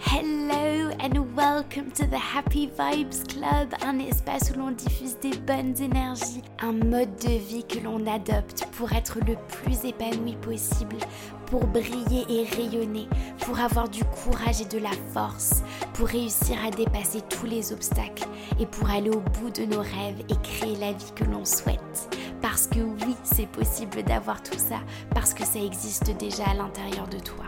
Hello 0.00 0.92
and 1.00 1.34
welcome 1.34 1.90
to 1.90 2.06
the 2.06 2.16
Happy 2.16 2.68
Vibes 2.68 3.24
Club, 3.24 3.74
un 3.84 3.98
espace 3.98 4.52
où 4.52 4.58
l'on 4.58 4.70
diffuse 4.70 5.18
des 5.18 5.36
bonnes 5.38 5.74
énergies, 5.82 6.42
un 6.60 6.72
mode 6.72 7.16
de 7.16 7.36
vie 7.36 7.64
que 7.64 7.80
l'on 7.80 8.06
adopte 8.06 8.64
pour 8.76 8.92
être 8.92 9.18
le 9.26 9.34
plus 9.48 9.84
épanoui 9.84 10.36
possible, 10.36 10.98
pour 11.46 11.66
briller 11.66 12.24
et 12.28 12.44
rayonner, 12.44 13.08
pour 13.40 13.58
avoir 13.58 13.88
du 13.88 14.04
courage 14.04 14.60
et 14.60 14.66
de 14.66 14.78
la 14.78 14.92
force, 15.12 15.62
pour 15.94 16.06
réussir 16.06 16.56
à 16.64 16.70
dépasser 16.70 17.20
tous 17.28 17.46
les 17.46 17.72
obstacles 17.72 18.28
et 18.60 18.66
pour 18.66 18.88
aller 18.88 19.10
au 19.10 19.20
bout 19.20 19.50
de 19.50 19.64
nos 19.64 19.80
rêves 19.80 20.22
et 20.28 20.36
créer 20.44 20.76
la 20.76 20.92
vie 20.92 21.12
que 21.16 21.24
l'on 21.24 21.44
souhaite. 21.44 22.16
Parce 22.40 22.68
que 22.68 22.78
oui, 22.78 23.16
c'est 23.24 23.48
possible 23.48 24.04
d'avoir 24.04 24.44
tout 24.44 24.58
ça, 24.58 24.78
parce 25.12 25.34
que 25.34 25.44
ça 25.44 25.58
existe 25.58 26.16
déjà 26.18 26.44
à 26.44 26.54
l'intérieur 26.54 27.08
de 27.08 27.18
toi. 27.18 27.44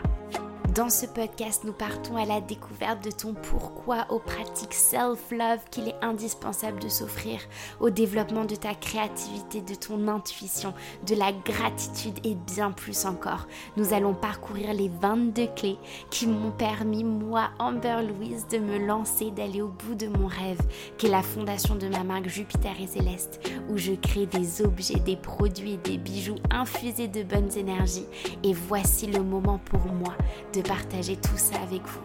Dans 0.75 0.89
ce 0.89 1.05
podcast, 1.05 1.63
nous 1.65 1.73
partons 1.73 2.15
à 2.15 2.23
la 2.23 2.39
découverte 2.39 3.03
de 3.03 3.11
ton 3.11 3.33
pourquoi 3.33 4.05
aux 4.09 4.19
pratiques 4.19 4.73
self-love 4.73 5.59
qu'il 5.69 5.89
est 5.89 6.01
indispensable 6.01 6.79
de 6.79 6.87
s'offrir, 6.87 7.41
au 7.81 7.89
développement 7.89 8.45
de 8.45 8.55
ta 8.55 8.73
créativité, 8.73 9.59
de 9.59 9.75
ton 9.75 10.07
intuition, 10.07 10.73
de 11.05 11.15
la 11.15 11.33
gratitude 11.33 12.25
et 12.25 12.35
bien 12.35 12.71
plus 12.71 13.05
encore. 13.05 13.47
Nous 13.75 13.93
allons 13.93 14.13
parcourir 14.13 14.73
les 14.73 14.87
22 14.87 15.47
clés 15.57 15.77
qui 16.09 16.25
m'ont 16.25 16.51
permis, 16.51 17.03
moi, 17.03 17.49
Amber 17.59 17.97
Louise, 18.07 18.47
de 18.47 18.59
me 18.59 18.77
lancer, 18.77 19.29
d'aller 19.31 19.61
au 19.61 19.67
bout 19.67 19.95
de 19.95 20.07
mon 20.07 20.27
rêve, 20.27 20.61
qui 20.97 21.07
est 21.07 21.09
la 21.09 21.21
fondation 21.21 21.75
de 21.75 21.89
ma 21.89 22.05
marque 22.05 22.29
Jupiter 22.29 22.79
et 22.81 22.87
Céleste, 22.87 23.41
où 23.69 23.77
je 23.77 23.91
crée 23.91 24.25
des 24.25 24.61
objets, 24.61 25.01
des 25.01 25.17
produits, 25.17 25.79
des 25.83 25.97
bijoux 25.97 26.37
infusés 26.49 27.09
de 27.09 27.23
bonnes 27.23 27.51
énergies. 27.57 28.05
Et 28.41 28.53
voici 28.53 29.07
le 29.07 29.21
moment 29.21 29.59
pour 29.65 29.85
moi 29.87 30.15
de 30.53 30.60
partager 30.61 31.15
tout 31.15 31.37
ça 31.37 31.55
avec 31.61 31.81
vous. 31.85 32.01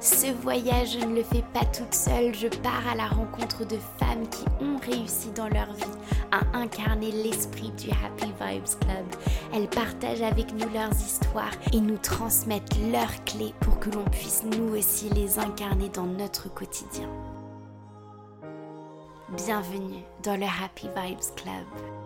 Ce 0.00 0.30
voyage, 0.42 0.96
je 1.00 1.04
ne 1.04 1.16
le 1.16 1.24
fais 1.24 1.42
pas 1.52 1.64
toute 1.64 1.92
seule, 1.92 2.32
je 2.32 2.46
pars 2.46 2.86
à 2.88 2.94
la 2.94 3.08
rencontre 3.08 3.66
de 3.66 3.76
femmes 3.98 4.28
qui 4.28 4.44
ont 4.62 4.78
réussi 4.78 5.30
dans 5.32 5.48
leur 5.48 5.72
vie 5.72 5.98
à 6.30 6.56
incarner 6.56 7.10
l'esprit 7.10 7.72
du 7.72 7.90
Happy 7.90 8.26
Vibes 8.40 8.80
Club. 8.80 9.06
Elles 9.52 9.68
partagent 9.68 10.22
avec 10.22 10.52
nous 10.52 10.68
leurs 10.72 10.92
histoires 10.92 11.50
et 11.72 11.80
nous 11.80 11.98
transmettent 11.98 12.78
leurs 12.92 13.24
clés 13.24 13.54
pour 13.60 13.80
que 13.80 13.90
l'on 13.90 14.04
puisse 14.04 14.44
nous 14.44 14.76
aussi 14.76 15.08
les 15.10 15.40
incarner 15.40 15.88
dans 15.88 16.06
notre 16.06 16.52
quotidien. 16.52 17.08
Bienvenue 19.36 20.04
dans 20.22 20.38
le 20.38 20.46
Happy 20.46 20.88
Vibes 20.96 21.34
Club. 21.34 21.97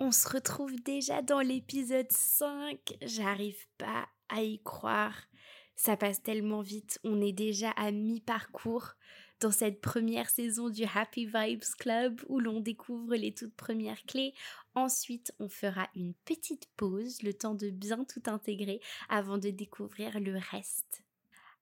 On 0.00 0.12
se 0.12 0.28
retrouve 0.28 0.80
déjà 0.84 1.22
dans 1.22 1.40
l'épisode 1.40 2.10
5. 2.12 2.78
J'arrive 3.02 3.66
pas 3.78 4.08
à 4.28 4.42
y 4.42 4.62
croire. 4.62 5.26
Ça 5.74 5.96
passe 5.96 6.22
tellement 6.22 6.60
vite. 6.60 7.00
On 7.02 7.20
est 7.20 7.32
déjà 7.32 7.70
à 7.70 7.90
mi-parcours 7.90 8.94
dans 9.40 9.50
cette 9.50 9.80
première 9.80 10.30
saison 10.30 10.70
du 10.70 10.84
Happy 10.84 11.26
Vibes 11.26 11.64
Club 11.80 12.20
où 12.28 12.38
l'on 12.38 12.60
découvre 12.60 13.16
les 13.16 13.34
toutes 13.34 13.56
premières 13.56 14.04
clés. 14.04 14.34
Ensuite, 14.76 15.32
on 15.40 15.48
fera 15.48 15.88
une 15.96 16.14
petite 16.24 16.68
pause, 16.76 17.20
le 17.24 17.34
temps 17.34 17.54
de 17.54 17.70
bien 17.70 18.04
tout 18.04 18.22
intégrer 18.26 18.80
avant 19.08 19.38
de 19.38 19.50
découvrir 19.50 20.20
le 20.20 20.38
reste. 20.52 21.02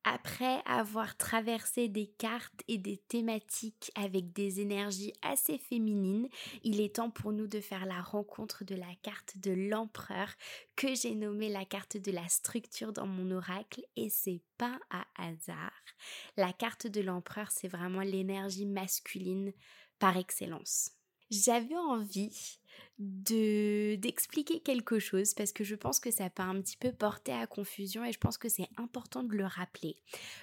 Après 0.09 0.63
avoir 0.67 1.17
traversé 1.17 1.89
des 1.89 2.07
cartes 2.07 2.63
et 2.69 2.79
des 2.79 2.97
thématiques 2.97 3.91
avec 3.97 4.33
des 4.33 4.61
énergies 4.61 5.13
assez 5.21 5.59
féminines, 5.59 6.29
il 6.63 6.81
est 6.81 6.95
temps 6.95 7.11
pour 7.11 7.33
nous 7.33 7.49
de 7.49 7.59
faire 7.59 7.87
la 7.87 8.01
rencontre 8.01 8.63
de 8.63 8.77
la 8.77 8.95
carte 9.03 9.37
de 9.39 9.51
l'empereur 9.51 10.29
que 10.77 10.95
j'ai 10.95 11.17
nommée 11.17 11.49
la 11.49 11.65
carte 11.65 11.97
de 11.97 12.13
la 12.13 12.29
structure 12.29 12.93
dans 12.93 13.09
mon 13.09 13.33
oracle 13.33 13.85
et 13.97 14.09
c'est 14.09 14.43
pas 14.59 14.79
à 14.91 15.05
hasard. 15.17 15.73
La 16.37 16.53
carte 16.53 16.87
de 16.87 17.01
l'empereur, 17.01 17.51
c'est 17.51 17.67
vraiment 17.67 18.03
l'énergie 18.03 18.65
masculine 18.65 19.53
par 19.99 20.17
excellence. 20.17 20.93
J'avais 21.31 21.77
envie 21.77 22.61
de 22.99 23.97
d'expliquer 23.97 24.61
quelque 24.61 24.99
chose 24.99 25.35
parce 25.35 25.53
que 25.53 25.65
je 25.65 25.75
pense 25.75 26.01
que 26.01 26.11
ça 26.11 26.31
peut 26.31 26.43
un 26.43 26.61
petit 26.61 26.77
peu 26.77 26.93
porter 26.93 27.33
à 27.33 27.47
confusion 27.47 28.05
et 28.05 28.13
je 28.13 28.19
pense 28.19 28.39
que 28.39 28.49
c'est 28.49 28.69
important 28.77 29.23
de 29.23 29.35
le 29.35 29.45
rappeler. 29.45 29.97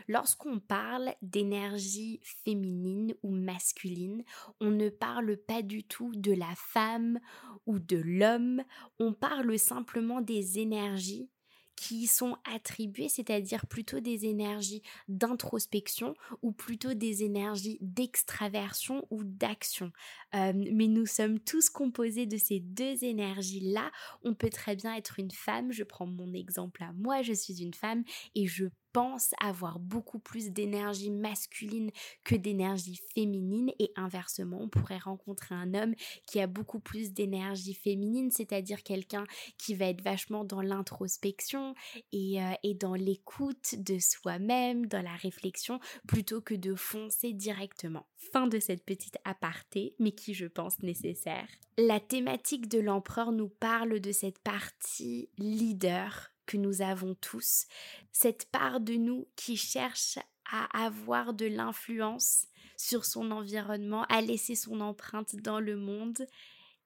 Lorsqu'on 0.08 0.60
parle 0.60 1.14
d'énergie 1.22 2.20
féminine 2.24 3.16
ou 3.24 3.32
masculine, 3.32 4.24
on 4.60 4.70
ne 4.70 4.90
parle 4.90 5.38
pas 5.38 5.62
du 5.62 5.84
tout 5.84 6.12
de 6.16 6.34
la 6.34 6.54
femme 6.56 7.20
ou 7.66 7.80
de 7.80 7.98
l'homme, 7.98 8.64
on 9.00 9.14
parle 9.14 9.58
simplement 9.58 10.22
des 10.22 10.60
énergies 10.60 11.30
qui 11.76 12.08
sont 12.08 12.38
attribuées, 12.52 13.10
c'est-à-dire 13.10 13.66
plutôt 13.68 14.00
des 14.00 14.26
énergies 14.26 14.82
d'introspection 15.08 16.16
ou 16.42 16.52
plutôt 16.52 16.94
des 16.94 17.24
énergies 17.24 17.78
d'extraversion 17.82 19.06
ou 19.10 19.24
d'action. 19.24 19.92
Euh, 20.36 20.54
mais 20.56 20.88
nous 20.88 21.06
sommes 21.06 21.40
tous 21.40 21.70
composés 21.70 22.26
de 22.26 22.38
ces 22.38 22.60
deux 22.60 23.04
énergies-là. 23.04 23.92
On 24.24 24.34
peut 24.34 24.50
très 24.50 24.76
bien 24.76 24.96
être 24.96 25.20
une 25.20 25.32
femme, 25.32 25.72
je 25.72 25.84
prends 25.84 26.08
mon 26.08 26.34
exemple 26.34 26.84
à 26.84 26.92
moi, 26.94 27.22
je 27.22 27.34
suis 27.34 27.62
une 27.62 27.74
femme 27.74 28.04
et 28.36 28.48
je 28.48 28.66
pense 28.94 29.34
avoir 29.42 29.80
beaucoup 29.80 30.20
plus 30.20 30.52
d'énergie 30.52 31.12
masculine 31.12 31.90
que 32.24 32.36
d'énergie 32.36 33.02
féminine 33.14 33.72
et 33.80 33.92
inversement, 33.96 34.60
on 34.62 34.70
pourrait 34.70 35.00
rencontrer 35.00 35.56
un 35.56 35.74
homme 35.74 35.96
qui 36.28 36.40
a 36.40 36.48
beaucoup 36.48 36.80
plus 36.80 37.12
d'énergie 37.12 37.74
féminine, 37.74 38.32
c'est-à-dire 38.32 38.84
quelqu'un 38.84 39.26
qui 39.58 39.74
va 39.74 39.86
être 39.88 40.02
vachement 40.02 40.46
dans 40.46 40.62
l'introspection 40.62 41.74
et, 42.12 42.42
euh, 42.42 42.54
et 42.64 42.76
dans 42.76 42.94
l'écoute 42.94 43.76
de 43.78 43.98
soi-même, 44.00 44.86
dans 44.86 45.04
la 45.04 45.16
réflexion, 45.16 45.80
plutôt 46.08 46.42
que 46.42 46.54
de 46.54 46.76
foncer 46.76 47.34
directement. 47.34 48.06
Fin 48.16 48.48
de 48.48 48.60
cette 48.60 48.86
petite 48.86 49.18
aparté, 49.26 49.96
mais 50.00 50.12
qui 50.12 50.34
je 50.34 50.46
pense 50.46 50.82
nécessaire. 50.84 51.48
La 51.78 52.00
thématique 52.00 52.70
de 52.70 52.80
l'empereur 52.80 53.32
nous 53.32 53.50
parle 53.50 54.00
de 54.00 54.12
cette 54.12 54.40
partie 54.40 55.30
leader 55.38 56.33
que 56.46 56.58
nous 56.58 56.82
avons 56.82 57.16
tous, 57.16 57.66
cette 58.12 58.46
part 58.52 58.80
de 58.80 58.96
nous 58.96 59.28
qui 59.36 59.58
cherche 59.58 60.20
à 60.52 60.86
avoir 60.86 61.34
de 61.34 61.46
l'influence 61.46 62.48
sur 62.78 63.06
son 63.06 63.32
environnement, 63.32 64.04
à 64.10 64.22
laisser 64.22 64.56
son 64.56 64.82
empreinte 64.82 65.36
dans 65.38 65.60
le 65.60 65.76
monde. 65.76 66.26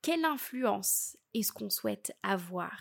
Quelle 0.01 0.25
influence 0.25 1.17
est-ce 1.33 1.51
qu'on 1.51 1.69
souhaite 1.69 2.13
avoir? 2.23 2.79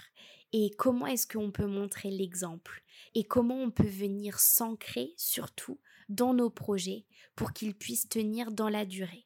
Et 0.53 0.71
comment 0.79 1.07
est-ce 1.07 1.27
qu'on 1.27 1.51
peut 1.51 1.67
montrer 1.67 2.11
l'exemple? 2.11 2.83
Et 3.15 3.25
comment 3.25 3.61
on 3.61 3.71
peut 3.71 3.89
venir 3.89 4.39
s'ancrer 4.39 5.13
surtout 5.17 5.81
dans 6.09 6.35
nos 6.35 6.51
projets 6.51 7.05
pour 7.35 7.53
qu'ils 7.53 7.75
puissent 7.75 8.09
tenir 8.09 8.53
dans 8.53 8.69
la 8.69 8.85
durée? 8.85 9.26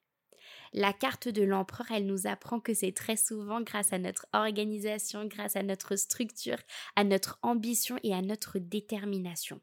La 0.73 0.93
carte 0.93 1.29
de 1.29 1.43
l'empereur, 1.43 1.91
elle 1.91 2.07
nous 2.07 2.27
apprend 2.29 2.61
que 2.61 2.75
c'est 2.75 2.93
très 2.93 3.17
souvent 3.17 3.61
grâce 3.61 3.93
à 3.93 3.99
notre 3.99 4.27
organisation, 4.33 5.25
grâce 5.27 5.57
à 5.57 5.65
notre 5.65 5.97
structure, 5.97 6.59
à 6.95 7.03
notre 7.03 7.39
ambition 7.43 7.99
et 8.05 8.15
à 8.15 8.23
notre 8.23 8.59
détermination. 8.59 9.61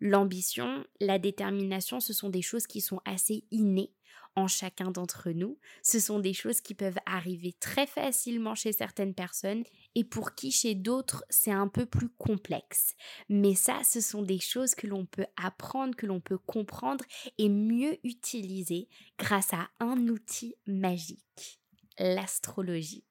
L'ambition, 0.00 0.84
la 1.00 1.18
détermination, 1.18 2.00
ce 2.00 2.12
sont 2.12 2.30
des 2.30 2.42
choses 2.42 2.66
qui 2.66 2.80
sont 2.80 3.00
assez 3.04 3.44
innées 3.50 3.92
en 4.36 4.48
chacun 4.48 4.90
d'entre 4.90 5.30
nous. 5.30 5.58
Ce 5.82 6.00
sont 6.00 6.18
des 6.18 6.34
choses 6.34 6.60
qui 6.60 6.74
peuvent 6.74 6.98
arriver 7.06 7.52
très 7.60 7.86
facilement 7.86 8.54
chez 8.54 8.72
certaines 8.72 9.14
personnes 9.14 9.64
et 9.94 10.04
pour 10.04 10.34
qui 10.34 10.50
chez 10.50 10.74
d'autres 10.74 11.24
c'est 11.30 11.52
un 11.52 11.68
peu 11.68 11.86
plus 11.86 12.08
complexe. 12.08 12.94
Mais 13.28 13.54
ça, 13.54 13.80
ce 13.84 14.00
sont 14.00 14.22
des 14.22 14.40
choses 14.40 14.74
que 14.74 14.86
l'on 14.86 15.06
peut 15.06 15.26
apprendre, 15.42 15.94
que 15.96 16.06
l'on 16.06 16.20
peut 16.20 16.38
comprendre 16.38 17.04
et 17.38 17.48
mieux 17.48 17.98
utiliser 18.04 18.88
grâce 19.18 19.52
à 19.52 19.68
un 19.80 20.08
outil 20.08 20.56
magique, 20.66 21.60
l'astrologie. 21.98 23.04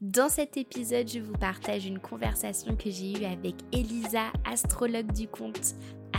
Dans 0.00 0.28
cet 0.28 0.56
épisode, 0.56 1.08
je 1.08 1.20
vous 1.20 1.32
partage 1.32 1.86
une 1.86 1.98
conversation 1.98 2.76
que 2.76 2.90
j'ai 2.90 3.12
eue 3.12 3.24
avec 3.24 3.54
Elisa, 3.72 4.32
astrologue 4.44 5.12
du 5.12 5.28
compte 5.28 5.74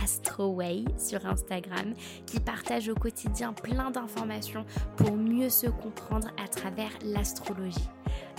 Astroway 0.06 0.84
sur 0.96 1.26
Instagram, 1.26 1.92
qui 2.26 2.38
partage 2.38 2.88
au 2.88 2.94
quotidien 2.94 3.52
plein 3.52 3.90
d'informations 3.90 4.64
pour 4.96 5.16
mieux 5.16 5.50
se 5.50 5.66
comprendre 5.66 6.28
à 6.40 6.46
travers 6.46 6.92
l'astrologie. 7.02 7.90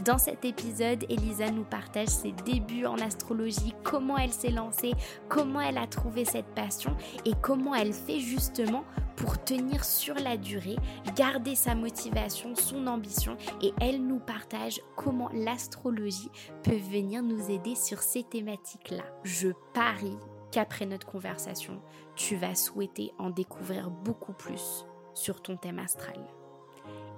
Dans 0.05 0.17
cet 0.17 0.45
épisode, 0.45 1.03
Elisa 1.09 1.51
nous 1.51 1.65
partage 1.65 2.07
ses 2.07 2.31
débuts 2.45 2.85
en 2.85 2.95
astrologie, 2.99 3.75
comment 3.83 4.17
elle 4.17 4.31
s'est 4.31 4.49
lancée, 4.49 4.93
comment 5.27 5.59
elle 5.59 5.77
a 5.77 5.87
trouvé 5.87 6.23
cette 6.23 6.55
passion 6.55 6.95
et 7.25 7.33
comment 7.41 7.75
elle 7.75 7.91
fait 7.91 8.21
justement 8.21 8.85
pour 9.17 9.43
tenir 9.43 9.83
sur 9.83 10.15
la 10.15 10.37
durée, 10.37 10.77
garder 11.17 11.55
sa 11.55 11.75
motivation, 11.75 12.55
son 12.55 12.87
ambition 12.87 13.35
et 13.61 13.73
elle 13.81 14.07
nous 14.07 14.19
partage 14.19 14.79
comment 14.95 15.29
l'astrologie 15.33 16.31
peut 16.63 16.77
venir 16.77 17.23
nous 17.23 17.51
aider 17.51 17.75
sur 17.75 17.99
ces 17.99 18.23
thématiques-là. 18.23 19.03
Je 19.23 19.49
parie 19.73 20.17
qu'après 20.51 20.85
notre 20.85 21.07
conversation, 21.07 21.81
tu 22.15 22.35
vas 22.35 22.55
souhaiter 22.55 23.11
en 23.17 23.29
découvrir 23.29 23.89
beaucoup 23.89 24.33
plus 24.33 24.85
sur 25.13 25.41
ton 25.41 25.57
thème 25.57 25.79
astral. 25.79 26.19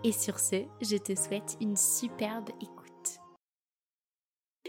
Et 0.03 0.11
sur 0.11 0.39
ce, 0.39 0.65
je 0.81 0.97
te 0.97 1.13
souhaite 1.15 1.57
une 1.59 1.75
superbe 1.75 2.49
écoute. 2.61 2.79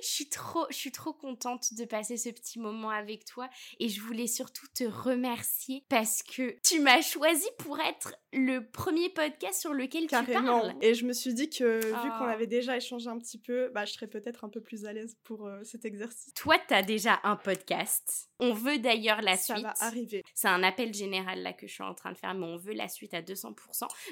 Je 0.03 0.07
suis 0.07 0.29
trop, 0.29 0.67
je 0.71 0.77
suis 0.77 0.93
trop 0.93 1.13
contente 1.13 1.75
de 1.75 1.85
passer 1.85 2.17
ce 2.17 2.31
petit 2.31 2.59
moment 2.59 2.91
avec 2.91 3.25
toi 3.27 3.51
et 3.79 3.89
je 3.89 4.01
voulais 4.01 4.27
surtout 4.27 4.67
te 4.75 4.85
remercier 4.85 5.85
parce 5.89 6.23
que 6.23 6.57
tu 6.63 6.81
m'as 6.81 7.03
choisi 7.03 7.47
pour 7.59 7.79
être 7.81 8.15
le 8.33 8.61
premier 8.61 9.09
podcast 9.09 9.61
sur 9.61 9.75
lequel 9.75 10.07
tu 10.07 10.33
parles. 10.33 10.75
Et 10.81 10.95
je 10.95 11.05
me 11.05 11.13
suis 11.13 11.35
dit 11.35 11.51
que 11.51 11.85
vu 11.85 12.11
qu'on 12.19 12.27
oh. 12.27 12.29
avait 12.29 12.47
déjà 12.47 12.77
échangé 12.77 13.09
un 13.09 13.19
petit 13.19 13.39
peu, 13.39 13.71
bah, 13.75 13.85
je 13.85 13.93
serais 13.93 14.07
peut-être 14.07 14.45
un 14.45 14.49
peu 14.49 14.61
plus 14.61 14.85
à 14.85 14.93
l'aise 14.93 15.17
pour 15.25 15.47
euh, 15.47 15.63
cet 15.65 15.85
exercice. 15.85 16.33
Toi, 16.35 16.57
tu 16.69 16.75
as 16.75 16.83
déjà 16.83 17.21
un 17.25 17.37
podcast. 17.37 18.31
On 18.39 18.55
veut 18.55 18.79
d'ailleurs 18.79 19.21
la 19.21 19.37
suite. 19.37 19.57
Ça 19.57 19.63
va 19.63 19.75
arriver. 19.81 20.23
C'est 20.35 20.49
un 20.49 20.63
appel 20.63 20.95
général 20.95 21.43
là 21.43 21.53
que 21.53 21.67
je 21.67 21.73
suis 21.73 21.83
en 21.83 21.95
train 21.95 22.13
de 22.13 22.17
faire, 22.17 22.35
mais 22.35 22.47
on 22.47 22.57
veut 22.57 22.73
la 22.73 22.89
suite 22.89 23.15
à 23.15 23.21
200%. 23.21 23.55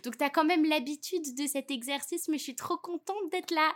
Donc 0.05 0.19
tu 0.19 0.25
as 0.25 0.31
quand 0.31 0.45
même 0.45 0.65
l'habitude 0.65 1.35
de 1.37 1.47
cet 1.47 1.71
exercice, 1.71 2.29
mais 2.29 2.39
je 2.39 2.43
suis 2.43 2.57
trop 2.57 2.77
contente 2.77 3.31
d'être 3.31 3.53
là, 3.53 3.73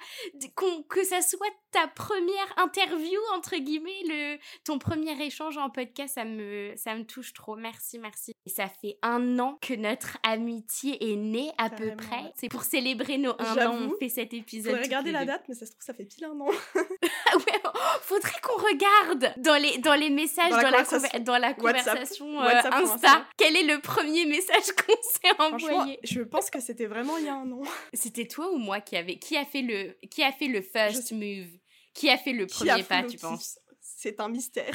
que 0.88 1.04
ça 1.04 1.22
soit 1.22 1.46
ta 1.70 1.88
première 1.88 2.58
interview, 2.58 3.18
entre 3.34 3.56
guillemets, 3.56 4.02
le, 4.06 4.38
ton 4.64 4.78
premier 4.78 5.20
échange 5.24 5.56
en 5.56 5.70
podcast, 5.70 6.14
ça 6.14 6.24
me, 6.24 6.74
ça 6.76 6.94
me 6.94 7.04
touche 7.04 7.32
trop. 7.32 7.56
Merci, 7.56 7.98
merci. 7.98 8.34
Et 8.44 8.50
ça 8.50 8.68
fait 8.68 8.98
un 9.02 9.38
an 9.38 9.58
que 9.62 9.74
notre 9.74 10.18
amitié 10.32 11.12
est 11.12 11.16
née 11.16 11.50
à 11.58 11.70
peu 11.70 11.94
près. 11.96 12.32
C'est 12.36 12.48
pour 12.48 12.64
célébrer 12.64 13.18
nos 13.18 13.34
un 13.38 13.66
an, 13.66 13.78
on 13.90 13.98
fait 13.98 14.08
cet 14.08 14.34
épisode. 14.34 14.72
Faudrait 14.72 14.84
regarder 14.84 15.12
la 15.12 15.24
date, 15.24 15.44
mais 15.48 15.54
ça 15.54 15.66
se 15.66 15.72
trouve, 15.72 15.82
ça 15.82 15.94
fait 15.94 16.04
pile 16.04 16.24
un 16.24 16.40
an. 16.40 16.48
ouais, 16.74 17.60
oh, 17.64 17.78
faudrait 18.02 18.40
qu'on 18.42 18.62
regarde 18.62 19.34
dans 19.38 19.60
les, 19.60 19.78
dans 19.78 19.94
les 19.94 20.10
messages, 20.10 20.50
dans 20.50 20.70
la, 20.70 21.18
dans 21.20 21.38
la, 21.38 21.54
conversation 21.54 22.42
euh, 22.42 22.48
Insta. 22.72 23.26
Quel 23.36 23.56
est 23.56 23.64
le 23.64 23.80
premier 23.80 24.26
message 24.26 24.72
qu'on 24.86 24.96
s'est 25.02 25.34
envoyé? 25.38 25.98
Je 26.02 26.20
pense 26.20 26.50
que 26.50 26.60
c'était 26.60 26.86
vraiment 26.86 27.16
il 27.18 27.26
y 27.26 27.28
a 27.28 27.34
un 27.34 27.50
an. 27.52 27.62
C'était 27.94 28.26
toi 28.26 28.50
ou 28.52 28.58
moi 28.58 28.80
qui 28.80 28.96
avait 28.96 29.18
qui 29.18 29.36
a 29.36 29.44
fait 29.44 29.62
le 29.62 29.96
qui 30.08 30.22
a 30.22 30.32
fait 30.32 30.48
le 30.48 30.62
first 30.62 31.12
move? 31.12 31.48
Qui 31.94 32.08
a 32.08 32.16
fait 32.16 32.32
le 32.32 32.46
premier 32.46 32.82
pas, 32.82 33.02
tu 33.02 33.18
penses? 33.18 33.58
c'est 34.02 34.18
un 34.20 34.28
mystère. 34.28 34.74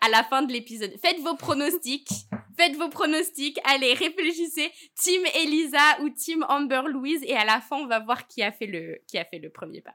À 0.00 0.08
la 0.08 0.24
fin 0.24 0.42
de 0.42 0.52
l'épisode, 0.52 0.92
faites 1.00 1.20
vos 1.20 1.36
pronostics. 1.36 2.10
Faites 2.56 2.76
vos 2.76 2.88
pronostics. 2.88 3.58
Allez, 3.64 3.94
réfléchissez. 3.94 4.70
Team 4.94 5.22
Elisa 5.34 6.00
ou 6.02 6.10
Team 6.10 6.44
Amber 6.48 6.82
Louise. 6.86 7.22
Et 7.24 7.34
à 7.34 7.44
la 7.44 7.60
fin, 7.60 7.76
on 7.76 7.86
va 7.86 8.00
voir 8.00 8.26
qui 8.26 8.42
a 8.42 8.52
fait 8.52 8.66
le, 8.66 8.98
qui 9.06 9.18
a 9.18 9.24
fait 9.24 9.38
le 9.38 9.50
premier 9.50 9.80
pas. 9.80 9.94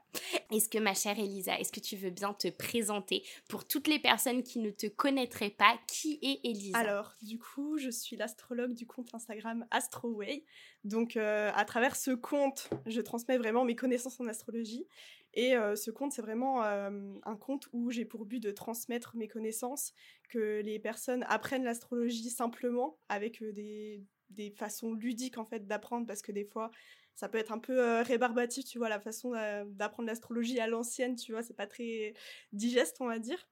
Est-ce 0.52 0.68
que, 0.68 0.78
ma 0.78 0.94
chère 0.94 1.18
Elisa, 1.18 1.58
est-ce 1.58 1.72
que 1.72 1.80
tu 1.80 1.96
veux 1.96 2.10
bien 2.10 2.34
te 2.34 2.48
présenter 2.48 3.22
pour 3.48 3.66
toutes 3.66 3.88
les 3.88 3.98
personnes 3.98 4.42
qui 4.42 4.58
ne 4.58 4.70
te 4.70 4.86
connaîtraient 4.86 5.50
pas? 5.50 5.78
Qui 5.86 6.18
est 6.22 6.40
Elisa? 6.44 6.78
Alors, 6.78 7.14
du 7.22 7.38
coup, 7.38 7.78
je 7.78 7.90
suis 7.90 8.16
l'astrologue 8.16 8.74
du 8.74 8.86
compte 8.86 9.14
Instagram 9.14 9.66
AstroWay. 9.70 10.44
Donc, 10.84 11.16
euh, 11.16 11.50
à 11.54 11.64
travers 11.64 11.96
ce 11.96 12.10
compte, 12.10 12.70
je 12.86 13.00
transmets 13.00 13.38
vraiment 13.38 13.64
mes 13.64 13.76
connaissances 13.76 14.20
en 14.20 14.26
astrologie. 14.26 14.86
Et 15.34 15.54
ce 15.76 15.90
compte, 15.90 16.12
c'est 16.12 16.22
vraiment 16.22 16.62
un 16.62 17.36
compte 17.36 17.68
où 17.72 17.90
j'ai 17.90 18.04
pour 18.04 18.24
but 18.26 18.40
de 18.40 18.50
transmettre 18.50 19.16
mes 19.16 19.28
connaissances, 19.28 19.94
que 20.28 20.60
les 20.60 20.78
personnes 20.78 21.24
apprennent 21.28 21.64
l'astrologie 21.64 22.30
simplement, 22.30 22.98
avec 23.08 23.42
des, 23.42 24.02
des, 24.30 24.50
façons 24.50 24.92
ludiques 24.92 25.38
en 25.38 25.44
fait 25.44 25.66
d'apprendre, 25.66 26.06
parce 26.06 26.22
que 26.22 26.32
des 26.32 26.44
fois, 26.44 26.70
ça 27.14 27.28
peut 27.28 27.38
être 27.38 27.52
un 27.52 27.58
peu 27.58 28.00
rébarbatif, 28.00 28.64
tu 28.64 28.78
vois, 28.78 28.88
la 28.88 28.98
façon 29.00 29.32
d'apprendre 29.66 30.08
l'astrologie 30.08 30.58
à 30.58 30.66
l'ancienne, 30.66 31.16
tu 31.16 31.32
vois, 31.32 31.42
c'est 31.42 31.54
pas 31.54 31.66
très 31.66 32.14
digeste, 32.52 32.96
on 33.00 33.06
va 33.06 33.18
dire. 33.18 33.46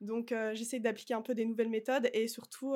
Donc 0.00 0.34
j'essaie 0.52 0.80
d'appliquer 0.80 1.14
un 1.14 1.22
peu 1.22 1.34
des 1.34 1.46
nouvelles 1.46 1.70
méthodes 1.70 2.10
et 2.12 2.28
surtout 2.28 2.74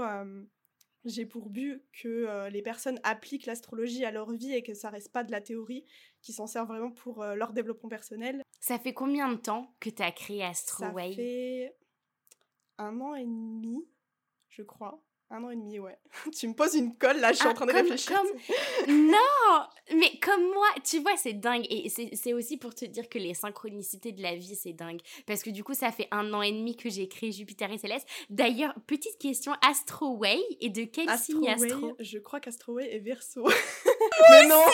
j'ai 1.04 1.26
pour 1.26 1.50
but 1.50 1.82
que 1.92 2.48
les 2.48 2.62
personnes 2.62 2.98
appliquent 3.02 3.46
l'astrologie 3.46 4.04
à 4.04 4.10
leur 4.10 4.32
vie 4.32 4.52
et 4.52 4.62
que 4.62 4.74
ça 4.74 4.90
reste 4.90 5.12
pas 5.12 5.24
de 5.24 5.32
la 5.32 5.40
théorie, 5.40 5.84
qu'ils 6.22 6.34
s'en 6.34 6.46
servent 6.46 6.68
vraiment 6.68 6.90
pour 6.90 7.24
leur 7.24 7.52
développement 7.52 7.88
personnel. 7.88 8.42
Ça 8.60 8.78
fait 8.78 8.94
combien 8.94 9.30
de 9.30 9.36
temps 9.36 9.74
que 9.80 9.90
tu 9.90 10.02
as 10.02 10.12
créé 10.12 10.44
AstroWay 10.44 11.10
Ça 11.10 11.16
fait 11.16 11.76
un 12.78 13.00
an 13.00 13.14
et 13.14 13.24
demi, 13.24 13.86
je 14.48 14.62
crois. 14.62 15.02
Un 15.30 15.44
an 15.44 15.50
et 15.50 15.56
demi, 15.56 15.78
ouais. 15.78 15.98
tu 16.38 16.48
me 16.48 16.54
poses 16.54 16.74
une 16.74 16.96
colle, 16.96 17.18
là, 17.20 17.32
je 17.32 17.36
suis 17.36 17.46
en 17.46 17.50
ah, 17.50 17.54
train 17.54 17.66
de 17.66 17.72
réfléchir. 17.72 18.22
non 18.88 19.66
Mais 19.94 20.18
comme 20.20 20.42
moi, 20.42 20.68
tu 20.82 21.00
vois, 21.00 21.18
c'est 21.18 21.34
dingue. 21.34 21.66
Et 21.68 21.90
c'est 21.90 22.32
aussi 22.32 22.56
pour 22.56 22.74
te 22.74 22.86
dire 22.86 23.10
que 23.10 23.18
les 23.18 23.34
synchronicités 23.34 24.12
de 24.12 24.22
la 24.22 24.34
vie, 24.34 24.54
c'est 24.54 24.72
dingue. 24.72 25.00
Parce 25.26 25.42
que 25.42 25.50
du 25.50 25.62
coup, 25.62 25.74
ça 25.74 25.92
fait 25.92 26.08
un 26.12 26.32
an 26.32 26.40
et 26.40 26.52
demi 26.52 26.76
que 26.76 26.88
j'ai 26.88 27.08
créé 27.08 27.30
Jupiter 27.30 27.70
et 27.70 27.76
Céleste. 27.76 28.08
D'ailleurs, 28.30 28.74
petite 28.86 29.18
question, 29.18 29.52
AstroWay, 29.60 30.40
et 30.62 30.70
de 30.70 30.84
quel 30.84 31.10
signe 31.18 31.46
Astro? 31.46 31.94
Je 32.00 32.18
crois 32.18 32.40
qu'AstroWay 32.40 32.94
est 32.94 33.00
Verseau. 33.00 33.46
Mais 34.30 34.46
non 34.46 34.64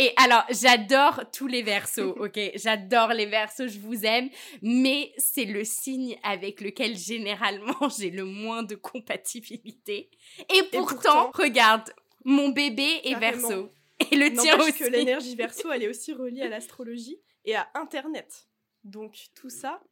et 0.00 0.14
alors, 0.16 0.44
j'adore 0.48 1.30
tous 1.30 1.46
les 1.46 1.60
versos, 1.60 2.16
ok? 2.18 2.40
J'adore 2.54 3.10
les 3.10 3.26
versos, 3.26 3.68
je 3.68 3.78
vous 3.78 4.06
aime, 4.06 4.30
mais 4.62 5.12
c'est 5.18 5.44
le 5.44 5.62
signe 5.62 6.18
avec 6.22 6.62
lequel 6.62 6.96
généralement 6.96 7.86
j'ai 7.98 8.08
le 8.08 8.24
moins 8.24 8.62
de 8.62 8.76
compatibilité. 8.76 10.10
Et 10.56 10.62
pourtant, 10.72 11.30
regarde, 11.34 11.92
mon 12.24 12.48
bébé 12.48 12.88
est 13.04 13.14
verso. 13.16 13.68
Et 14.10 14.16
le 14.16 14.32
tien 14.32 14.58
aussi. 14.58 14.72
que 14.72 14.84
l'énergie 14.84 15.36
verso, 15.36 15.70
elle 15.70 15.82
est 15.82 15.88
aussi 15.88 16.14
reliée 16.14 16.40
à 16.40 16.48
l'astrologie 16.48 17.20
et 17.44 17.54
à 17.54 17.68
Internet. 17.74 18.48
Donc 18.84 19.18
tout 19.34 19.50
ça, 19.50 19.82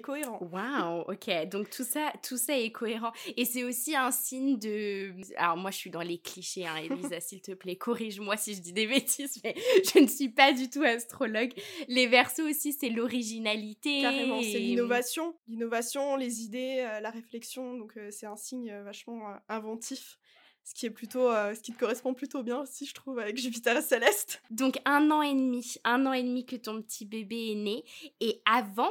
cohérent. 0.00 0.38
Waouh, 0.40 1.02
ok. 1.02 1.48
Donc 1.48 1.70
tout 1.70 1.84
ça, 1.84 2.12
tout 2.26 2.36
ça 2.36 2.58
est 2.58 2.70
cohérent. 2.70 3.12
Et 3.36 3.44
c'est 3.44 3.64
aussi 3.64 3.94
un 3.94 4.10
signe 4.10 4.58
de. 4.58 5.14
Alors 5.36 5.56
moi, 5.56 5.70
je 5.70 5.76
suis 5.76 5.90
dans 5.90 6.02
les 6.02 6.18
clichés, 6.18 6.66
hein, 6.66 6.76
Elisa, 6.76 7.20
s'il 7.20 7.40
te 7.40 7.52
plaît, 7.52 7.76
corrige-moi 7.76 8.36
si 8.36 8.54
je 8.54 8.60
dis 8.60 8.72
des 8.72 8.86
bêtises, 8.86 9.40
mais 9.44 9.54
je 9.94 10.00
ne 10.00 10.06
suis 10.06 10.28
pas 10.28 10.52
du 10.52 10.68
tout 10.68 10.82
astrologue. 10.82 11.52
Les 11.88 12.06
versos 12.06 12.42
aussi, 12.42 12.72
c'est 12.72 12.88
l'originalité. 12.88 14.02
Carrément, 14.02 14.42
c'est 14.42 14.58
l'innovation. 14.58 15.36
L'innovation, 15.48 16.16
les 16.16 16.42
idées, 16.42 16.78
euh, 16.80 17.00
la 17.00 17.10
réflexion. 17.10 17.76
Donc 17.76 17.96
euh, 17.96 18.08
c'est 18.10 18.26
un 18.26 18.36
signe 18.36 18.70
euh, 18.70 18.82
vachement 18.82 19.22
inventif 19.48 20.18
ce 20.66 20.72
qui 20.72 20.86
est 20.86 20.90
plutôt 20.90 21.30
ce 21.30 21.60
qui 21.60 21.74
te 21.74 21.78
correspond 21.78 22.14
plutôt 22.14 22.42
bien 22.42 22.58
aussi 22.58 22.86
je 22.86 22.94
trouve 22.94 23.18
avec 23.18 23.36
Jupiter 23.36 23.76
et 23.76 23.82
Céleste. 23.82 24.40
Donc 24.50 24.78
un 24.86 25.10
an 25.10 25.20
et 25.20 25.34
demi, 25.34 25.74
un 25.84 26.06
an 26.06 26.14
et 26.14 26.22
demi 26.22 26.46
que 26.46 26.56
ton 26.56 26.80
petit 26.80 27.04
bébé 27.04 27.50
est 27.50 27.54
né 27.54 27.84
et 28.20 28.40
avant 28.46 28.90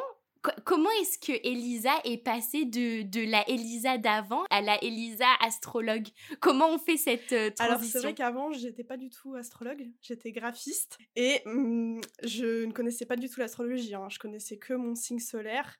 comment 0.64 0.90
est-ce 1.02 1.18
que 1.18 1.32
Elisa 1.48 1.94
est 2.04 2.18
passée 2.18 2.66
de, 2.66 3.04
de 3.04 3.30
la 3.30 3.48
Elisa 3.50 3.98
d'avant 3.98 4.44
à 4.50 4.62
la 4.62 4.82
Elisa 4.84 5.28
astrologue? 5.42 6.08
Comment 6.40 6.70
on 6.70 6.78
fait 6.78 6.98
cette 6.98 7.28
transition 7.28 7.64
euh, 7.64 7.66
Alors 7.66 7.84
c'est 7.84 8.00
vrai 8.00 8.14
qu'avant 8.14 8.52
j'étais 8.52 8.84
pas 8.84 8.98
du 8.98 9.10
tout 9.10 9.36
astrologue, 9.36 9.88
j'étais 10.02 10.32
graphiste 10.32 10.98
et 11.16 11.42
mmh, 11.46 12.02
je 12.24 12.66
ne 12.66 12.72
connaissais 12.72 13.06
pas 13.06 13.16
du 13.16 13.30
tout 13.30 13.40
l'astrologie, 13.40 13.96
hein. 13.96 14.08
je 14.10 14.20
connaissais 14.20 14.58
que 14.58 14.74
mon 14.74 14.96
signe 14.96 15.20
solaire 15.20 15.80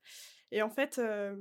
et 0.52 0.62
en 0.62 0.70
fait 0.70 1.00
euh, 1.00 1.36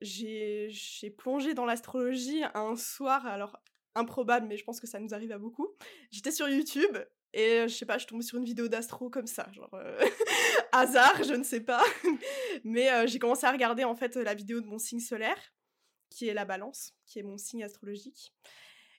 j'ai 0.00 0.70
plongé 1.16 1.54
dans 1.54 1.64
l'astrologie 1.64 2.42
un 2.54 2.76
soir, 2.76 3.26
alors 3.26 3.58
improbable 3.94 4.46
mais 4.48 4.56
je 4.56 4.64
pense 4.64 4.80
que 4.80 4.86
ça 4.86 4.98
nous 4.98 5.14
arrive 5.14 5.32
à 5.32 5.38
beaucoup. 5.38 5.68
J'étais 6.10 6.32
sur 6.32 6.48
YouTube 6.48 6.98
et 7.34 7.68
je 7.68 7.74
sais 7.74 7.84
pas, 7.84 7.98
je 7.98 8.06
tombée 8.06 8.22
sur 8.22 8.38
une 8.38 8.44
vidéo 8.44 8.68
d'astro 8.68 9.10
comme 9.10 9.26
ça, 9.26 9.48
genre 9.52 9.76
hasard, 10.72 11.24
je 11.24 11.34
ne 11.34 11.42
sais 11.42 11.60
pas. 11.60 11.82
Mais 12.64 13.08
j'ai 13.08 13.18
commencé 13.18 13.44
à 13.44 13.50
regarder 13.50 13.82
en 13.82 13.96
fait 13.96 14.14
la 14.16 14.34
vidéo 14.34 14.60
de 14.60 14.66
mon 14.66 14.78
signe 14.78 15.00
solaire, 15.00 15.36
qui 16.10 16.28
est 16.28 16.34
la 16.34 16.44
balance, 16.44 16.94
qui 17.06 17.18
est 17.18 17.24
mon 17.24 17.36
signe 17.36 17.64
astrologique. 17.64 18.32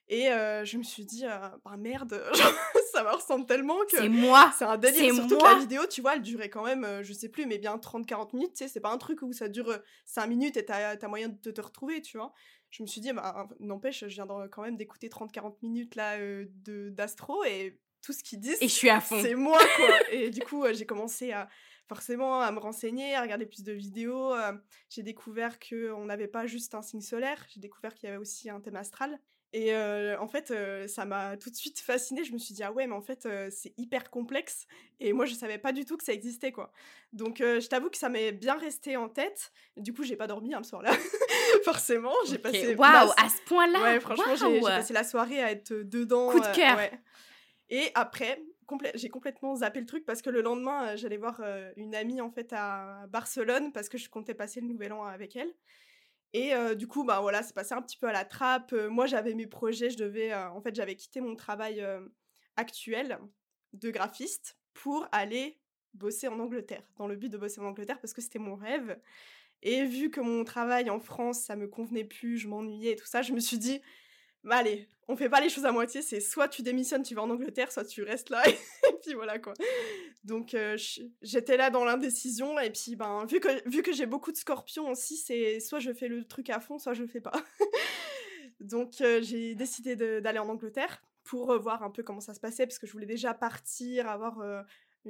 Et 0.08 0.26
je 0.26 0.76
me 0.76 0.82
suis 0.82 1.06
dit, 1.06 1.24
bah 1.64 1.76
merde, 1.78 2.22
ça 2.92 3.02
me 3.02 3.10
ressemble 3.10 3.46
tellement 3.46 3.80
que. 3.90 3.96
C'est 3.96 4.08
moi 4.10 4.52
C'est 4.56 4.66
un 4.66 4.76
délire. 4.76 5.14
Surtout 5.14 5.38
moi. 5.38 5.48
que 5.48 5.54
la 5.54 5.60
vidéo, 5.60 5.86
tu 5.86 6.02
vois, 6.02 6.14
elle 6.14 6.22
durait 6.22 6.50
quand 6.50 6.64
même, 6.64 7.02
je 7.02 7.12
sais 7.14 7.30
plus, 7.30 7.46
mais 7.46 7.56
bien 7.56 7.76
30-40 7.76 8.36
minutes, 8.36 8.52
tu 8.52 8.64
sais, 8.64 8.68
c'est 8.68 8.80
pas 8.80 8.90
un 8.90 8.98
truc 8.98 9.22
où 9.22 9.32
ça 9.32 9.48
dure 9.48 9.78
5 10.04 10.26
minutes 10.26 10.58
et 10.58 10.64
t'as 10.66 10.90
as 10.90 11.08
moyen 11.08 11.30
de 11.30 11.50
te 11.50 11.60
retrouver, 11.62 12.02
tu 12.02 12.18
vois. 12.18 12.34
Je 12.70 12.82
me 12.82 12.86
suis 12.86 13.00
dit, 13.00 13.12
bah, 13.12 13.48
n'empêche, 13.60 14.00
je 14.06 14.14
viens 14.14 14.26
quand 14.52 14.62
même 14.62 14.76
d'écouter 14.76 15.08
30-40 15.08 15.56
minutes 15.62 15.94
là 15.94 16.18
d'astro 16.90 17.42
et 17.44 17.80
tout 18.06 18.12
ce 18.12 18.22
qu'ils 18.22 18.38
disent. 18.38 18.58
Et 18.60 18.68
je 18.68 18.72
suis 18.72 18.88
à 18.88 19.00
fond. 19.00 19.20
C'est 19.20 19.34
moi, 19.34 19.58
quoi. 19.76 19.88
et 20.12 20.30
du 20.30 20.40
coup, 20.40 20.64
j'ai 20.72 20.86
commencé 20.86 21.32
à 21.32 21.48
forcément 21.88 22.40
à 22.40 22.52
me 22.52 22.58
renseigner, 22.58 23.16
à 23.16 23.22
regarder 23.22 23.46
plus 23.46 23.64
de 23.64 23.72
vidéos. 23.72 24.34
j'ai 24.88 25.02
découvert 25.02 25.58
qu'on 25.58 26.04
n'avait 26.04 26.28
pas 26.28 26.46
juste 26.46 26.74
un 26.74 26.82
signe 26.82 27.00
solaire, 27.00 27.44
j'ai 27.52 27.60
découvert 27.60 27.94
qu'il 27.94 28.08
y 28.08 28.08
avait 28.08 28.20
aussi 28.20 28.48
un 28.50 28.60
thème 28.60 28.76
astral. 28.76 29.18
Et 29.52 29.74
en 29.74 30.26
fait, 30.26 30.52
ça 30.88 31.04
m'a 31.04 31.36
tout 31.36 31.48
de 31.48 31.54
suite 31.54 31.80
fascinée. 31.80 32.24
Je 32.24 32.32
me 32.32 32.38
suis 32.38 32.54
dit, 32.54 32.62
ah 32.62 32.72
ouais, 32.72 32.86
mais 32.86 32.94
en 32.94 33.00
fait, 33.00 33.28
c'est 33.50 33.72
hyper 33.78 34.10
complexe. 34.10 34.66
Et 35.00 35.12
moi, 35.12 35.26
je 35.26 35.34
savais 35.34 35.58
pas 35.58 35.72
du 35.72 35.84
tout 35.84 35.96
que 35.96 36.04
ça 36.04 36.12
existait, 36.12 36.52
quoi. 36.52 36.72
Donc, 37.12 37.36
je 37.38 37.66
t'avoue 37.68 37.88
que 37.88 37.96
ça 37.96 38.08
m'est 38.08 38.32
bien 38.32 38.56
resté 38.56 38.96
en 38.96 39.08
tête. 39.08 39.52
Du 39.76 39.92
coup, 39.92 40.02
j'ai 40.02 40.16
pas 40.16 40.26
dormi 40.26 40.54
un 40.54 40.58
hein, 40.58 40.62
soir-là. 40.62 40.90
Forcément, 41.64 42.12
j'ai 42.28 42.38
passé. 42.38 42.74
Waouh, 42.74 43.10
à 43.16 43.28
ce 43.28 43.42
point-là 43.46 43.82
Ouais, 43.82 44.00
franchement, 44.00 44.34
j'ai 44.36 44.60
passé 44.60 44.92
la 44.92 45.04
soirée 45.04 45.40
à 45.42 45.52
être 45.52 45.72
dedans. 45.72 46.30
Coup 46.30 46.40
de 46.40 46.54
cœur 46.54 46.78
et 47.68 47.90
après, 47.94 48.40
j'ai 48.94 49.08
complètement 49.08 49.56
zappé 49.56 49.80
le 49.80 49.86
truc 49.86 50.04
parce 50.04 50.22
que 50.22 50.30
le 50.30 50.40
lendemain, 50.40 50.88
euh, 50.88 50.96
j'allais 50.96 51.16
voir 51.16 51.40
euh, 51.40 51.72
une 51.76 51.94
amie 51.94 52.20
en 52.20 52.30
fait 52.30 52.52
à 52.52 53.06
Barcelone 53.08 53.72
parce 53.72 53.88
que 53.88 53.98
je 53.98 54.08
comptais 54.08 54.34
passer 54.34 54.60
le 54.60 54.66
nouvel 54.66 54.92
an 54.92 55.04
avec 55.04 55.36
elle. 55.36 55.52
Et 56.32 56.54
euh, 56.54 56.74
du 56.74 56.86
coup, 56.86 57.04
bah 57.04 57.20
voilà, 57.20 57.42
c'est 57.42 57.54
passé 57.54 57.74
un 57.74 57.82
petit 57.82 57.96
peu 57.96 58.08
à 58.08 58.12
la 58.12 58.24
trappe. 58.24 58.72
moi, 58.72 59.06
j'avais 59.06 59.34
mes 59.34 59.46
projets, 59.46 59.90
je 59.90 59.96
devais, 59.96 60.34
en 60.34 60.60
fait, 60.60 60.74
j'avais 60.74 60.96
quitté 60.96 61.20
mon 61.20 61.34
travail 61.34 61.84
actuel 62.56 63.18
de 63.72 63.90
graphiste 63.90 64.58
pour 64.74 65.08
aller 65.12 65.58
bosser 65.94 66.28
en 66.28 66.38
Angleterre, 66.38 66.82
dans 66.96 67.06
le 67.06 67.16
but 67.16 67.30
de 67.30 67.38
bosser 67.38 67.60
en 67.60 67.66
Angleterre 67.66 67.98
parce 68.00 68.12
que 68.12 68.20
c'était 68.20 68.38
mon 68.38 68.54
rêve. 68.54 69.00
Et 69.62 69.84
vu 69.86 70.10
que 70.10 70.20
mon 70.20 70.44
travail 70.44 70.90
en 70.90 71.00
France, 71.00 71.40
ça 71.40 71.56
me 71.56 71.68
convenait 71.68 72.04
plus, 72.04 72.36
je 72.38 72.48
m'ennuyais 72.48 72.92
et 72.92 72.96
tout 72.96 73.06
ça, 73.06 73.22
je 73.22 73.32
me 73.32 73.40
suis 73.40 73.58
dit, 73.58 73.80
bah 74.46 74.56
allez, 74.58 74.88
on 75.08 75.16
fait 75.16 75.28
pas 75.28 75.40
les 75.40 75.48
choses 75.48 75.66
à 75.66 75.72
moitié, 75.72 76.02
c'est 76.02 76.20
soit 76.20 76.48
tu 76.48 76.62
démissionnes, 76.62 77.02
tu 77.02 77.14
vas 77.14 77.22
en 77.22 77.30
Angleterre, 77.30 77.70
soit 77.72 77.84
tu 77.84 78.02
restes 78.02 78.30
là, 78.30 78.42
et 78.48 78.92
puis 79.02 79.14
voilà 79.14 79.38
quoi. 79.38 79.54
Donc 80.24 80.54
euh, 80.54 80.76
j'étais 81.20 81.56
là 81.56 81.70
dans 81.70 81.84
l'indécision, 81.84 82.58
et 82.60 82.70
puis 82.70 82.96
ben, 82.96 83.24
vu 83.26 83.40
que, 83.40 83.68
vu 83.68 83.82
que 83.82 83.92
j'ai 83.92 84.06
beaucoup 84.06 84.32
de 84.32 84.36
scorpions 84.36 84.88
aussi, 84.88 85.16
c'est 85.16 85.60
soit 85.60 85.80
je 85.80 85.92
fais 85.92 86.08
le 86.08 86.24
truc 86.24 86.48
à 86.50 86.60
fond, 86.60 86.78
soit 86.78 86.94
je 86.94 87.04
fais 87.06 87.20
pas. 87.20 87.32
Donc 88.60 89.00
euh, 89.00 89.20
j'ai 89.20 89.54
décidé 89.54 89.96
d'aller 89.96 90.38
en 90.38 90.48
Angleterre 90.48 91.02
pour 91.24 91.58
voir 91.58 91.82
un 91.82 91.90
peu 91.90 92.04
comment 92.04 92.20
ça 92.20 92.32
se 92.32 92.40
passait, 92.40 92.66
parce 92.66 92.78
que 92.78 92.86
je 92.86 92.92
voulais 92.92 93.06
déjà 93.06 93.34
partir, 93.34 94.08
avoir 94.08 94.40
euh, 94.40 94.62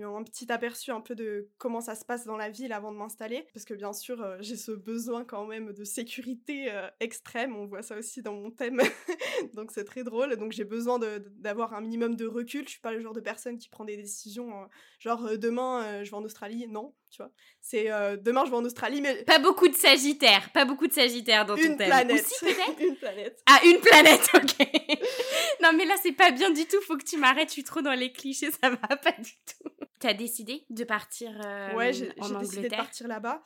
un 0.04 0.22
petit 0.22 0.50
aperçu 0.52 0.90
un 0.90 1.00
peu 1.00 1.14
de 1.14 1.48
comment 1.58 1.80
ça 1.80 1.94
se 1.94 2.04
passe 2.04 2.26
dans 2.26 2.36
la 2.36 2.50
ville 2.50 2.72
avant 2.72 2.92
de 2.92 2.96
m'installer. 2.96 3.46
Parce 3.54 3.64
que 3.64 3.74
bien 3.74 3.92
sûr, 3.92 4.20
euh, 4.22 4.36
j'ai 4.40 4.56
ce 4.56 4.72
besoin 4.72 5.24
quand 5.24 5.46
même 5.46 5.72
de 5.72 5.84
sécurité 5.84 6.70
euh, 6.70 6.88
extrême. 7.00 7.56
On 7.56 7.66
voit 7.66 7.82
ça 7.82 7.96
aussi 7.96 8.22
dans 8.22 8.34
mon 8.34 8.50
thème. 8.50 8.80
Donc 9.54 9.70
c'est 9.72 9.84
très 9.84 10.04
drôle. 10.04 10.36
Donc 10.36 10.52
j'ai 10.52 10.64
besoin 10.64 10.98
d'avoir 11.38 11.74
un 11.74 11.80
minimum 11.80 12.16
de 12.16 12.26
recul. 12.26 12.64
Je 12.64 12.72
suis 12.72 12.80
pas 12.80 12.92
le 12.92 13.00
genre 13.00 13.14
de 13.14 13.20
personne 13.20 13.58
qui 13.58 13.68
prend 13.68 13.84
des 13.84 13.96
décisions 13.96 14.50
euh, 14.50 14.66
genre 14.98 15.38
demain 15.38 16.04
je 16.04 16.10
vais 16.10 16.16
en 16.16 16.24
Australie. 16.24 16.66
Non, 16.68 16.94
tu 17.10 17.22
vois. 17.22 17.30
C'est 17.60 17.88
demain 18.20 18.44
je 18.44 18.50
vais 18.50 18.56
en 18.56 18.64
Australie, 18.64 19.00
mais. 19.00 19.24
Pas 19.24 19.38
beaucoup 19.38 19.68
de 19.68 19.74
Sagittaire. 19.74 20.50
Pas 20.52 20.64
beaucoup 20.64 20.86
de 20.86 20.92
Sagittaire 20.92 21.46
dans 21.46 21.56
ton 21.56 21.62
une 21.62 21.76
thème. 21.76 21.88
Planète. 21.88 22.26
une 22.80 22.96
planète. 22.96 23.42
Ah, 23.46 23.60
une 23.64 23.80
planète, 23.80 24.28
ok. 24.34 24.68
non 25.62 25.72
mais 25.74 25.84
là 25.84 25.94
c'est 26.02 26.12
pas 26.12 26.30
bien 26.30 26.50
du 26.50 26.66
tout. 26.66 26.80
Faut 26.82 26.96
que 26.96 27.04
tu 27.04 27.16
m'arrêtes. 27.16 27.48
Je 27.48 27.54
suis 27.54 27.64
trop 27.64 27.80
dans 27.80 27.94
les 27.94 28.12
clichés. 28.12 28.50
Ça 28.50 28.70
va 28.70 28.96
pas 28.96 29.12
du 29.12 29.32
tout. 29.46 29.85
T'as 29.98 30.14
décidé 30.14 30.64
de 30.68 30.84
partir 30.84 31.30
euh, 31.44 31.74
ouais, 31.74 31.92
j'ai 31.92 32.12
décidé 32.40 32.68
de 32.68 32.76
partir 32.76 33.08
là-bas. 33.08 33.42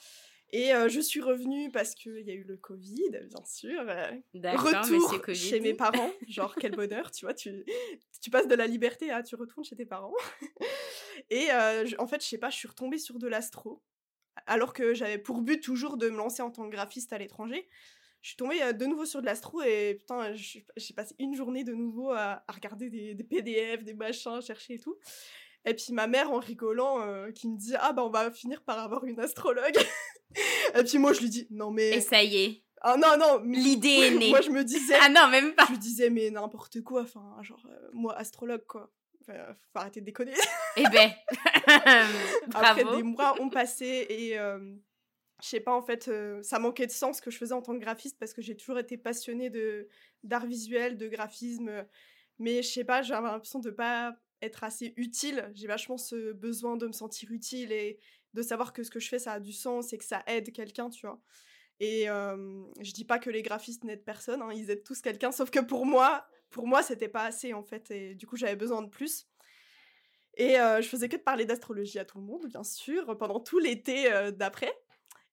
Et 0.53 0.75
euh, 0.75 0.89
je 0.89 0.99
suis 0.99 1.21
revenue 1.21 1.71
parce 1.71 1.95
qu'il 1.95 2.23
y 2.23 2.31
a 2.31 2.35
eu 2.35 2.43
le 2.43 2.57
Covid, 2.57 3.11
bien 3.11 3.45
sûr. 3.45 3.81
Euh, 3.89 4.11
retour 4.35 5.25
chez 5.33 5.61
mes 5.61 5.75
parents. 5.75 6.11
Genre, 6.27 6.53
quel 6.57 6.73
bonheur, 6.73 7.13
tu 7.13 7.25
vois. 7.25 7.35
Tu, 7.35 7.65
tu 8.21 8.31
passes 8.31 8.49
de 8.49 8.57
la 8.57 8.67
liberté 8.67 9.13
à 9.13 9.23
tu 9.23 9.37
retournes 9.37 9.65
chez 9.65 9.77
tes 9.77 9.87
parents. 9.87 10.15
et 11.31 11.49
en 11.99 12.07
fait, 12.09 12.21
je 12.21 12.27
sais 12.27 12.39
pas, 12.39 12.51
je 12.51 12.57
suis 12.57 12.69
retombée 12.69 12.99
sur 12.99 13.21
de 13.21 13.29
l'astro. 13.29 13.81
Alors 14.47 14.73
que 14.73 14.93
j'avais 14.93 15.19
pour 15.19 15.43
but 15.43 15.63
toujours 15.63 15.97
de 15.97 16.09
me 16.09 16.17
lancer 16.17 16.43
en 16.43 16.51
tant 16.51 16.65
que 16.69 16.73
graphiste 16.73 17.13
à 17.13 17.19
l'étranger. 17.19 17.69
Je 18.23 18.31
suis 18.31 18.37
tombée 18.37 18.73
de 18.73 18.87
nouveau 18.87 19.05
sur 19.07 19.21
de 19.21 19.27
l'astro 19.27 19.63
et 19.63 19.95
putain, 19.95 20.35
j'ai 20.35 20.95
passé 20.95 21.15
une 21.19 21.35
journée 21.35 21.65
de 21.65 21.73
nouveau 21.73 22.11
à, 22.11 22.45
à 22.47 22.53
regarder 22.53 22.91
des, 22.91 23.15
des, 23.15 23.25
PDF, 23.25 23.83
des 23.85 23.95
machins, 23.95 24.43
chercher 24.43 24.75
et 24.75 24.79
tout. 24.79 24.99
Et 25.67 25.75
puis 25.75 25.93
ma 25.93 26.07
mère, 26.07 26.31
en 26.31 26.39
rigolant, 26.39 27.03
euh, 27.03 27.31
qui 27.33 27.49
me 27.49 27.57
dit 27.57 27.75
Ah, 27.79 27.93
bah 27.93 28.05
on 28.05 28.11
va 28.11 28.31
finir 28.31 28.63
par 28.63 28.79
avoir 28.79 29.05
une 29.05 29.21
astrologue. 29.21 29.77
et 30.75 30.85
puis 30.85 30.99
moi, 30.99 31.13
je 31.13 31.21
lui 31.21 31.29
dis 31.29 31.47
Non, 31.51 31.71
mais. 31.71 31.91
Et 31.91 32.01
ça 32.01 32.23
y 32.23 32.37
est. 32.37 32.65
Ah 32.81 32.97
non, 32.97 33.19
non. 33.19 33.43
L'idée 33.45 33.89
est 33.89 34.11
née. 34.13 34.31
Moi, 34.31 34.41
je 34.41 34.51
me 34.51 34.65
disais. 34.65 34.95
ah 35.01 35.11
non, 35.11 35.29
même 35.29 35.55
pas. 35.55 35.67
Je 35.67 35.73
lui 35.73 35.79
disais 35.79 36.09
Mais 36.09 36.31
n'importe 36.31 36.81
quoi. 36.83 37.03
Enfin, 37.03 37.37
genre, 37.43 37.63
euh, 37.69 37.89
moi, 37.93 38.17
astrologue, 38.17 38.65
quoi. 38.67 38.91
Enfin, 39.21 39.39
faut 39.73 39.79
arrêter 39.79 40.01
de 40.01 40.07
déconner. 40.07 40.33
eh 40.77 40.85
ben. 40.85 41.11
Après, 42.55 42.85
des 42.97 43.03
mois 43.03 43.41
ont 43.41 43.51
passé 43.51 44.07
et. 44.09 44.39
Euh, 44.39 44.59
je 45.43 45.49
sais 45.49 45.61
pas, 45.61 45.73
en 45.73 45.81
fait, 45.81 46.11
ça 46.43 46.59
manquait 46.59 46.87
de 46.87 46.93
sens 46.93 47.17
ce 47.17 47.23
que 47.23 47.31
je 47.31 47.39
faisais 47.39 47.55
en 47.55 47.63
tant 47.63 47.73
que 47.73 47.79
graphiste 47.79 48.19
parce 48.19 48.35
que 48.35 48.43
j'ai 48.43 48.55
toujours 48.55 48.79
été 48.79 48.99
passionnée 48.99 49.49
de 49.49 49.89
d'art 50.23 50.45
visuel, 50.45 50.99
de 50.99 51.09
graphisme. 51.09 51.87
Mais 52.39 52.63
je 52.63 52.69
sais 52.69 52.85
pas, 52.85 53.01
j'avais 53.01 53.27
l'impression 53.27 53.59
de 53.59 53.71
pas 53.71 54.15
être 54.43 54.65
assez 54.65 54.93
utile. 54.97 55.51
J'ai 55.55 55.67
vachement 55.67 55.97
ce 55.97 56.33
besoin 56.33 56.77
de 56.77 56.87
me 56.87 56.93
sentir 56.93 57.31
utile 57.31 57.73
et 57.73 57.99
de 58.35 58.43
savoir 58.43 58.73
que 58.73 58.83
ce 58.83 58.91
que 58.91 59.01
je 59.01 59.09
fais, 59.09 59.19
ça 59.19 59.33
a 59.33 59.41
du 59.41 59.53
sens 59.53 59.93
et 59.93 59.99
que 59.99 60.05
ça 60.05 60.23
aide 60.27 60.53
quelqu'un, 60.53 60.89
tu 60.91 61.07
vois. 61.07 61.21
Et 61.81 62.05
je 62.07 62.93
dis 62.93 63.05
pas 63.05 63.19
que 63.19 63.31
les 63.31 63.43
graphistes 63.43 63.85
n'aident 63.85 64.05
personne, 64.05 64.43
hein, 64.43 64.51
ils 64.55 64.71
aident 64.71 64.85
tous 64.85 65.01
quelqu'un, 65.01 65.33
sauf 65.33 65.51
que 65.51 65.61
pour 65.61 65.87
moi, 65.87 66.27
pour 66.51 66.67
moi, 66.67 66.83
c'était 66.83 67.09
pas 67.09 67.25
assez 67.25 67.55
en 67.55 67.63
fait, 67.63 67.91
et 67.91 68.15
du 68.15 68.27
coup, 68.27 68.37
j'avais 68.37 68.57
besoin 68.57 68.83
de 68.83 68.89
plus. 68.89 69.27
Et 70.37 70.55
je 70.55 70.87
faisais 70.87 71.09
que 71.09 71.17
de 71.17 71.23
parler 71.23 71.45
d'astrologie 71.45 71.99
à 71.99 72.05
tout 72.05 72.19
le 72.19 72.25
monde, 72.25 72.47
bien 72.47 72.65
sûr, 72.65 73.17
pendant 73.19 73.41
tout 73.41 73.59
l'été 73.59 74.11
d'après. 74.33 74.73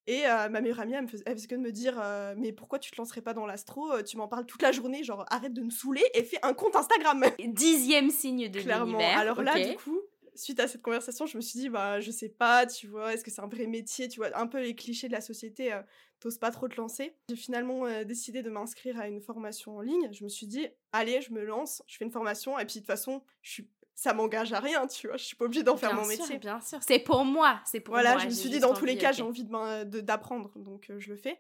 Et 0.08 0.24
ma 0.24 0.62
meilleure 0.62 0.80
amie, 0.80 0.94
elle, 0.94 1.08
faisait, 1.08 1.48
que 1.48 1.56
de 1.56 1.60
me 1.60 1.72
dire 1.72 2.02
Mais 2.38 2.54
pourquoi 2.54 2.80
tu 2.80 2.92
te 2.92 2.98
lancerais 2.98 3.22
pas 3.22 3.34
dans 3.34 3.46
l'astro 3.46 4.02
Tu 4.04 4.18
m'en 4.18 4.28
parles 4.28 4.46
toute 4.46 4.62
la 4.62 4.72
journée, 4.72 5.04
genre 5.04 5.26
arrête 5.30 5.54
de 5.54 5.62
me 5.62 5.70
saouler 5.70 6.04
et 6.14 6.24
fais 6.24 6.40
un 6.44 6.54
compte 6.54 6.76
Instagram 6.76 7.26
Dixième 7.48 8.10
signe 8.10 8.50
de 8.50 8.60
Clairement. 8.60 9.00
Alors 9.16 9.42
là, 9.42 9.60
du 9.60 9.76
coup, 9.76 10.00
suite 10.34 10.60
à 10.60 10.68
cette 10.68 10.82
conversation, 10.82 11.26
je 11.26 11.36
me 11.36 11.42
suis 11.42 11.60
dit 11.60 11.70
Bah, 11.70 12.00
je 12.00 12.12
sais 12.12 12.30
pas, 12.30 12.66
tu 12.66 12.88
vois, 12.88 13.14
est-ce 13.14 13.24
que 13.24 13.32
c'est 13.32 13.42
un 13.42 13.48
vrai 13.48 13.68
métier 13.68 14.08
Tu 14.08 14.20
vois, 14.20 14.30
un 14.38 14.48
peu 14.48 14.62
les 14.62 14.76
clichés 14.76 15.08
de 15.08 15.14
la 15.14 15.22
société, 15.22 15.78
t'oses 16.20 16.38
pas 16.38 16.52
trop 16.52 16.70
te 16.70 16.78
lancer. 16.78 17.16
J'ai 17.30 17.36
finalement 17.36 17.86
décidé 18.04 18.42
de 18.44 18.50
m'inscrire 18.50 18.98
à 19.00 19.10
une 19.10 19.22
formation 19.22 19.76
en 19.76 19.82
ligne. 19.82 20.10
Je 20.14 20.24
me 20.24 20.30
suis 20.30 20.48
dit 20.48 20.68
Allez, 20.94 21.22
je 21.22 21.34
me 21.34 21.44
lance, 21.44 21.84
je 21.86 21.98
fais 21.98 22.06
une 22.06 22.12
formation, 22.12 22.58
et 22.58 22.66
puis 22.66 22.76
de 22.76 22.80
toute 22.80 22.88
façon, 22.88 23.22
je 23.42 23.52
suis 23.52 23.70
ça 23.98 24.14
m'engage 24.14 24.54
à 24.54 24.60
rien, 24.60 24.86
tu 24.86 25.08
vois. 25.08 25.18
Je 25.18 25.24
suis 25.24 25.36
pas 25.36 25.46
obligée 25.46 25.64
d'en 25.64 25.76
faire 25.76 25.96
mon 25.96 26.06
métier. 26.06 26.38
Bien 26.38 26.62
sûr, 26.62 26.78
c'est 26.88 27.00
pour 27.00 27.26
moi, 27.26 27.60
c'est 27.66 27.80
pour 27.80 27.96
voilà, 27.96 28.12
moi. 28.12 28.22
je 28.22 28.28
me 28.28 28.32
suis 28.32 28.50
dit 28.52 28.60
dans 28.60 28.76
tous 28.76 28.86
les 28.86 28.96
cas, 28.96 29.12
j'ai 29.12 29.24
envie 29.24 29.44
d'apprendre, 29.44 30.52
donc 30.56 30.92
euh, 30.92 31.00
je 31.00 31.10
le 31.10 31.18
fais. 31.18 31.40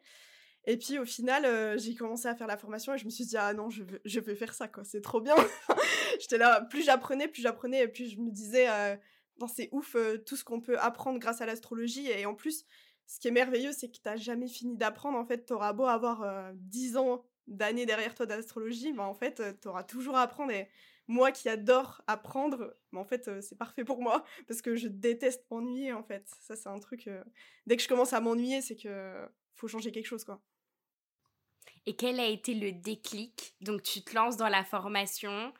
Et 0.65 0.75
puis 0.75 0.97
au 0.97 1.05
final, 1.05 1.45
euh, 1.45 1.77
j'ai 1.77 1.93
commencé 1.93 2.27
à 2.27 2.35
faire 2.35 2.47
la 2.47 2.57
formation 2.57 2.95
et 2.95 2.97
je 2.97 3.05
me 3.05 3.11
suis 3.11 3.25
dit 3.25 3.37
ah 3.37 3.53
non, 3.53 3.69
je 3.69 3.83
veux, 3.83 4.01
je 4.03 4.19
veux 4.19 4.33
faire 4.33 4.55
ça 4.55 4.67
quoi, 4.67 4.83
c'est 4.83 5.01
trop 5.01 5.21
bien. 5.21 5.35
J'étais 6.19 6.39
là, 6.39 6.61
plus 6.61 6.83
j'apprenais, 6.83 7.27
plus 7.27 7.43
j'apprenais 7.43 7.83
et 7.83 7.87
plus 7.87 8.09
je 8.09 8.19
me 8.19 8.31
disais 8.31 8.67
euh, 8.67 8.95
non 9.39 9.47
c'est 9.47 9.69
ouf 9.71 9.95
tout 10.25 10.35
ce 10.35 10.43
qu'on 10.43 10.59
peut 10.59 10.79
apprendre 10.79 11.19
grâce 11.19 11.41
à 11.41 11.45
l'astrologie 11.45 12.09
et 12.09 12.25
en 12.25 12.33
plus 12.33 12.65
ce 13.05 13.19
qui 13.19 13.27
est 13.27 13.31
merveilleux 13.31 13.71
c'est 13.71 13.89
que 13.89 13.99
t'as 14.03 14.17
jamais 14.17 14.47
fini 14.47 14.75
d'apprendre 14.75 15.19
en 15.19 15.25
fait, 15.25 15.45
t'auras 15.45 15.73
beau 15.73 15.85
avoir 15.85 16.51
10 16.55 16.97
ans 16.97 17.23
d'années 17.45 17.85
derrière 17.85 18.15
toi 18.15 18.25
d'astrologie, 18.25 18.93
bah 18.93 19.03
en 19.03 19.13
fait 19.13 19.61
t'auras 19.61 19.83
toujours 19.83 20.17
à 20.17 20.23
apprendre 20.23 20.51
et 20.51 20.67
moi 21.07 21.31
qui 21.31 21.49
adore 21.49 22.01
apprendre, 22.07 22.75
mais 22.91 22.99
en 22.99 23.05
fait, 23.05 23.27
euh, 23.27 23.41
c'est 23.41 23.57
parfait 23.57 23.83
pour 23.85 24.01
moi 24.01 24.23
parce 24.47 24.61
que 24.61 24.75
je 24.75 24.87
déteste 24.87 25.45
m'ennuyer 25.49 25.93
en 25.93 26.03
fait. 26.03 26.27
Ça, 26.41 26.55
c'est 26.55 26.69
un 26.69 26.79
truc. 26.79 27.07
Euh, 27.07 27.23
dès 27.65 27.77
que 27.77 27.83
je 27.83 27.87
commence 27.87 28.13
à 28.13 28.19
m'ennuyer, 28.19 28.61
c'est 28.61 28.75
que 28.75 29.27
faut 29.55 29.67
changer 29.67 29.91
quelque 29.91 30.05
chose 30.05 30.23
quoi. 30.23 30.41
Et 31.85 31.95
quel 31.95 32.19
a 32.19 32.27
été 32.27 32.53
le 32.53 32.73
déclic? 32.73 33.55
Donc, 33.61 33.81
tu 33.81 34.01
te 34.01 34.13
lances 34.13 34.35
dans 34.35 34.49
la 34.49 34.65
formation, 34.65 35.53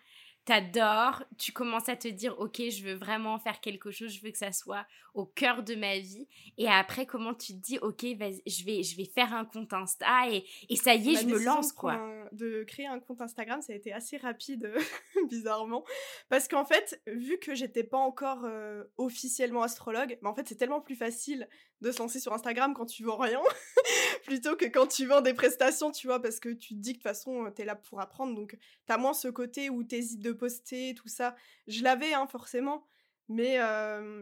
t'adores, 0.48 1.26
tu 1.38 1.52
commences 1.52 1.90
à 1.90 1.98
te 1.98 2.08
dire 2.08 2.40
ok 2.40 2.62
je 2.70 2.82
veux 2.82 2.94
vraiment 2.94 3.38
faire 3.38 3.60
quelque 3.60 3.92
chose, 3.92 4.14
je 4.14 4.22
veux 4.22 4.32
que 4.32 4.38
ça 4.38 4.54
soit 4.54 4.86
au 5.14 5.26
cœur 5.26 5.62
de 5.62 5.76
ma 5.76 6.00
vie 6.00 6.26
et 6.58 6.70
après 6.70 7.06
comment 7.06 7.34
tu 7.34 7.48
te 7.54 7.60
dis 7.60 7.78
ok 7.80 8.02
je 8.02 8.64
vais 8.64 8.82
je 8.82 8.96
vais 8.96 9.04
faire 9.04 9.34
un 9.34 9.44
compte 9.44 9.74
Insta 9.74 10.30
et, 10.32 10.46
et 10.70 10.78
ça 10.78 10.96
y 10.96 11.16
est 11.16 11.22
je 11.22 11.28
me 11.28 11.38
lance 11.38 11.74
quoi. 11.74 12.00
de 12.32 12.64
créer 12.64 12.88
un 12.88 13.00
compte 13.00 13.22
Instagram 13.22 13.62
ça 13.62 13.74
a 13.74 13.76
été 13.76 13.92
assez 13.92 14.16
rapide 14.16 14.72
bizarrement 15.30 15.84
parce 16.30 16.48
qu'en 16.48 16.64
fait 16.64 17.02
vu 17.08 17.38
que 17.40 17.54
j'étais 17.54 17.84
pas 17.84 17.98
encore 17.98 18.46
euh, 18.46 18.86
officiellement 18.96 19.64
astrologue, 19.64 20.18
mais 20.22 20.30
en 20.30 20.34
fait 20.34 20.48
c'est 20.48 20.56
tellement 20.56 20.80
plus 20.80 20.96
facile 20.96 21.50
de 21.82 21.92
se 21.92 22.00
lancer 22.00 22.22
sur 22.22 22.34
Instagram 22.34 22.74
quand 22.74 22.86
tu 22.86 23.04
vends 23.04 23.18
rien 23.18 23.42
plutôt 24.24 24.56
que 24.56 24.66
quand 24.66 24.88
tu 24.88 25.06
vends 25.06 25.22
des 25.22 25.34
prestations, 25.34 25.92
tu 25.92 26.08
vois, 26.08 26.22
parce 26.22 26.40
que 26.40 26.50
tu 26.50 26.76
te 26.76 26.80
dis 26.80 26.94
que 26.94 27.00
de 27.00 27.04
toute 27.04 27.04
façon, 27.04 27.52
tu 27.56 27.62
es 27.62 27.66
là 27.66 27.76
pour 27.76 28.02
apprendre. 28.02 28.36
Donc, 28.36 28.58
tu 28.86 28.94
as 28.94 28.98
moins 28.98 29.14
ce 29.14 29.28
côté 29.28 29.70
où 29.70 29.84
tu 29.84 29.96
hésites 29.96 30.22
de 30.22 30.32
poster, 30.38 30.94
tout 30.96 31.08
ça. 31.08 31.36
Je 31.68 31.84
l'avais, 31.84 32.14
hein, 32.14 32.28
forcément. 32.28 32.86
Mais 33.30 33.60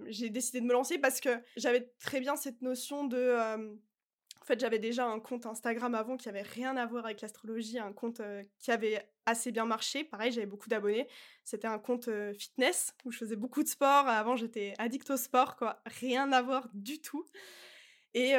j'ai 0.07 0.29
décidé 0.29 0.61
de 0.61 0.65
me 0.65 0.73
lancer 0.73 0.97
parce 0.97 1.19
que 1.19 1.29
j'avais 1.57 1.93
très 1.99 2.19
bien 2.19 2.35
cette 2.35 2.61
notion 2.63 3.05
de. 3.05 3.35
en 4.41 4.45
fait, 4.45 4.59
j'avais 4.59 4.79
déjà 4.79 5.05
un 5.05 5.19
compte 5.19 5.45
Instagram 5.45 5.93
avant 5.93 6.17
qui 6.17 6.27
avait 6.27 6.41
rien 6.41 6.75
à 6.75 6.87
voir 6.87 7.05
avec 7.05 7.21
l'astrologie, 7.21 7.77
un 7.77 7.93
compte 7.93 8.21
qui 8.57 8.71
avait 8.71 9.07
assez 9.27 9.51
bien 9.51 9.65
marché. 9.65 10.03
Pareil, 10.03 10.31
j'avais 10.31 10.47
beaucoup 10.47 10.69
d'abonnés. 10.69 11.07
C'était 11.43 11.67
un 11.67 11.77
compte 11.77 12.09
fitness 12.35 12.95
où 13.05 13.11
je 13.11 13.19
faisais 13.19 13.35
beaucoup 13.35 13.61
de 13.61 13.67
sport. 13.67 14.07
Avant, 14.07 14.35
j'étais 14.35 14.73
addict 14.79 15.07
au 15.11 15.17
sport, 15.17 15.55
quoi. 15.55 15.83
Rien 15.85 16.31
à 16.31 16.41
voir 16.41 16.67
du 16.73 16.99
tout. 16.99 17.25
Et 18.15 18.31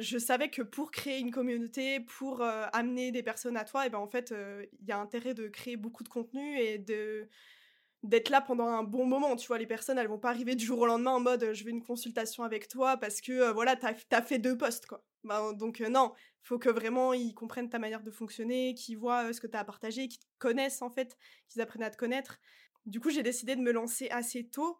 je 0.00 0.18
savais 0.18 0.50
que 0.50 0.60
pour 0.62 0.90
créer 0.90 1.20
une 1.20 1.30
communauté, 1.30 2.00
pour 2.00 2.42
amener 2.42 3.12
des 3.12 3.22
personnes 3.22 3.56
à 3.56 3.64
toi, 3.64 3.86
et 3.86 3.90
ben 3.90 3.98
en 3.98 4.08
fait, 4.08 4.34
il 4.80 4.88
y 4.88 4.92
a 4.92 4.98
intérêt 4.98 5.34
de 5.34 5.46
créer 5.48 5.76
beaucoup 5.76 6.02
de 6.02 6.08
contenu 6.08 6.58
et 6.58 6.78
de 6.78 7.28
d'être 8.02 8.30
là 8.30 8.40
pendant 8.40 8.66
un 8.66 8.82
bon 8.82 9.06
moment. 9.06 9.36
Tu 9.36 9.46
vois, 9.48 9.58
les 9.58 9.66
personnes, 9.66 9.98
elles 9.98 10.08
vont 10.08 10.18
pas 10.18 10.30
arriver 10.30 10.54
du 10.54 10.64
jour 10.64 10.80
au 10.80 10.86
lendemain 10.86 11.12
en 11.12 11.20
mode 11.20 11.52
je 11.52 11.64
veux 11.64 11.70
une 11.70 11.82
consultation 11.82 12.44
avec 12.44 12.68
toi 12.68 12.96
parce 12.96 13.20
que 13.20 13.50
voilà, 13.52 13.76
t'as 13.76 13.94
as 14.12 14.22
fait 14.22 14.38
deux 14.38 14.56
postes, 14.56 14.86
quoi. 14.86 15.04
Ben, 15.24 15.52
donc 15.52 15.80
non, 15.80 16.12
faut 16.42 16.58
que 16.58 16.70
vraiment 16.70 17.12
ils 17.12 17.34
comprennent 17.34 17.68
ta 17.68 17.78
manière 17.78 18.02
de 18.02 18.10
fonctionner, 18.10 18.74
qu'ils 18.74 18.96
voient 18.98 19.32
ce 19.32 19.40
que 19.40 19.46
tu 19.46 19.56
as 19.56 19.60
à 19.60 19.64
partager, 19.64 20.08
qu'ils 20.08 20.20
connaissent 20.38 20.82
en 20.82 20.90
fait, 20.90 21.16
qu'ils 21.48 21.60
apprennent 21.60 21.82
à 21.82 21.90
te 21.90 21.96
connaître. 21.98 22.38
Du 22.86 23.00
coup, 23.00 23.10
j'ai 23.10 23.22
décidé 23.22 23.54
de 23.56 23.60
me 23.60 23.72
lancer 23.72 24.08
assez 24.10 24.48
tôt 24.48 24.78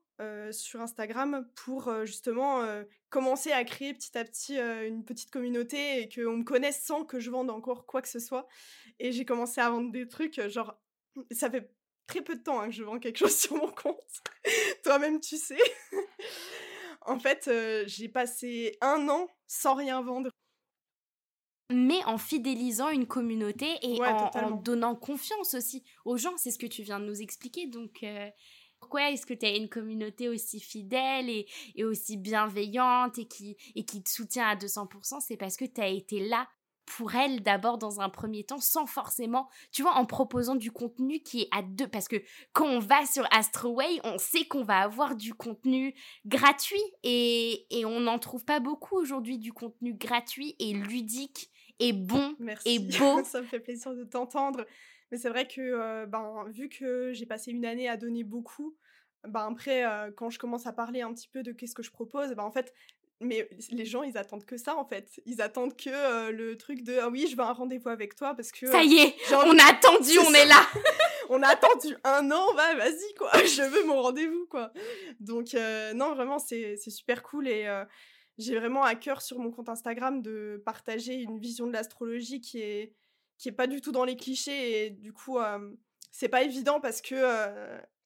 sur 0.53 0.81
Instagram 0.81 1.49
pour 1.55 1.93
justement 2.05 2.63
commencer 3.09 3.53
à 3.53 3.65
créer 3.65 3.95
petit 3.95 4.17
à 4.19 4.25
petit 4.25 4.59
une 4.59 5.05
petite 5.05 5.31
communauté 5.31 6.03
et 6.03 6.09
qu'on 6.09 6.39
me 6.39 6.45
connaisse 6.45 6.83
sans 6.85 7.05
que 7.05 7.21
je 7.21 7.31
vende 7.31 7.51
encore 7.51 7.87
quoi 7.87 8.03
que 8.03 8.09
ce 8.09 8.19
soit. 8.19 8.47
Et 8.99 9.13
j'ai 9.13 9.25
commencé 9.25 9.61
à 9.61 9.71
vendre 9.71 9.91
des 9.93 10.09
trucs, 10.09 10.41
genre, 10.49 10.79
ça 11.31 11.51
fait 11.51 11.73
très 12.07 12.23
peu 12.23 12.37
de 12.37 12.43
temps 12.43 12.61
hein, 12.61 12.67
que 12.67 12.75
je 12.75 12.83
vends 12.83 12.99
quelque 12.99 13.19
chose 13.27 13.37
sur 13.37 13.57
mon 13.57 13.71
compte. 13.71 14.23
Toi-même, 14.85 15.21
tu 15.21 15.37
sais. 15.37 15.59
en 17.03 17.19
fait, 17.19 17.51
j'ai 17.87 18.09
passé 18.09 18.77
un 18.81 19.09
an 19.09 19.29
sans 19.47 19.75
rien 19.75 20.03
vendre 20.03 20.31
mais 21.71 22.05
en 22.05 22.19
fidélisant 22.19 22.89
une 22.89 23.07
communauté 23.07 23.79
et 23.83 24.01
en, 24.03 24.51
donnant 24.51 24.97
confiance 24.97 25.55
aussi 25.55 25.85
aux 26.05 26.17
gens. 26.17 26.37
C'est 26.37 26.51
ce 26.51 26.59
que 26.59 26.67
tu 26.67 26.83
viens 26.83 26.99
de 26.99 27.05
nous 27.05 27.23
expliquer. 27.23 27.67
Donc, 27.67 28.03
euh, 28.03 28.29
pourquoi 28.81 29.11
est-ce 29.11 29.27
que 29.27 29.35
tu 29.35 29.47
as 29.47 29.55
une 29.55 29.69
communauté 29.69 30.29
aussi 30.29 30.59
fidèle 30.59 31.29
et, 31.29 31.85
aussi 31.85 32.17
bienveillante 32.17 33.19
et 33.19 33.27
qui, 33.27 33.57
et 33.75 33.85
qui 33.85 34.03
te 34.03 34.11
soutient 34.11 34.49
à 34.49 34.57
200% 34.57 35.21
C'est 35.21 35.37
parce 35.37 35.57
que 35.57 35.65
tu 35.65 35.81
as 35.81 35.89
été 35.89 36.27
là 36.27 36.49
pour 36.97 37.15
elle 37.15 37.43
d'abord 37.43 37.79
dans 37.79 38.01
un 38.01 38.09
premier 38.09 38.43
temps 38.43 38.59
sans 38.59 38.87
forcément, 38.87 39.49
tu 39.71 39.83
vois, 39.83 39.95
en 39.95 40.07
proposant 40.07 40.57
du 40.57 40.73
contenu 40.73 41.21
qui 41.21 41.43
est 41.43 41.49
à 41.53 41.63
deux. 41.63 41.87
Parce 41.87 42.09
que 42.09 42.17
quand 42.53 42.67
on 42.67 42.81
va 42.81 43.07
sur 43.07 43.25
Astroway, 43.31 44.01
on 44.03 44.19
sait 44.19 44.45
qu'on 44.45 44.65
va 44.65 44.81
avoir 44.81 45.15
du 45.15 45.35
contenu 45.35 45.95
gratuit 46.27 46.83
et, 47.05 47.67
et 47.71 47.85
on 47.85 48.01
n'en 48.01 48.19
trouve 48.19 48.45
pas 48.45 48.61
beaucoup 48.61 48.97
aujourd'hui 48.97 49.39
du 49.39 49.53
contenu 49.53 49.95
gratuit 49.95 50.57
et 50.59 50.73
ludique 50.73 51.51
et 51.79 51.93
bon 51.93 52.35
et 52.65 52.79
beau. 52.99 53.23
Ça 53.25 53.41
me 53.41 53.47
fait 53.47 53.61
plaisir 53.61 53.95
de 53.95 54.05
t'entendre. 54.05 54.65
Mais 55.11 55.19
c'est 55.19 55.29
vrai 55.29 55.47
que, 55.47 55.61
euh, 55.61 56.07
ben, 56.07 56.45
vu 56.49 56.69
que 56.69 57.13
j'ai 57.13 57.27
passé 57.27 57.51
une 57.51 57.67
année 57.67 57.89
à 57.89 57.97
donner 57.97 58.25
beaucoup, 58.25 58.77
ben, 59.27 59.49
après, 59.51 59.85
euh, 59.85 60.11
quand 60.13 60.31
je 60.31 60.39
commence 60.39 60.67
à 60.67 60.73
parler 60.73 61.03
un 61.03 61.13
petit 61.13 61.29
peu 61.29 61.43
de 61.43 61.53
qu'est-ce 61.53 61.75
que 61.75 61.83
je 61.83 61.91
propose, 61.91 62.31
ben, 62.35 62.45
en 62.45 62.53
fait, 62.53 62.73
mais 63.21 63.51
les 63.71 63.85
gens, 63.85 64.03
ils 64.03 64.17
attendent 64.17 64.47
que 64.47 64.57
ça, 64.57 64.77
en 64.77 64.85
fait. 64.85 65.21
Ils 65.27 65.43
attendent 65.43 65.77
que 65.77 65.91
euh, 65.91 66.31
le 66.31 66.57
truc 66.57 66.83
de 66.83 66.99
ah 66.99 67.09
oui, 67.11 67.27
je 67.31 67.37
veux 67.37 67.43
un 67.43 67.53
rendez-vous 67.53 67.91
avec 67.91 68.15
toi 68.15 68.35
parce 68.35 68.51
que. 68.51 68.67
Ça 68.67 68.83
y 68.83 68.97
est, 68.99 69.15
on 69.33 69.59
a 69.59 69.71
attendu, 69.71 70.19
on 70.27 70.33
est 70.33 70.47
là. 70.47 70.63
on 71.29 71.43
a 71.43 71.49
attendu 71.49 71.97
un 72.05 72.31
an, 72.31 72.55
bah 72.55 72.75
vas-y, 72.77 73.15
quoi. 73.19 73.31
Je 73.45 73.63
veux 73.63 73.85
mon 73.85 74.01
rendez-vous, 74.01 74.47
quoi. 74.47 74.73
Donc, 75.19 75.55
non, 75.95 76.15
vraiment, 76.15 76.39
c'est 76.39 76.77
super 76.77 77.23
cool 77.23 77.49
et 77.49 77.69
j'ai 78.39 78.59
vraiment 78.59 78.83
à 78.83 78.95
cœur 78.95 79.21
sur 79.21 79.39
mon 79.39 79.51
compte 79.51 79.69
Instagram 79.69 80.23
de 80.23 80.63
partager 80.65 81.15
une 81.15 81.39
vision 81.39 81.67
de 81.67 81.73
l'astrologie 81.73 82.41
qui 82.41 82.63
est 82.63 82.95
qui 83.41 83.49
est 83.49 83.53
pas 83.53 83.67
du 83.67 83.81
tout 83.81 83.91
dans 83.91 84.05
les 84.05 84.17
clichés 84.17 84.85
et 84.85 84.91
du 84.91 85.13
coup 85.13 85.39
c'est 86.13 86.29
pas 86.29 86.43
évident 86.43 86.79
parce 86.79 87.01
que 87.01 87.15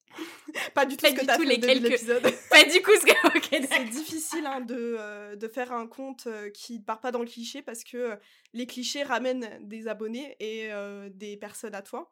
pas 0.73 0.85
du 0.85 0.95
tout 0.95 1.05
ce 1.05 1.11
que 1.11 1.19
tu 1.19 1.25
fait 1.25 1.57
les 1.57 1.79
l'épisode. 1.79 2.23
pas 2.49 2.63
du 2.63 2.81
coup 2.81 2.91
ce 2.95 3.05
que 3.05 3.67
c'est 3.67 3.89
difficile 3.89 4.45
hein, 4.45 4.61
de, 4.61 5.35
de 5.35 5.47
faire 5.49 5.73
un 5.73 5.87
compte 5.87 6.29
qui 6.53 6.79
part 6.79 7.01
pas 7.01 7.11
dans 7.11 7.19
le 7.19 7.25
cliché 7.25 7.61
parce 7.61 7.83
que 7.83 8.17
les 8.53 8.65
clichés 8.65 9.03
ramènent 9.03 9.59
des 9.61 9.89
abonnés 9.89 10.37
et 10.39 10.69
des 11.09 11.35
personnes 11.35 11.75
à 11.75 11.81
toi. 11.81 12.09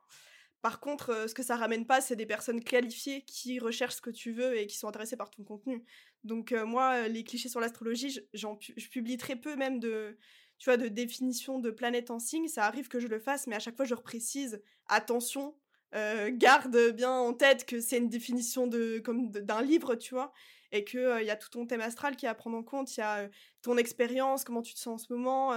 Par 0.61 0.79
contre, 0.79 1.27
ce 1.27 1.33
que 1.33 1.43
ça 1.43 1.57
ramène 1.57 1.85
pas, 1.85 1.99
c'est 1.99 2.15
des 2.15 2.25
personnes 2.25 2.63
qualifiées 2.63 3.21
qui 3.23 3.59
recherchent 3.59 3.95
ce 3.95 4.01
que 4.01 4.09
tu 4.09 4.31
veux 4.31 4.57
et 4.57 4.65
qui 4.65 4.77
sont 4.77 4.87
intéressées 4.87 5.17
par 5.17 5.29
ton 5.29 5.43
contenu. 5.43 5.83
Donc 6.23 6.51
moi, 6.51 7.07
les 7.07 7.23
clichés 7.23 7.49
sur 7.49 7.61
l'astrologie, 7.61 8.19
je 8.33 8.89
publie 8.89 9.17
très 9.17 9.35
peu 9.37 9.55
même 9.55 9.79
de, 9.79 10.17
tu 10.63 10.69
vois, 10.69 10.77
de 10.77 10.87
définition 10.87 11.59
de 11.59 11.71
planète 11.71 12.09
en 12.09 12.19
signe. 12.19 12.47
Ça 12.47 12.63
arrive 12.63 12.87
que 12.87 13.01
je 13.01 13.07
le 13.07 13.19
fasse, 13.19 13.47
mais 13.47 13.55
à 13.57 13.59
chaque 13.59 13.75
fois, 13.75 13.83
je 13.83 13.93
reprécise, 13.93 14.61
attention, 14.87 15.57
garde 15.91 16.93
bien 16.93 17.11
en 17.11 17.33
tête 17.33 17.65
que 17.65 17.81
c'est 17.81 17.97
une 17.97 18.07
définition 18.07 18.65
de 18.65 18.99
comme 18.99 19.29
d'un 19.29 19.61
livre, 19.61 19.95
tu 19.95 20.13
vois, 20.13 20.31
et 20.71 20.85
que 20.85 21.21
il 21.21 21.27
y 21.27 21.31
a 21.31 21.35
tout 21.35 21.49
ton 21.49 21.65
thème 21.65 21.81
astral 21.81 22.15
qui 22.15 22.27
est 22.27 22.29
à 22.29 22.33
prendre 22.33 22.55
en 22.55 22.63
compte. 22.63 22.95
Il 22.95 23.01
y 23.01 23.03
a 23.03 23.27
ton 23.61 23.75
expérience, 23.75 24.45
comment 24.45 24.61
tu 24.61 24.73
te 24.73 24.79
sens 24.79 25.01
en 25.01 25.05
ce 25.05 25.11
moment, 25.11 25.51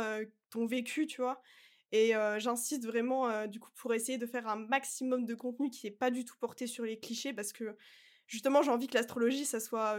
ton 0.50 0.66
vécu, 0.66 1.06
tu 1.06 1.20
vois. 1.20 1.40
Et 1.92 2.14
j'insiste 2.38 2.84
vraiment, 2.84 3.46
du 3.46 3.60
coup, 3.60 3.70
pour 3.76 3.94
essayer 3.94 4.18
de 4.18 4.26
faire 4.26 4.48
un 4.48 4.56
maximum 4.56 5.24
de 5.24 5.36
contenu 5.36 5.70
qui 5.70 5.86
n'est 5.86 5.92
pas 5.92 6.10
du 6.10 6.24
tout 6.24 6.34
porté 6.40 6.66
sur 6.66 6.84
les 6.84 6.98
clichés, 6.98 7.32
parce 7.32 7.52
que 7.52 7.76
justement, 8.26 8.60
j'ai 8.60 8.72
envie 8.72 8.88
que 8.88 8.94
l'astrologie, 8.94 9.44
ça 9.44 9.60
soit 9.60 9.96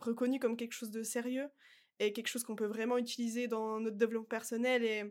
reconnu 0.00 0.38
comme 0.38 0.58
quelque 0.58 0.74
chose 0.74 0.90
de 0.90 1.02
sérieux 1.02 1.48
et 2.00 2.12
quelque 2.12 2.28
chose 2.28 2.44
qu'on 2.44 2.56
peut 2.56 2.66
vraiment 2.66 2.98
utiliser 2.98 3.48
dans 3.48 3.80
notre 3.80 3.96
développement 3.96 4.28
personnel. 4.28 4.84
Et 4.84 5.04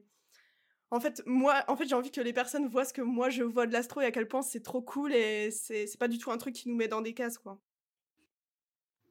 en 0.92 1.00
fait, 1.00 1.22
moi, 1.26 1.64
en 1.68 1.76
fait, 1.76 1.88
j'ai 1.88 1.96
envie 1.96 2.12
que 2.12 2.22
les 2.22 2.34
personnes 2.34 2.68
voient 2.68 2.86
ce 2.86 2.94
que 2.94 3.02
moi 3.02 3.30
je 3.30 3.44
vois 3.44 3.68
de 3.68 3.74
l'astro 3.74 4.02
et 4.02 4.06
à 4.06 4.12
quel 4.12 4.28
point 4.28 4.42
c'est 4.42 4.64
trop 4.64 4.82
cool 4.82 5.14
et 5.14 5.52
c'est 5.52 5.98
pas 6.00 6.08
du 6.08 6.18
tout 6.18 6.32
un 6.32 6.38
truc 6.38 6.56
qui 6.56 6.70
nous 6.70 6.76
met 6.76 6.88
dans 6.88 7.02
des 7.02 7.14
cases, 7.14 7.38
quoi 7.38 7.60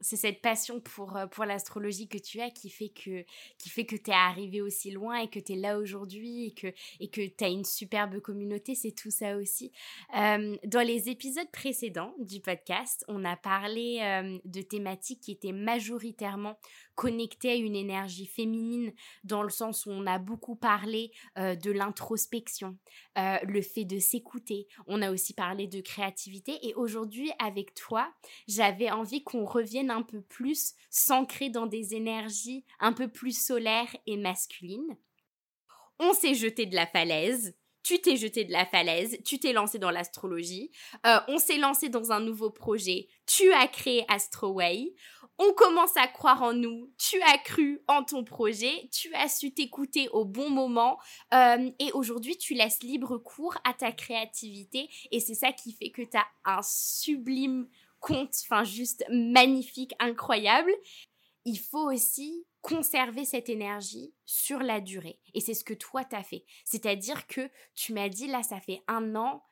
c'est 0.01 0.17
cette 0.17 0.41
passion 0.41 0.81
pour, 0.81 1.17
euh, 1.17 1.27
pour 1.27 1.45
l'astrologie 1.45 2.09
que 2.09 2.19
tu 2.19 2.41
as 2.41 2.51
qui 2.51 2.71
fait 2.71 2.91
que, 2.91 3.25
qui 3.59 3.69
fait 3.69 3.87
que 3.87 3.97
tu 3.97 4.11
es 4.11 4.15
arrivé 4.15 4.61
aussi 4.61 4.91
loin 4.91 5.19
et 5.19 5.29
que 5.29 5.41
tu 5.41 5.53
es 5.53 5.57
là 5.57 5.79
aujourd'hui 5.79 6.47
et 6.47 6.55
que 6.55 6.69
et 7.01 7.09
que 7.09 7.27
tu 7.27 7.45
as 7.45 7.49
une 7.49 7.65
superbe 7.65 8.21
communauté, 8.21 8.75
c'est 8.75 8.93
tout 8.93 9.11
ça 9.11 9.37
aussi. 9.37 9.73
Euh, 10.17 10.57
dans 10.65 10.87
les 10.87 11.09
épisodes 11.09 11.51
précédents 11.51 12.15
du 12.19 12.41
podcast, 12.41 13.05
on 13.09 13.25
a 13.25 13.37
parlé 13.37 14.01
euh, 14.03 14.39
de 14.45 14.63
thématiques 14.63 15.21
qui 15.21 15.33
étaient 15.33 15.53
majoritairement 15.53 16.59
connectées 16.97 17.51
à 17.51 17.55
une 17.55 17.77
énergie 17.77 18.27
féminine 18.27 18.93
dans 19.23 19.45
le 19.45 19.51
sens 19.51 19.87
où 19.87 19.91
on 19.91 20.07
a 20.07 20.19
beaucoup 20.19 20.57
parlé 20.57 21.13
de 21.37 21.71
l'introspection, 21.71 22.77
le 23.17 23.61
fait 23.63 23.85
de 23.85 23.99
s'écouter. 23.99 24.67
On 24.87 25.03
a 25.03 25.13
aussi 25.13 25.35
parlé 25.35 25.67
de 25.69 25.81
créativité. 25.81 26.59
Et 26.67 26.75
aujourd'hui 26.75 27.31
avec 27.39 27.75
toi, 27.75 28.13
j'avais 28.49 28.91
envie 28.91 29.23
qu'on 29.23 29.45
revienne 29.45 29.91
un 29.91 30.03
peu 30.03 30.21
plus 30.23 30.75
s'ancrer 30.91 31.51
dans 31.51 31.67
des 31.67 31.95
énergies 31.95 32.65
un 32.81 32.93
peu 32.93 33.09
plus 33.09 33.39
solaires 33.39 33.95
et 34.07 34.17
masculines. 34.17 34.97
On 35.99 36.13
s'est 36.13 36.35
jeté 36.35 36.67
de 36.67 36.75
la 36.75 36.87
falaise, 36.87 37.55
tu 37.83 38.01
t'es 38.01 38.17
jeté 38.17 38.45
de 38.45 38.53
la 38.53 38.67
falaise, 38.67 39.17
tu 39.25 39.39
t'es 39.39 39.53
lancé 39.53 39.79
dans 39.79 39.91
l'astrologie, 39.91 40.71
euh, 41.07 41.21
on 41.29 41.39
s'est 41.39 41.57
lancé 41.57 41.89
dans 41.89 42.13
un 42.13 42.21
nouveau 42.21 42.51
projet, 42.51 43.09
tu 43.27 43.53
as 43.53 43.69
créé 43.69 44.05
Astroway, 44.09 44.95
on 45.39 45.53
commence 45.53 45.97
à 45.97 46.07
croire 46.07 46.43
en 46.43 46.53
nous, 46.53 46.91
tu 46.99 47.21
as 47.23 47.39
cru 47.39 47.83
en 47.89 48.03
ton 48.03 48.25
projet, 48.25 48.89
tu 48.91 49.13
as 49.15 49.29
su 49.29 49.53
t'écouter 49.53 50.09
au 50.11 50.25
bon 50.25 50.51
moment 50.51 50.99
euh, 51.35 51.71
et 51.79 51.93
aujourd'hui 51.93 52.37
tu 52.37 52.55
laisses 52.55 52.83
libre 52.83 53.19
cours 53.19 53.57
à 53.65 53.75
ta 53.75 53.93
créativité 53.93 54.89
et 55.11 55.21
c'est 55.21 55.35
ça 55.35 55.53
qui 55.53 55.73
fait 55.73 55.91
que 55.91 56.03
tu 56.03 56.17
as 56.17 56.27
un 56.45 56.63
sublime 56.63 57.69
compte, 58.01 58.35
enfin 58.45 58.65
juste 58.65 59.05
magnifique, 59.11 59.95
incroyable. 59.99 60.73
Il 61.45 61.59
faut 61.59 61.93
aussi 61.93 62.45
conserver 62.61 63.25
cette 63.25 63.49
énergie 63.49 64.13
sur 64.25 64.59
la 64.59 64.81
durée. 64.81 65.21
Et 65.35 65.41
c'est 65.41 65.55
ce 65.55 65.63
que 65.63 65.75
toi, 65.75 66.05
t'as 66.05 66.25
fait. 66.25 66.45
C'est-à-dire 66.65 67.29
que 67.29 67.49
tu 67.77 67.93
m'as 67.93 68.09
dit, 68.09 68.27
là, 68.27 68.43
ça 68.43 68.59
fait 68.59 68.83
un 68.89 69.15
an 69.15 69.45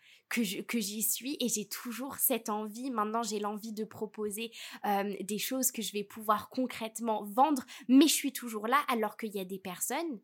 que, 0.67 0.81
j'y 0.81 1.03
suis 1.03 1.37
et 1.41 1.49
j'ai 1.49 1.67
toujours 1.67 2.17
cette 2.17 2.49
envie. 2.49 2.91
Maintenant, 2.91 3.23
j'ai 3.23 3.39
l'envie 3.39 3.73
de 3.73 3.85
proposer 3.85 4.51
euh, 4.85 5.15
des 5.21 5.39
choses 5.39 5.71
que 5.71 5.83
je 5.83 5.93
vais 5.93 6.05
pouvoir 6.05 6.51
concrètement 6.51 7.25
vendre, 7.25 7.65
mais 7.89 8.09
je 8.09 8.15
suis 8.15 8.33
toujours 8.33 8.67
là 8.67 8.83
alors 8.89 9.17
qu'il 9.17 9.35
y 9.35 9.41
a 9.41 9.45
des 9.45 9.59
personnes 9.59 10.21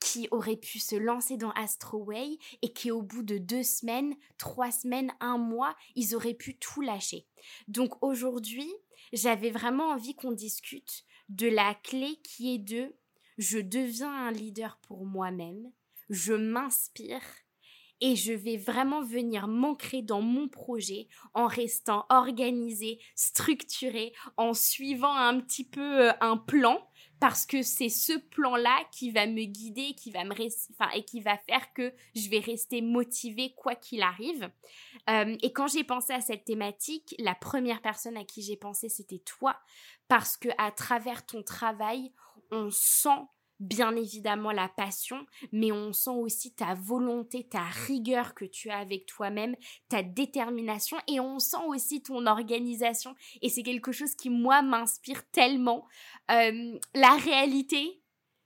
qui 0.00 0.28
auraient 0.32 0.56
pu 0.56 0.78
se 0.78 0.96
lancer 0.96 1.36
dans 1.36 1.52
Astroway 1.52 2.38
et 2.60 2.72
qui 2.72 2.90
au 2.90 3.02
bout 3.02 3.22
de 3.22 3.38
deux 3.38 3.62
semaines, 3.62 4.14
trois 4.36 4.72
semaines, 4.72 5.12
un 5.20 5.38
mois, 5.38 5.76
ils 5.94 6.14
auraient 6.16 6.34
pu 6.34 6.58
tout 6.58 6.80
lâcher. 6.80 7.26
Donc 7.68 8.02
aujourd'hui, 8.02 8.70
j'avais 9.12 9.50
vraiment 9.50 9.90
envie 9.90 10.14
qu'on 10.14 10.32
discute 10.32 11.04
de 11.28 11.46
la 11.46 11.74
clé 11.74 12.18
qui 12.24 12.54
est 12.54 12.58
de 12.58 12.94
je 13.38 13.58
deviens 13.58 14.12
un 14.12 14.30
leader 14.30 14.78
pour 14.82 15.06
moi-même, 15.06 15.72
je 16.10 16.34
m'inspire 16.34 17.22
et 18.02 18.16
je 18.16 18.32
vais 18.32 18.56
vraiment 18.56 19.00
venir 19.00 19.46
m'ancrer 19.46 20.02
dans 20.02 20.20
mon 20.20 20.48
projet 20.48 21.06
en 21.34 21.46
restant 21.46 22.04
organisé, 22.10 22.98
structuré, 23.14 24.12
en 24.36 24.54
suivant 24.54 25.14
un 25.14 25.40
petit 25.40 25.64
peu 25.64 26.08
euh, 26.08 26.12
un 26.20 26.36
plan 26.36 26.86
parce 27.20 27.46
que 27.46 27.62
c'est 27.62 27.88
ce 27.88 28.18
plan-là 28.18 28.76
qui 28.90 29.12
va 29.12 29.28
me 29.28 29.44
guider, 29.44 29.94
qui 29.94 30.10
va 30.10 30.24
me 30.24 30.34
et 30.96 31.04
qui 31.04 31.20
va 31.20 31.38
faire 31.38 31.72
que 31.72 31.94
je 32.16 32.28
vais 32.28 32.40
rester 32.40 32.82
motivée 32.82 33.54
quoi 33.56 33.76
qu'il 33.76 34.02
arrive. 34.02 34.50
Euh, 35.08 35.36
et 35.40 35.52
quand 35.52 35.68
j'ai 35.68 35.84
pensé 35.84 36.12
à 36.12 36.20
cette 36.20 36.44
thématique, 36.44 37.14
la 37.20 37.36
première 37.36 37.80
personne 37.80 38.16
à 38.16 38.24
qui 38.24 38.42
j'ai 38.42 38.56
pensé 38.56 38.88
c'était 38.88 39.20
toi, 39.20 39.56
parce 40.08 40.36
que 40.36 40.48
à 40.58 40.72
travers 40.72 41.24
ton 41.24 41.44
travail, 41.44 42.12
on 42.50 42.70
sent 42.72 43.20
bien 43.62 43.94
évidemment 43.96 44.52
la 44.52 44.68
passion, 44.68 45.24
mais 45.52 45.72
on 45.72 45.92
sent 45.92 46.10
aussi 46.10 46.52
ta 46.52 46.74
volonté, 46.74 47.44
ta 47.44 47.62
rigueur 47.86 48.34
que 48.34 48.44
tu 48.44 48.70
as 48.70 48.78
avec 48.78 49.06
toi-même, 49.06 49.56
ta 49.88 50.02
détermination 50.02 50.96
et 51.08 51.20
on 51.20 51.38
sent 51.38 51.64
aussi 51.68 52.02
ton 52.02 52.26
organisation 52.26 53.14
et 53.40 53.48
c'est 53.48 53.62
quelque 53.62 53.92
chose 53.92 54.14
qui 54.14 54.30
moi 54.30 54.62
m'inspire 54.62 55.22
tellement. 55.30 55.86
Euh, 56.30 56.78
la 56.94 57.16
réalité, 57.16 58.01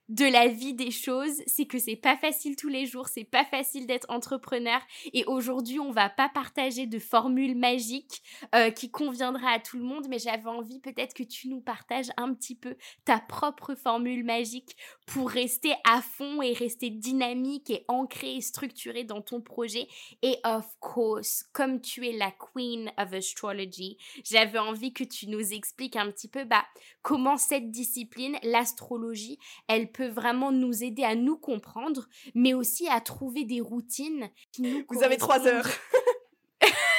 de 0.08 0.24
la 0.24 0.46
vie 0.46 0.74
des 0.74 0.90
choses, 0.90 1.42
c'est 1.46 1.66
que 1.66 1.78
c'est 1.78 1.96
pas 1.96 2.16
facile 2.16 2.54
tous 2.54 2.68
les 2.68 2.86
jours, 2.86 3.08
c'est 3.08 3.24
pas 3.24 3.44
facile 3.44 3.86
d'être 3.86 4.06
entrepreneur. 4.08 4.80
Et 5.12 5.24
aujourd'hui 5.24 5.80
on 5.80 5.90
va 5.90 6.08
pas 6.08 6.28
partager 6.28 6.86
de 6.86 6.98
formule 6.98 7.56
magique 7.56 8.22
euh, 8.54 8.70
qui 8.70 8.90
conviendra 8.90 9.50
à 9.50 9.58
tout 9.58 9.76
le 9.76 9.82
monde, 9.82 10.06
mais 10.08 10.18
j'avais 10.18 10.48
envie 10.48 10.80
peut-être 10.80 11.14
que 11.14 11.24
tu 11.24 11.48
nous 11.48 11.60
partages 11.60 12.10
un 12.16 12.32
petit 12.34 12.54
peu 12.54 12.76
ta 13.04 13.18
propre 13.18 13.74
formule 13.74 14.24
magique 14.24 14.76
pour 15.06 15.30
rester 15.30 15.72
à 15.88 16.00
fond 16.02 16.40
et 16.40 16.52
rester 16.52 16.90
dynamique 16.90 17.70
et 17.70 17.84
ancré 17.88 18.36
et 18.36 18.40
structuré 18.40 19.04
dans 19.04 19.22
ton 19.22 19.40
projet. 19.40 19.88
Et 20.22 20.38
of 20.44 20.66
course, 20.78 21.44
comme 21.52 21.80
tu 21.80 22.06
es 22.06 22.12
la 22.12 22.30
queen 22.30 22.92
of 22.98 23.12
astrology, 23.12 23.98
j'avais 24.24 24.58
envie 24.58 24.92
que 24.92 25.04
tu 25.04 25.26
nous 25.28 25.52
expliques 25.52 25.96
un 25.96 26.10
petit 26.10 26.28
peu 26.28 26.44
bah 26.44 26.64
comment 27.02 27.36
cette 27.36 27.70
discipline, 27.70 28.36
l'astrologie, 28.42 29.38
elle 29.68 29.90
vraiment 30.04 30.52
nous 30.52 30.84
aider 30.84 31.04
à 31.04 31.14
nous 31.14 31.36
comprendre, 31.36 32.08
mais 32.34 32.54
aussi 32.54 32.88
à 32.88 33.00
trouver 33.00 33.44
des 33.44 33.60
routines 33.60 34.28
qui 34.52 34.62
nous 34.62 34.84
Vous 34.88 35.02
avez 35.02 35.16
trois 35.16 35.46
heures. 35.46 35.68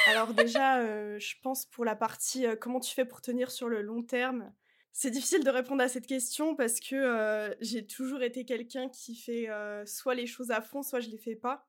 Alors 0.08 0.32
déjà, 0.32 0.78
euh, 0.78 1.18
je 1.18 1.34
pense 1.42 1.66
pour 1.66 1.84
la 1.84 1.94
partie 1.94 2.46
euh, 2.46 2.56
comment 2.56 2.80
tu 2.80 2.94
fais 2.94 3.04
pour 3.04 3.20
tenir 3.20 3.50
sur 3.50 3.68
le 3.68 3.82
long 3.82 4.02
terme, 4.02 4.52
c'est 4.92 5.10
difficile 5.10 5.44
de 5.44 5.50
répondre 5.50 5.82
à 5.82 5.88
cette 5.88 6.06
question 6.06 6.56
parce 6.56 6.80
que 6.80 6.94
euh, 6.96 7.54
j'ai 7.60 7.86
toujours 7.86 8.22
été 8.22 8.44
quelqu'un 8.44 8.88
qui 8.88 9.14
fait 9.14 9.48
soit 9.84 10.14
les 10.14 10.26
choses 10.26 10.50
à 10.50 10.60
fond, 10.60 10.82
soit 10.82 11.00
je 11.00 11.10
les 11.10 11.18
fais 11.18 11.36
pas. 11.36 11.68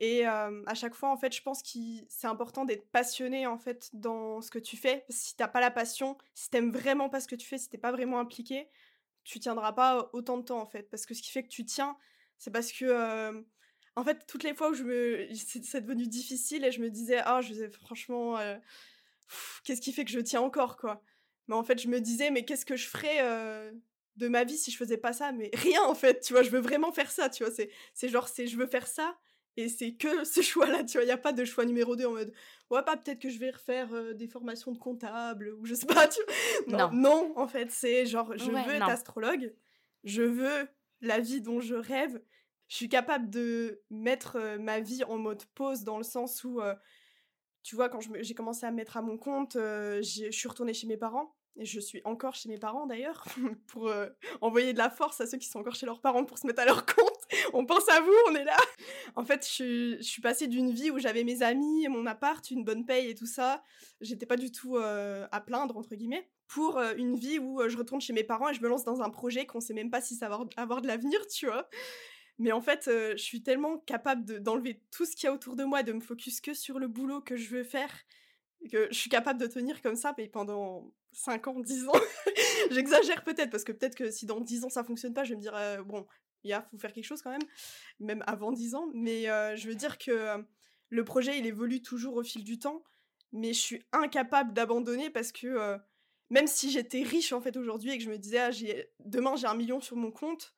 Et 0.00 0.26
à 0.26 0.74
chaque 0.74 0.94
fois, 0.94 1.10
en 1.10 1.16
fait, 1.16 1.34
je 1.34 1.40
pense 1.40 1.62
que 1.62 1.78
c'est 2.08 2.26
important 2.26 2.64
d'être 2.64 2.86
passionné 2.90 3.46
en 3.46 3.58
fait 3.58 3.90
dans 3.94 4.42
ce 4.42 4.50
que 4.50 4.58
tu 4.58 4.76
fais. 4.76 5.04
Si 5.08 5.34
t'as 5.34 5.48
pas 5.48 5.60
la 5.60 5.70
passion, 5.70 6.18
si 6.34 6.50
t'aimes 6.50 6.70
vraiment 6.70 7.08
pas 7.08 7.20
ce 7.20 7.28
que 7.28 7.36
tu 7.36 7.46
fais, 7.46 7.58
si 7.58 7.70
t'es 7.70 7.78
pas 7.78 7.92
vraiment 7.92 8.18
impliqué, 8.20 8.68
tu 9.24 9.40
tiendras 9.40 9.72
pas 9.72 10.10
autant 10.12 10.38
de 10.38 10.44
temps 10.44 10.60
en 10.60 10.66
fait. 10.66 10.84
Parce 10.90 11.06
que 11.06 11.14
ce 11.14 11.22
qui 11.22 11.30
fait 11.30 11.42
que 11.42 11.48
tu 11.48 11.64
tiens, 11.64 11.96
c'est 12.38 12.50
parce 12.50 12.72
que 12.72 13.44
en 13.96 14.04
fait, 14.04 14.26
toutes 14.26 14.42
les 14.42 14.54
fois 14.54 14.70
où 14.70 14.74
je 14.74 14.82
me, 14.82 15.28
c'est 15.34 15.80
devenu 15.80 16.06
difficile 16.06 16.64
et 16.64 16.72
je 16.72 16.80
me 16.80 16.90
disais, 16.90 17.20
ah, 17.24 17.40
je 17.40 17.68
franchement, 17.70 18.38
qu'est-ce 19.64 19.80
qui 19.80 19.92
fait 19.92 20.04
que 20.04 20.10
je 20.10 20.20
tiens 20.20 20.40
encore 20.40 20.76
quoi? 20.76 21.02
Mais 21.48 21.54
en 21.54 21.62
fait, 21.62 21.80
je 21.80 21.88
me 21.88 22.00
disais, 22.00 22.30
mais 22.30 22.44
qu'est-ce 22.44 22.66
que 22.66 22.76
je 22.76 22.88
ferais 22.88 23.20
de 24.16 24.28
ma 24.28 24.44
vie 24.44 24.56
si 24.56 24.70
je 24.70 24.76
faisais 24.76 24.96
pas 24.96 25.12
ça? 25.12 25.32
Mais 25.32 25.50
rien 25.54 25.82
en 25.84 25.94
fait, 25.94 26.20
tu 26.20 26.32
vois. 26.32 26.42
Je 26.42 26.50
veux 26.50 26.60
vraiment 26.60 26.92
faire 26.92 27.10
ça, 27.10 27.28
tu 27.28 27.44
vois. 27.44 27.52
C'est 27.94 28.08
genre, 28.08 28.28
c'est 28.28 28.46
je 28.46 28.56
veux 28.56 28.66
faire 28.66 28.86
ça 28.86 29.16
et 29.56 29.68
c'est 29.68 29.94
que 29.94 30.24
ce 30.24 30.40
choix-là, 30.40 30.84
tu 30.84 30.98
vois, 30.98 31.02
il 31.02 31.06
n'y 31.06 31.12
a 31.12 31.18
pas 31.18 31.32
de 31.32 31.44
choix 31.44 31.64
numéro 31.64 31.96
2 31.96 32.06
en 32.06 32.12
mode 32.12 32.32
ouais, 32.70 32.82
pas 32.82 32.96
peut-être 32.96 33.20
que 33.20 33.28
je 33.28 33.38
vais 33.38 33.50
refaire 33.50 33.92
euh, 33.92 34.14
des 34.14 34.26
formations 34.26 34.72
de 34.72 34.78
comptable 34.78 35.54
ou 35.58 35.64
je 35.64 35.74
sais 35.74 35.86
pas, 35.86 36.08
tu 36.08 36.20
vois. 36.66 36.88
Non, 36.88 36.92
non. 36.92 37.32
en 37.36 37.46
fait, 37.46 37.70
c'est 37.70 38.06
genre 38.06 38.36
je 38.36 38.50
veux 38.50 38.74
être 38.74 38.88
astrologue, 38.88 39.54
je 40.04 40.22
veux 40.22 40.68
la 41.00 41.20
vie 41.20 41.40
dont 41.40 41.60
je 41.60 41.74
rêve, 41.74 42.20
je 42.68 42.76
suis 42.76 42.88
capable 42.88 43.30
de 43.30 43.82
mettre 43.90 44.36
euh, 44.36 44.58
ma 44.58 44.80
vie 44.80 45.04
en 45.04 45.18
mode 45.18 45.44
pause 45.54 45.84
dans 45.84 45.98
le 45.98 46.04
sens 46.04 46.44
où, 46.44 46.60
euh, 46.60 46.74
tu 47.62 47.76
vois, 47.76 47.88
quand 47.88 48.00
j'ai 48.20 48.34
commencé 48.34 48.66
à 48.66 48.70
me 48.70 48.76
mettre 48.76 48.96
à 48.96 49.02
mon 49.02 49.16
compte, 49.16 49.54
je 49.54 50.28
suis 50.30 50.48
retournée 50.48 50.74
chez 50.74 50.86
mes 50.86 50.98
parents 50.98 51.34
et 51.56 51.64
je 51.64 51.80
suis 51.80 52.02
encore 52.04 52.34
chez 52.34 52.48
mes 52.50 52.58
parents 52.58 52.86
d'ailleurs, 52.86 53.24
pour 53.68 53.90
envoyer 54.42 54.74
de 54.74 54.78
la 54.78 54.90
force 54.90 55.20
à 55.22 55.26
ceux 55.26 55.38
qui 55.38 55.48
sont 55.48 55.60
encore 55.60 55.74
chez 55.74 55.86
leurs 55.86 56.02
parents 56.02 56.24
pour 56.24 56.36
se 56.36 56.46
mettre 56.46 56.60
à 56.60 56.66
leur 56.66 56.84
compte. 56.84 57.13
on 57.52 57.66
pense 57.66 57.88
à 57.88 58.00
vous, 58.00 58.14
on 58.28 58.34
est 58.34 58.44
là. 58.44 58.56
En 59.16 59.24
fait, 59.24 59.46
je, 59.46 59.98
suis 60.00 60.22
passée 60.22 60.46
d'une 60.46 60.70
vie 60.70 60.90
où 60.90 60.98
j'avais 60.98 61.24
mes 61.24 61.42
amis, 61.42 61.86
mon 61.88 62.06
appart, 62.06 62.48
une 62.50 62.64
bonne 62.64 62.84
paye 62.86 63.10
et 63.10 63.14
tout 63.14 63.26
ça. 63.26 63.62
J'étais 64.00 64.26
pas 64.26 64.36
du 64.36 64.50
tout 64.50 64.76
euh, 64.76 65.26
à 65.32 65.40
plaindre, 65.40 65.76
entre 65.76 65.94
guillemets, 65.94 66.28
pour 66.46 66.78
euh, 66.78 66.94
une 66.96 67.16
vie 67.16 67.38
où 67.38 67.60
je 67.68 67.76
retourne 67.76 68.00
chez 68.00 68.12
mes 68.12 68.24
parents 68.24 68.48
et 68.48 68.54
je 68.54 68.62
me 68.62 68.68
lance 68.68 68.84
dans 68.84 69.02
un 69.02 69.10
projet 69.10 69.46
qu'on 69.46 69.60
sait 69.60 69.74
même 69.74 69.90
pas 69.90 70.00
si 70.00 70.14
ça 70.16 70.28
va 70.28 70.40
avoir 70.56 70.80
de 70.80 70.86
l'avenir, 70.86 71.26
tu 71.32 71.46
vois. 71.46 71.68
Mais 72.38 72.50
en 72.50 72.60
fait, 72.60 72.84
je 72.86 73.22
suis 73.22 73.44
tellement 73.44 73.78
capable 73.78 74.40
d'enlever 74.40 74.82
tout 74.90 75.04
ce 75.04 75.14
qu'il 75.14 75.28
y 75.28 75.30
a 75.30 75.32
autour 75.32 75.54
de 75.54 75.62
moi 75.62 75.84
de 75.84 75.92
me 75.92 76.00
focus 76.00 76.40
que 76.40 76.52
sur 76.52 76.80
le 76.80 76.88
boulot 76.88 77.20
que 77.20 77.36
je 77.36 77.48
veux 77.48 77.62
faire 77.62 77.90
que 78.70 78.88
je 78.90 78.98
suis 78.98 79.10
capable 79.10 79.40
de 79.40 79.46
tenir 79.46 79.82
comme 79.82 79.96
ça 79.96 80.14
mais 80.16 80.28
pendant 80.28 80.90
5 81.12 81.46
ans, 81.48 81.60
10 81.60 81.88
ans. 81.88 81.92
J'exagère 82.70 83.22
peut-être 83.24 83.50
parce 83.50 83.64
que 83.64 83.72
peut-être 83.72 83.94
que 83.94 84.10
si 84.10 84.26
dans 84.26 84.40
10 84.40 84.64
ans 84.64 84.70
ça 84.70 84.84
fonctionne 84.84 85.14
pas, 85.14 85.24
je 85.24 85.30
vais 85.30 85.36
me 85.36 85.42
dire 85.42 85.54
euh, 85.54 85.82
bon, 85.82 86.06
il 86.44 86.62
faut 86.70 86.78
faire 86.78 86.92
quelque 86.92 87.04
chose 87.04 87.22
quand 87.22 87.30
même, 87.30 87.46
même 88.00 88.22
avant 88.26 88.52
10 88.52 88.74
ans, 88.74 88.88
mais 88.94 89.28
euh, 89.28 89.56
je 89.56 89.68
veux 89.68 89.74
dire 89.74 89.98
que 89.98 90.10
euh, 90.10 90.38
le 90.90 91.04
projet 91.04 91.38
il 91.38 91.46
évolue 91.46 91.82
toujours 91.82 92.16
au 92.16 92.22
fil 92.22 92.44
du 92.44 92.58
temps, 92.58 92.82
mais 93.32 93.52
je 93.52 93.60
suis 93.60 93.82
incapable 93.92 94.52
d'abandonner 94.52 95.10
parce 95.10 95.32
que 95.32 95.76
même 96.30 96.46
si 96.46 96.70
j'étais 96.70 97.02
riche 97.02 97.32
en 97.32 97.40
fait 97.40 97.56
aujourd'hui 97.56 97.90
et 97.90 97.98
que 97.98 98.04
je 98.04 98.10
me 98.10 98.18
disais 98.18 98.38
ah, 98.38 98.50
demain 99.04 99.34
j'ai 99.36 99.46
un 99.46 99.54
million 99.54 99.80
sur 99.80 99.96
mon 99.96 100.12
compte, 100.12 100.54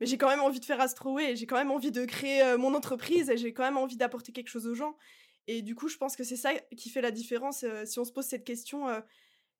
mais 0.00 0.06
j'ai 0.06 0.16
quand 0.16 0.28
même 0.28 0.40
envie 0.40 0.60
de 0.60 0.64
faire 0.64 0.80
Astroway, 0.80 1.36
j'ai 1.36 1.46
quand 1.46 1.56
même 1.56 1.70
envie 1.70 1.92
de 1.92 2.04
créer 2.06 2.56
mon 2.56 2.74
entreprise 2.74 3.28
et 3.28 3.36
j'ai 3.36 3.52
quand 3.52 3.62
même 3.62 3.76
envie 3.76 3.96
d'apporter 3.96 4.32
quelque 4.32 4.48
chose 4.48 4.66
aux 4.66 4.74
gens 4.74 4.96
et 5.46 5.62
du 5.62 5.74
coup, 5.74 5.88
je 5.88 5.96
pense 5.96 6.16
que 6.16 6.24
c'est 6.24 6.36
ça 6.36 6.54
qui 6.76 6.88
fait 6.90 7.00
la 7.00 7.10
différence. 7.10 7.64
Euh, 7.64 7.84
si 7.84 7.98
on 7.98 8.04
se 8.04 8.12
pose 8.12 8.24
cette 8.24 8.44
question, 8.44 8.88
euh, 8.88 9.00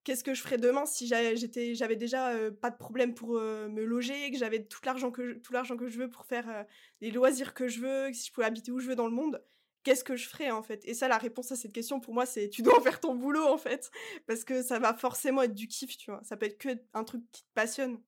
qu'est-ce 0.04 0.22
que 0.22 0.34
je 0.34 0.42
ferais 0.42 0.58
demain 0.58 0.86
si 0.86 1.06
j'avais 1.06 1.96
déjà 1.96 2.32
pas 2.60 2.70
de 2.70 2.76
problème 2.76 3.14
pour 3.14 3.32
me 3.32 3.84
loger, 3.84 4.30
que 4.30 4.38
j'avais 4.38 4.64
tout 4.64 4.80
l'argent 4.84 5.10
que, 5.10 5.34
tout 5.34 5.52
l'argent 5.52 5.76
que 5.76 5.88
je 5.88 5.98
veux 5.98 6.10
pour 6.10 6.26
faire 6.26 6.64
les 7.00 7.10
loisirs 7.10 7.54
que 7.54 7.68
je 7.68 7.80
veux, 7.80 8.12
si 8.12 8.28
je 8.28 8.32
pouvais 8.32 8.46
habiter 8.46 8.70
où 8.70 8.78
je 8.78 8.88
veux 8.88 8.96
dans 8.96 9.06
le 9.06 9.14
monde 9.14 9.42
Qu'est-ce 9.84 10.02
que 10.02 10.16
je 10.16 10.26
ferais 10.26 10.50
en 10.50 10.62
fait? 10.62 10.82
Et 10.86 10.94
ça, 10.94 11.08
la 11.08 11.18
réponse 11.18 11.52
à 11.52 11.56
cette 11.56 11.74
question 11.74 12.00
pour 12.00 12.14
moi, 12.14 12.24
c'est 12.24 12.48
tu 12.48 12.62
dois 12.62 12.80
faire 12.82 13.00
ton 13.00 13.14
boulot 13.14 13.46
en 13.46 13.58
fait, 13.58 13.90
parce 14.26 14.42
que 14.42 14.62
ça 14.62 14.78
va 14.78 14.94
forcément 14.94 15.42
être 15.42 15.54
du 15.54 15.68
kiff, 15.68 15.96
tu 15.98 16.10
vois. 16.10 16.22
Ça 16.24 16.38
peut 16.38 16.46
être 16.46 16.58
que 16.58 16.70
un 16.94 17.04
truc 17.04 17.22
qui 17.30 17.42
te 17.42 17.52
passionne. 17.54 18.00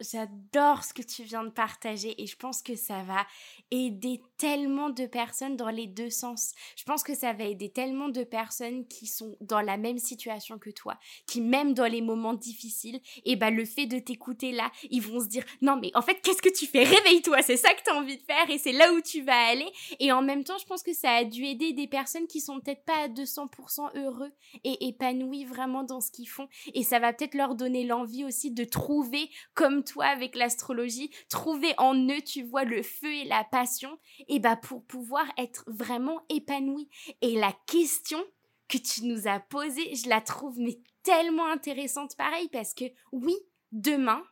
J'adore 0.00 0.84
ce 0.84 0.94
que 0.94 1.02
tu 1.02 1.24
viens 1.24 1.42
de 1.42 1.50
partager 1.50 2.22
et 2.22 2.26
je 2.26 2.36
pense 2.36 2.62
que 2.62 2.76
ça 2.76 3.02
va 3.02 3.26
aider 3.72 4.22
tellement 4.38 4.88
de 4.90 5.06
personnes 5.06 5.56
dans 5.56 5.68
les 5.68 5.86
deux 5.86 6.10
sens. 6.10 6.52
Je 6.76 6.84
pense 6.84 7.02
que 7.02 7.14
ça 7.14 7.32
va 7.32 7.44
aider 7.44 7.68
tellement 7.68 8.08
de 8.08 8.24
personnes 8.24 8.86
qui 8.86 9.06
sont 9.06 9.36
dans 9.40 9.60
la 9.60 9.76
même 9.76 9.98
situation 9.98 10.58
que 10.58 10.70
toi, 10.70 10.98
qui 11.26 11.40
même 11.40 11.74
dans 11.74 11.86
les 11.86 12.00
moments 12.00 12.34
difficiles, 12.34 13.00
et 13.24 13.36
bah 13.36 13.50
le 13.50 13.64
fait 13.64 13.86
de 13.86 13.98
t'écouter 13.98 14.52
là, 14.52 14.70
ils 14.90 15.02
vont 15.02 15.20
se 15.20 15.26
dire 15.26 15.44
non 15.60 15.76
mais 15.76 15.90
en 15.94 16.02
fait 16.02 16.20
qu'est-ce 16.22 16.42
que 16.42 16.56
tu 16.56 16.66
fais? 16.66 16.84
Réveille-toi, 16.84 17.42
c'est 17.42 17.56
ça 17.56 17.74
que 17.74 17.82
tu 17.82 17.90
as 17.90 17.96
envie 17.96 18.16
de 18.16 18.22
faire 18.22 18.48
et 18.48 18.58
c'est 18.58 18.72
là 18.72 18.92
où 18.92 19.00
tu 19.00 19.22
vas 19.22 19.48
aller. 19.48 19.70
Et 19.98 20.12
en 20.12 20.22
même 20.22 20.44
temps, 20.44 20.58
je 20.58 20.66
pense 20.66 20.82
que 20.82 20.94
ça 20.94 21.10
a 21.10 21.24
dû 21.24 21.44
aider 21.44 21.72
des 21.72 21.88
personnes 21.88 22.26
qui 22.26 22.40
sont 22.40 22.60
peut-être 22.60 22.84
pas 22.84 23.04
à 23.04 23.08
200% 23.08 23.96
heureux 23.96 24.32
et 24.64 24.88
épanouis 24.88 25.44
vraiment 25.44 25.82
dans 25.82 26.00
ce 26.00 26.10
qu'ils 26.10 26.28
font 26.28 26.48
et 26.74 26.84
ça 26.84 26.98
va 26.98 27.12
peut-être 27.12 27.34
leur 27.34 27.54
donner 27.54 27.84
l'envie 27.84 28.24
aussi 28.24 28.52
de 28.52 28.64
trouver 28.64 29.30
comme 29.54 29.82
toi 29.84 30.06
avec 30.06 30.36
l'astrologie, 30.36 31.10
trouver 31.28 31.74
en 31.78 31.94
eux, 32.08 32.22
tu 32.24 32.42
vois, 32.42 32.64
le 32.64 32.82
feu 32.82 33.12
et 33.12 33.24
la 33.24 33.44
passion, 33.44 33.98
et 34.28 34.38
bah 34.38 34.56
pour 34.56 34.84
pouvoir 34.84 35.26
être 35.36 35.64
vraiment 35.66 36.20
épanoui. 36.28 36.88
Et 37.22 37.34
la 37.36 37.52
question 37.66 38.22
que 38.68 38.78
tu 38.78 39.04
nous 39.04 39.26
as 39.26 39.40
posée, 39.40 39.94
je 39.94 40.08
la 40.08 40.20
trouve 40.20 40.58
mais 40.58 40.78
tellement 41.02 41.46
intéressante 41.46 42.16
pareil 42.16 42.48
parce 42.50 42.74
que 42.74 42.84
oui, 43.12 43.34
demain, 43.72 44.22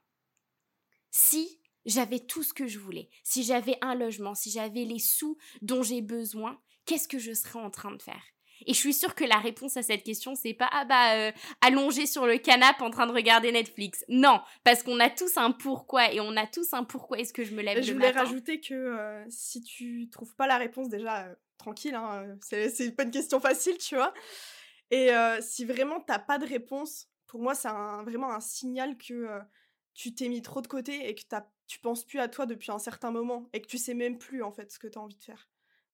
si 1.11 1.61
j'avais 1.87 2.21
tout 2.21 2.43
ce 2.43 2.53
que 2.53 2.67
je 2.67 2.79
voulais, 2.79 3.09
si 3.25 3.43
j'avais 3.43 3.79
un 3.81 3.95
logement, 3.95 4.35
si 4.35 4.51
j'avais 4.51 4.85
les 4.85 4.99
sous 4.99 5.39
dont 5.63 5.83
j'ai 5.83 6.03
besoin, 6.03 6.61
qu'est-ce 6.85 7.09
que 7.09 7.19
je 7.19 7.33
serais 7.33 7.61
en 7.61 7.71
train 7.71 7.93
de 7.93 8.03
faire? 8.03 8.23
Et 8.65 8.73
je 8.73 8.79
suis 8.79 8.95
sûre 8.95 9.15
que 9.15 9.25
la 9.25 9.39
réponse 9.39 9.77
à 9.77 9.83
cette 9.83 10.03
question, 10.03 10.35
c'est 10.35 10.55
pas 10.55 10.69
ah 10.73 10.85
bah 10.85 11.15
euh, 11.17 11.33
allongé 11.61 12.07
sur 12.07 12.27
le 12.27 12.39
canapé 12.39 12.83
en 12.83 12.91
train 12.91 13.07
de 13.07 13.13
regarder 13.13 13.53
Netflix. 13.53 14.05
Non, 14.09 14.41
parce 14.65 14.83
qu'on 14.83 14.99
a 15.01 15.11
tous 15.11 15.37
un 15.37 15.53
pourquoi 15.53 16.13
et 16.13 16.21
on 16.21 16.37
a 16.37 16.47
tous 16.47 16.73
un 16.73 16.85
pourquoi 16.85 17.19
est-ce 17.19 17.33
que 17.33 17.45
je 17.45 17.55
me 17.55 17.63
lève 17.63 17.83
je 17.83 17.93
le 17.93 17.99
matin. 17.99 18.09
Je 18.09 18.13
voulais 18.13 18.25
rajouter 18.25 18.61
que 18.61 18.75
euh, 18.75 19.25
si 19.29 19.63
tu 19.63 20.09
trouves 20.11 20.35
pas 20.35 20.47
la 20.47 20.57
réponse 20.57 20.89
déjà 20.89 21.27
euh, 21.27 21.35
tranquille, 21.59 21.95
hein, 21.95 22.37
c'est 22.41 22.95
pas 22.97 23.03
une 23.03 23.11
question 23.11 23.41
facile, 23.41 23.77
tu 23.79 23.97
vois. 23.97 24.15
Et 24.91 25.11
si 25.41 25.65
vraiment 25.65 26.01
t'as 26.01 26.21
pas 26.21 26.39
de 26.39 26.47
réponse, 26.47 27.09
pour 27.27 27.41
moi 27.41 27.55
c'est 27.57 27.69
vraiment 28.05 28.33
un 28.33 28.41
signal 28.41 28.97
que 28.97 29.27
tu 29.95 30.15
t'es 30.15 30.29
mis 30.29 30.43
trop 30.43 30.61
de 30.61 30.69
côté 30.69 31.09
et 31.09 31.15
que 31.17 31.23
tu 31.67 31.81
penses 31.81 32.05
plus 32.05 32.21
à 32.21 32.29
toi 32.29 32.47
depuis 32.47 32.71
un 32.71 32.79
certain 32.79 33.11
moment 33.11 33.49
et 33.53 33.61
que 33.61 33.67
tu 33.67 33.79
sais 33.79 33.95
même 33.95 34.17
plus 34.17 34.45
en 34.45 34.53
fait 34.53 34.71
ce 34.71 34.79
que 34.79 34.87
tu 34.87 34.97
as 34.97 35.01
envie 35.01 35.17
de 35.17 35.23
faire 35.25 35.49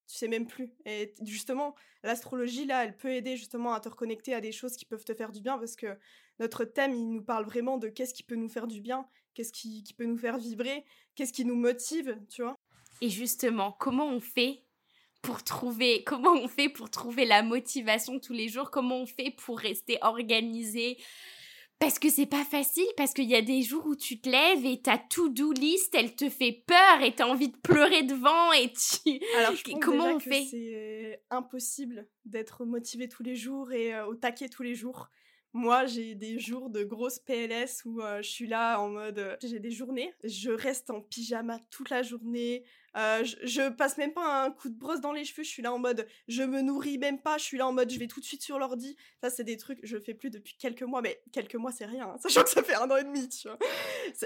tu 0.07 0.17
sais 0.17 0.29
même 0.29 0.47
plus. 0.47 0.71
Et 0.85 1.15
justement, 1.23 1.75
l'astrologie, 2.03 2.67
là, 2.67 2.85
elle 2.85 2.97
peut 2.97 3.12
aider 3.12 3.37
justement 3.37 3.73
à 3.73 3.81
te 3.81 3.88
reconnecter 3.88 4.35
à 4.35 4.41
des 4.41 4.53
choses 4.53 4.77
qui 4.77 4.85
peuvent 4.85 5.05
te 5.05 5.15
faire 5.15 5.33
du 5.33 5.41
bien 5.41 5.59
parce 5.59 5.77
que 5.77 5.99
notre 6.38 6.65
thème, 6.65 6.95
il 6.95 7.11
nous 7.11 7.23
parle 7.23 7.45
vraiment 7.45 7.79
de 7.79 7.88
qu'est-ce 7.88 8.15
qui 8.15 8.23
peut 8.23 8.35
nous 8.35 8.49
faire 8.49 8.67
du 8.67 8.81
bien, 8.81 9.07
qu'est-ce 9.35 9.53
qui, 9.53 9.83
qui 9.83 9.95
peut 9.95 10.05
nous 10.05 10.19
faire 10.19 10.38
vibrer, 10.38 10.85
qu'est-ce 11.15 11.33
qui 11.33 11.45
nous 11.45 11.57
motive, 11.57 12.19
tu 12.29 12.43
vois. 12.43 12.57
Et 13.01 13.09
justement, 13.09 13.73
comment 13.73 14.07
on 14.07 14.21
fait 14.21 14.62
pour 15.23 15.45
trouver 15.45 16.03
comment 16.05 16.33
on 16.33 16.49
fait 16.49 16.69
pour 16.69 16.91
trouver 16.91 17.25
la 17.25 17.43
motivation 17.43 18.19
tous 18.19 18.33
les 18.33 18.49
jours? 18.49 18.71
Comment 18.71 18.99
on 18.99 19.07
fait 19.07 19.31
pour 19.31 19.59
rester 19.59 19.99
organisé? 20.03 20.99
Parce 21.83 21.99
que 21.99 22.11
c'est 22.11 22.27
pas 22.27 22.45
facile, 22.45 22.87
parce 22.97 23.12
qu'il 23.12 23.29
y 23.29 23.35
a 23.35 23.42
des 23.42 23.61
jours 23.62 23.85
où 23.87 23.97
tu 23.97 24.21
te 24.21 24.31
lèves 24.31 24.64
et 24.64 24.81
ta 24.81 24.99
to-do 24.99 25.51
list, 25.51 25.92
elle 25.97 26.14
te 26.14 26.31
fait 26.31 26.62
peur 26.64 27.03
et 27.03 27.12
t'as 27.12 27.27
envie 27.27 27.49
de 27.49 27.57
pleurer 27.57 28.05
devant 28.05 28.53
et 28.53 28.73
tu... 28.73 29.21
Alors, 29.37 29.57
je 29.57 29.64
comment 29.81 30.14
on 30.14 30.21
fait? 30.21 30.45
C'est 30.49 31.25
impossible 31.31 32.07
d'être 32.25 32.64
motivé 32.64 33.09
tous 33.09 33.25
les 33.25 33.35
jours 33.35 33.73
et 33.73 33.97
euh, 33.97 34.07
au 34.07 34.14
taquet 34.14 34.49
tous 34.49 34.62
les 34.62 34.77
jours. 34.77 35.09
Moi, 35.55 35.85
j'ai 35.85 36.15
des 36.15 36.38
jours 36.38 36.71
de 36.71 36.83
grosse 36.83 37.19
PLS 37.19 37.85
où 37.85 38.01
je 38.01 38.29
suis 38.29 38.47
là 38.47 38.81
en 38.81 38.88
mode. 38.88 39.37
j'ai 39.43 39.59
des 39.59 39.71
journées, 39.71 40.15
je 40.25 40.51
reste 40.51 40.88
en 40.88 41.03
pyjama 41.03 41.59
toute 41.71 41.91
la 41.91 42.03
journée. 42.03 42.65
je, 42.95 43.37
je, 43.43 43.69
passe 43.69 43.99
même 43.99 44.15
pas 44.15 44.45
un 44.45 44.51
coup 44.51 44.71
de 44.71 44.79
brosse 44.79 45.03
dans 45.03 45.12
les 45.12 45.25
cheveux. 45.25 45.43
Je 45.43 45.51
suis 45.51 45.62
là 45.62 45.73
en 45.73 45.79
mode. 45.79 46.07
Je 46.27 46.43
me 46.43 46.62
nourris 46.62 46.97
même 46.97 47.21
pas. 47.21 47.37
Je 47.37 47.45
suis 47.45 47.59
là 47.59 47.67
en 47.67 47.73
mode. 47.73 47.91
Je 47.91 47.99
vais 47.99 48.07
tout 48.07 48.21
de 48.21 48.25
suite 48.25 48.43
sur 48.43 48.59
l'ordi. 48.59 48.97
Ça, 49.21 49.29
c'est 49.29 49.45
des 49.45 49.59
trucs. 49.59 49.81
Je 49.83 49.99
fais 49.99 50.15
plus 50.15 50.31
depuis 50.31 50.57
quelques 50.57 50.85
mois. 50.85 51.03
Mais 51.03 51.23
quelques 51.33 51.57
mois, 51.57 51.71
c'est 51.73 51.87
rien. 51.87 52.09
Hein, 52.09 52.17
sachant 52.23 52.45
que 52.45 52.51
ça 52.51 52.62
fait 52.62 52.75
un 52.75 52.91
an 52.91 52.97
et 52.97 53.05
demi, 53.05 53.29
tu 53.29 53.49
vois. 53.49 53.59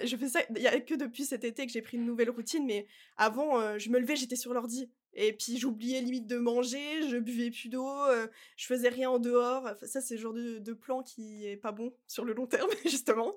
Je 0.04 0.16
fais 0.16 0.28
ça. 0.28 0.40
Il 0.54 0.62
y 0.62 0.68
a 0.68 0.80
que 0.80 0.94
depuis 0.94 1.24
cet 1.24 1.42
été 1.42 1.66
que 1.66 1.72
j'ai 1.72 1.82
pris 1.82 1.96
une 1.96 2.06
nouvelle 2.06 2.30
routine. 2.30 2.64
Mais 2.64 2.86
avant, 3.16 3.78
je 3.78 3.90
me 3.90 3.98
levais, 3.98 4.14
j'étais 4.14 4.36
sur 4.36 4.54
l'ordi. 4.54 4.88
Et 5.18 5.32
puis 5.32 5.58
j'oubliais 5.58 6.02
limite 6.02 6.26
de 6.26 6.36
manger, 6.36 7.08
je 7.08 7.16
buvais 7.16 7.50
plus 7.50 7.70
d'eau, 7.70 7.88
euh, 8.04 8.28
je 8.56 8.66
faisais 8.66 8.90
rien 8.90 9.10
en 9.10 9.18
dehors. 9.18 9.66
ça, 9.82 10.02
c'est 10.02 10.14
le 10.16 10.20
genre 10.20 10.34
de, 10.34 10.72
plan 10.74 11.02
qui 11.02 11.46
est 11.46 11.56
pas 11.56 11.72
bon 11.72 11.94
sur 12.06 12.24
le 12.24 12.34
long 12.34 12.46
terme, 12.46 12.68
justement. 12.84 13.34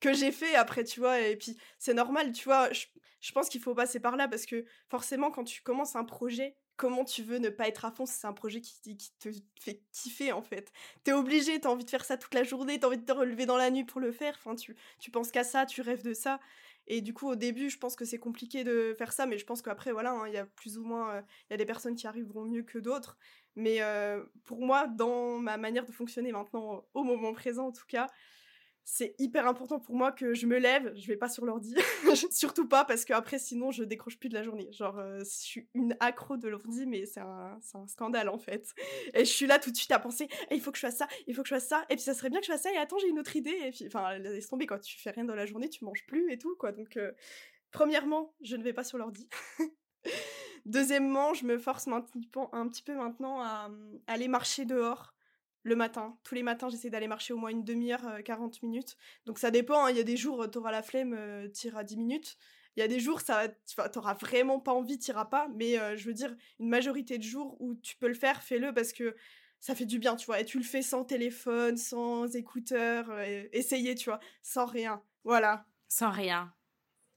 que 0.00 0.12
j'ai 0.12 0.32
fait 0.32 0.56
après, 0.56 0.82
tu 0.82 0.98
vois. 0.98 1.20
Et 1.20 1.36
puis 1.36 1.56
c'est 1.78 1.94
normal, 1.94 2.32
tu 2.32 2.44
vois. 2.44 2.70
Je, 2.72 3.32
pense 3.32 3.48
qu'il 3.48 3.60
faut 3.60 3.72
passer 3.72 4.00
par 4.00 4.16
là 4.16 4.26
parce 4.26 4.46
que 4.46 4.64
forcément, 4.88 5.30
quand 5.30 5.44
tu 5.44 5.62
commences 5.62 5.94
un 5.94 6.04
projet, 6.04 6.56
comment 6.76 7.04
tu 7.04 7.22
veux 7.22 7.38
ne 7.38 7.48
pas 7.48 7.68
être 7.68 7.84
à 7.84 7.92
fond 7.92 8.04
c'est 8.04 8.26
un 8.26 8.32
projet 8.32 8.60
qui, 8.60 8.96
qui, 8.96 9.12
te 9.20 9.28
fait 9.60 9.80
kiffer 9.92 10.32
en 10.32 10.42
fait? 10.42 10.72
T'es 11.04 11.12
obligé, 11.12 11.60
t'as 11.60 11.68
envie 11.68 11.84
de 11.84 11.90
faire 11.90 12.04
ça 12.04 12.16
toute 12.16 12.34
la 12.34 12.42
journée, 12.42 12.80
t'as 12.80 12.88
envie 12.88 12.98
de 12.98 13.04
te 13.04 13.12
relever 13.12 13.46
dans 13.46 13.56
la 13.56 13.70
nuit 13.70 13.84
pour 13.84 14.00
le 14.00 14.10
faire, 14.10 14.34
enfin 14.36 14.56
tu, 14.56 14.74
tu 14.98 15.12
penses 15.12 15.30
qu'à 15.30 15.44
ça, 15.44 15.66
tu 15.66 15.82
rêves 15.82 16.02
de 16.02 16.14
ça. 16.14 16.40
Et 16.86 17.00
du 17.00 17.14
coup, 17.14 17.28
au 17.28 17.36
début, 17.36 17.70
je 17.70 17.78
pense 17.78 17.96
que 17.96 18.04
c'est 18.04 18.18
compliqué 18.18 18.64
de 18.64 18.94
faire 18.98 19.12
ça, 19.12 19.26
mais 19.26 19.38
je 19.38 19.46
pense 19.46 19.62
qu'après, 19.62 19.92
voilà, 19.92 20.12
hein, 20.12 20.26
il 20.26 20.34
y 20.34 20.36
a 20.36 20.46
plus 20.46 20.78
ou 20.78 20.84
moins, 20.84 21.14
euh, 21.16 21.22
il 21.48 21.52
y 21.52 21.54
a 21.54 21.56
des 21.56 21.64
personnes 21.64 21.94
qui 21.94 22.06
arriveront 22.06 22.44
mieux 22.44 22.62
que 22.62 22.78
d'autres. 22.78 23.18
Mais 23.54 23.82
euh, 23.82 24.22
pour 24.44 24.60
moi, 24.60 24.86
dans 24.88 25.38
ma 25.38 25.56
manière 25.56 25.84
de 25.86 25.92
fonctionner 25.92 26.32
maintenant, 26.32 26.84
au 26.94 27.04
moment 27.04 27.32
présent 27.34 27.66
en 27.68 27.72
tout 27.72 27.86
cas, 27.86 28.08
c'est 28.84 29.14
hyper 29.18 29.46
important 29.46 29.78
pour 29.78 29.94
moi 29.94 30.10
que 30.10 30.34
je 30.34 30.46
me 30.46 30.58
lève, 30.58 30.92
je 30.96 31.06
vais 31.06 31.16
pas 31.16 31.28
sur 31.28 31.44
l'ordi, 31.44 31.74
surtout 32.30 32.66
pas 32.66 32.84
parce 32.84 33.04
que 33.04 33.12
après 33.12 33.38
sinon 33.38 33.70
je 33.70 33.84
décroche 33.84 34.18
plus 34.18 34.28
de 34.28 34.34
la 34.34 34.42
journée. 34.42 34.72
Genre 34.72 34.98
euh, 34.98 35.20
je 35.20 35.24
suis 35.24 35.68
une 35.74 35.96
accro 36.00 36.36
de 36.36 36.48
l'ordi 36.48 36.86
mais 36.86 37.06
c'est 37.06 37.20
un, 37.20 37.58
un, 37.74 37.86
scandale 37.86 38.28
en 38.28 38.38
fait. 38.38 38.68
Et 39.14 39.24
je 39.24 39.30
suis 39.30 39.46
là 39.46 39.58
tout 39.58 39.70
de 39.70 39.76
suite 39.76 39.92
à 39.92 39.98
penser 39.98 40.28
eh, 40.50 40.56
il 40.56 40.60
faut 40.60 40.72
que 40.72 40.78
je 40.78 40.82
fasse 40.82 40.96
ça, 40.96 41.06
il 41.26 41.34
faut 41.34 41.42
que 41.42 41.48
je 41.48 41.54
fasse 41.54 41.68
ça 41.68 41.84
et 41.90 41.94
puis 41.94 42.02
ça 42.02 42.14
serait 42.14 42.30
bien 42.30 42.40
que 42.40 42.46
je 42.46 42.52
fasse 42.52 42.62
ça 42.62 42.72
et 42.72 42.76
attends 42.76 42.98
j'ai 42.98 43.08
une 43.08 43.20
autre 43.20 43.36
idée 43.36 43.56
et 43.64 43.70
puis 43.70 43.86
enfin 43.86 44.18
laisse 44.18 44.48
tomber 44.48 44.66
quoi, 44.66 44.78
tu 44.80 44.98
fais 44.98 45.10
rien 45.10 45.24
dans 45.24 45.36
la 45.36 45.46
journée, 45.46 45.68
tu 45.68 45.84
manges 45.84 46.04
plus 46.06 46.32
et 46.32 46.38
tout 46.38 46.56
quoi. 46.58 46.72
Donc 46.72 46.96
euh, 46.96 47.12
premièrement, 47.70 48.34
je 48.42 48.56
ne 48.56 48.64
vais 48.64 48.72
pas 48.72 48.84
sur 48.84 48.98
l'ordi. 48.98 49.28
Deuxièmement, 50.64 51.34
je 51.34 51.44
me 51.44 51.58
force 51.58 51.88
un 51.88 52.00
petit 52.02 52.82
peu 52.82 52.94
maintenant 52.94 53.40
à 53.40 53.70
aller 54.06 54.28
marcher 54.28 54.64
dehors 54.64 55.14
le 55.62 55.76
matin. 55.76 56.16
Tous 56.24 56.34
les 56.34 56.42
matins, 56.42 56.68
j'essaie 56.68 56.90
d'aller 56.90 57.08
marcher 57.08 57.32
au 57.32 57.36
moins 57.36 57.50
une 57.50 57.64
demi-heure, 57.64 58.22
40 58.24 58.54
euh, 58.54 58.66
minutes. 58.66 58.96
Donc 59.26 59.38
ça 59.38 59.50
dépend, 59.50 59.84
hein. 59.84 59.90
il 59.90 59.96
y 59.96 60.00
a 60.00 60.04
des 60.04 60.16
jours, 60.16 60.50
tu 60.50 60.58
auras 60.58 60.72
la 60.72 60.82
flemme, 60.82 61.14
euh, 61.14 61.48
à 61.74 61.84
10 61.84 61.96
minutes. 61.96 62.36
Il 62.76 62.80
y 62.80 62.82
a 62.82 62.88
des 62.88 63.00
jours, 63.00 63.20
ça, 63.20 63.48
t'auras 63.92 64.14
vraiment 64.14 64.58
pas 64.58 64.72
envie, 64.72 64.98
t'iras 64.98 65.26
pas. 65.26 65.48
Mais 65.54 65.78
euh, 65.78 65.96
je 65.96 66.06
veux 66.06 66.14
dire, 66.14 66.34
une 66.58 66.68
majorité 66.68 67.18
de 67.18 67.22
jours 67.22 67.56
où 67.60 67.74
tu 67.74 67.96
peux 67.96 68.08
le 68.08 68.14
faire, 68.14 68.42
fais-le 68.42 68.72
parce 68.72 68.92
que 68.92 69.14
ça 69.60 69.74
fait 69.74 69.84
du 69.84 69.98
bien, 69.98 70.16
tu 70.16 70.26
vois. 70.26 70.40
Et 70.40 70.44
tu 70.44 70.58
le 70.58 70.64
fais 70.64 70.82
sans 70.82 71.04
téléphone, 71.04 71.76
sans 71.76 72.34
écouteurs, 72.34 73.10
euh, 73.10 73.44
essayez, 73.52 73.94
tu 73.94 74.06
vois, 74.06 74.20
sans 74.42 74.66
rien. 74.66 75.02
Voilà. 75.24 75.66
Sans 75.88 76.10
rien. 76.10 76.52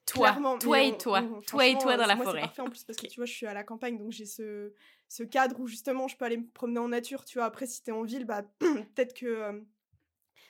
Toi, 0.06 0.38
toi 0.60 0.84
et 0.84 0.96
toi, 0.98 1.24
toi 1.48 1.66
et 1.66 1.76
toi 1.80 1.98
dans 1.98 2.06
la 2.06 2.16
forêt. 2.16 2.42
C'est 2.42 2.46
parfait 2.46 2.62
en 2.62 2.70
plus 2.70 2.84
parce 2.84 3.00
que 3.00 3.08
tu 3.08 3.16
vois, 3.16 3.26
je 3.26 3.34
suis 3.34 3.48
à 3.48 3.56
la 3.56 3.64
campagne, 3.64 3.98
donc 3.98 4.12
j'ai 4.12 4.28
ce, 4.28 4.72
ce 5.10 5.24
cadre 5.24 5.60
où 5.60 5.68
justement 5.68 6.08
je 6.08 6.18
peux 6.18 6.26
aller 6.26 6.38
me 6.38 6.48
promener 6.48 6.80
en 6.80 6.90
nature. 6.90 7.26
Tu 7.26 7.38
vois, 7.38 7.46
après 7.46 7.68
si 7.68 7.84
t'es 7.84 7.92
en 7.92 8.04
ville, 8.04 8.26
bah 8.26 8.44
peut-être 8.60 9.14
que 9.14 9.26
euh, 9.26 9.62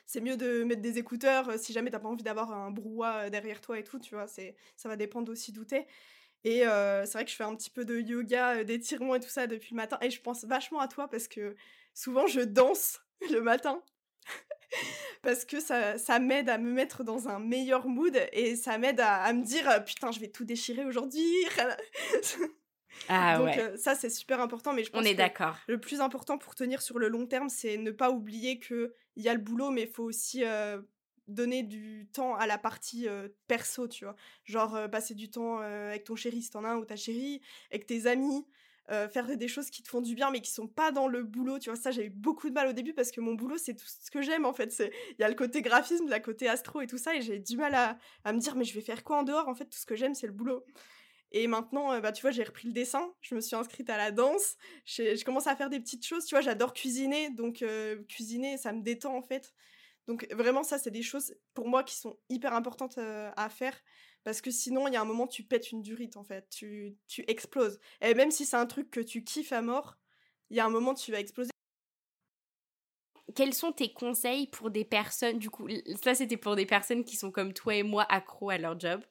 c'est 0.06 0.22
mieux 0.22 0.38
de 0.38 0.64
mettre 0.64 0.82
des 0.82 0.98
écouteurs 0.98 1.50
euh, 1.50 1.58
si 1.58 1.74
jamais 1.74 1.90
t'as 1.92 2.00
pas 2.00 2.10
envie 2.10 2.24
d'avoir 2.24 2.52
un 2.52 2.72
brouhaha 2.72 3.26
euh, 3.26 3.30
derrière 3.30 3.62
toi 3.62 3.80
et 3.80 3.84
tout. 3.84 4.00
Tu 4.00 4.16
vois, 4.16 4.28
c'est 4.28 4.56
ça 4.76 4.90
va 4.90 4.96
dépendre 4.96 5.32
aussi 5.32 5.52
d'où 5.52 5.66
t'es. 5.66 5.88
Et 6.44 6.60
c'est 6.60 7.14
vrai 7.14 7.26
que 7.26 7.32
je 7.32 7.36
fais 7.36 7.44
un 7.44 7.56
petit 7.56 7.72
peu 7.72 7.86
de 7.86 8.00
yoga, 8.00 8.64
d'étirement 8.64 9.16
et 9.16 9.20
tout 9.20 9.30
ça 9.30 9.48
depuis 9.48 9.72
le 9.72 9.78
matin. 9.78 9.98
Et 10.02 10.12
je 10.12 10.22
pense 10.22 10.46
vachement 10.46 10.80
à 10.80 10.88
toi 10.88 11.08
parce 11.08 11.28
que 11.28 11.56
souvent 11.96 12.28
je 12.28 12.42
danse 12.42 13.02
le 13.32 13.42
matin 13.42 13.82
parce 15.24 15.44
que 15.44 15.60
ça, 15.60 15.98
ça 15.98 16.20
m'aide 16.20 16.50
à 16.50 16.60
me 16.60 16.72
mettre 16.72 17.04
dans 17.04 17.30
un 17.30 17.40
meilleur 17.40 17.88
mood 17.88 18.16
et 18.32 18.56
ça 18.56 18.78
m'aide 18.78 19.00
à, 19.00 19.34
me 19.34 19.44
dire 19.44 19.84
putain 19.86 20.12
je 20.12 20.20
vais 20.20 20.28
tout 20.28 20.46
déchirer 20.46 20.86
aujourd'hui 20.86 21.26
ah 23.10 23.38
donc 23.38 23.58
euh, 23.58 23.78
ça 23.78 23.96
c'est 23.96 24.10
super 24.10 24.40
important 24.40 24.74
mais 24.74 24.84
je 24.84 24.92
pense 24.92 25.02
on 25.02 25.06
est 25.06 25.16
d'accord. 25.16 25.58
le 25.68 25.80
plus 25.80 26.02
important 26.02 26.38
pour 26.38 26.56
tenir 26.56 26.82
sur 26.82 27.00
le 27.00 27.08
long 27.08 27.26
terme 27.26 27.50
c'est 27.50 27.78
ne 27.78 27.92
pas 27.92 28.12
oublier 28.12 28.60
que 28.60 28.94
il 29.16 29.24
y 29.24 29.30
a 29.30 29.34
le 29.34 29.40
boulot 29.40 29.72
mais 29.72 29.84
il 29.84 29.90
faut 29.90 30.04
aussi 30.04 30.44
euh, 30.44 30.82
donner 31.28 31.64
du 31.64 32.08
temps 32.14 32.36
à 32.36 32.48
la 32.48 32.58
partie 32.58 33.08
euh, 33.08 33.30
perso 33.48 33.88
tu 33.88 34.06
vois. 34.06 34.16
Genre 34.44 34.90
passer 34.92 35.16
du 35.16 35.30
temps 35.30 35.58
avec 35.60 36.04
ton 36.04 36.16
chéri 36.16 36.42
si 36.42 36.50
t'en 36.50 36.64
as 36.64 36.70
un 36.70 36.78
ou 36.78 36.86
ta 36.86 36.96
chérie 36.96 37.42
avec 37.72 37.86
tes 37.86 38.08
amis 38.08 38.46
euh, 38.92 39.10
faire 39.10 39.36
des 39.36 39.48
choses 39.48 39.72
qui 39.72 39.82
te 39.82 39.88
font 39.90 40.02
du 40.02 40.14
bien 40.14 40.30
mais 40.30 40.42
qui 40.42 40.52
sont 40.52 40.68
pas 40.68 40.92
dans 40.92 41.08
le 41.08 41.24
boulot 41.24 41.58
tu 41.58 41.72
vois. 41.72 41.80
Ça 41.80 41.90
j'ai 41.90 42.06
eu 42.06 42.10
beaucoup 42.12 42.50
de 42.50 42.54
mal 42.54 42.68
au 42.68 42.72
début 42.72 42.94
parce 42.94 43.10
que 43.10 43.20
mon 43.20 43.34
boulot 43.34 43.58
c'est 43.58 43.74
tout 43.74 43.88
ce 43.88 44.12
que 44.12 44.22
j'aime 44.22 44.46
en 44.46 44.54
fait. 44.54 44.72
C'est 44.72 44.92
il 45.18 45.22
y 45.22 45.24
a 45.24 45.30
le 45.30 45.34
côté 45.34 45.64
graphisme 45.64 46.08
le 46.08 46.20
côté 46.20 46.48
astro 46.48 46.82
et 46.82 46.88
tout 46.88 47.00
ça 47.00 47.16
et 47.16 47.22
j'ai 47.24 47.40
du 47.40 47.58
mal 47.58 47.74
à, 47.74 47.98
à, 48.24 48.32
me 48.32 48.38
dire 48.38 48.56
mais 48.56 48.64
je 48.64 48.76
vais 48.76 48.82
faire 48.82 49.04
quoi 49.04 49.18
en 49.18 49.24
dehors? 49.24 49.48
En 49.48 49.56
fait 49.56 49.66
tout 49.66 49.80
ce 49.80 49.88
que 49.88 49.96
j'aime 49.96 50.14
c'est 50.14 50.28
le 50.28 50.34
boulot 50.34 50.64
et 51.32 51.48
maintenant 51.48 51.92
euh, 51.92 52.00
bah 52.00 52.12
tu 52.12 52.22
vois 52.22 52.32
j'ai 52.32 52.44
repris 52.44 52.68
le 52.68 52.74
dessin 52.74 53.14
je 53.22 53.36
me 53.36 53.42
suis 53.42 53.56
inscrite 53.56 53.90
à 53.90 53.98
la 53.98 54.12
danse 54.12 54.56
je 54.86 55.24
commence 55.24 55.48
à 55.48 55.56
faire 55.56 55.70
des 55.70 55.80
petites 55.80 56.06
choses 56.06 56.26
tu 56.26 56.36
vois 56.36 56.42
j'adore 56.42 56.74
cuisiner 56.74 57.30
donc 57.30 57.62
euh, 57.62 58.04
cuisiner 58.08 58.58
ça 58.58 58.72
me 58.74 58.82
détend 58.82 59.16
en 59.16 59.22
fait 59.22 59.54
donc 60.08 60.28
vraiment 60.32 60.64
ça 60.64 60.78
c'est 60.78 60.92
des 60.92 61.02
choses 61.02 61.36
pour 61.54 61.68
moi 61.68 61.84
qui 61.84 61.96
sont 61.96 62.18
hyper 62.30 62.54
importantes 62.54 62.98
à 62.98 63.50
faire 63.50 63.76
parce 64.26 64.42
que 64.42 64.50
sinon, 64.50 64.88
il 64.88 64.94
y 64.94 64.98
a 64.98 65.02
un 65.02 65.06
moment, 65.06 65.28
tu 65.28 65.44
pètes 65.44 65.72
une 65.72 65.84
durite, 65.84 66.18
en 66.18 66.24
fait. 66.24 66.50
Tu, 66.50 66.98
tu 67.08 67.24
exploses. 67.28 67.80
Et 68.02 68.16
même 68.16 68.32
si 68.32 68.44
c'est 68.44 68.58
un 68.58 68.66
truc 68.66 68.90
que 68.90 69.00
tu 69.00 69.24
kiffes 69.24 69.54
à 69.54 69.62
mort, 69.62 69.98
il 70.50 70.58
y 70.58 70.60
a 70.60 70.66
un 70.66 70.70
moment, 70.70 70.96
tu 70.96 71.12
vas 71.12 71.20
exploser. 71.20 71.55
Quels 73.36 73.54
sont 73.54 73.72
tes 73.72 73.92
conseils 73.92 74.48
pour 74.48 74.72
des 74.72 74.86
personnes, 74.86 75.38
du 75.38 75.50
coup, 75.50 75.68
ça 76.04 76.16
c'était 76.16 76.38
pour 76.38 76.56
des 76.56 76.66
personnes 76.66 77.04
qui 77.04 77.16
sont 77.18 77.32
comme 77.32 77.54
toi 77.54 77.76
et 77.76 77.84
moi 77.84 78.06
accros 78.10 78.50
à 78.50 78.58
leur 78.58 78.80
job, 78.80 79.02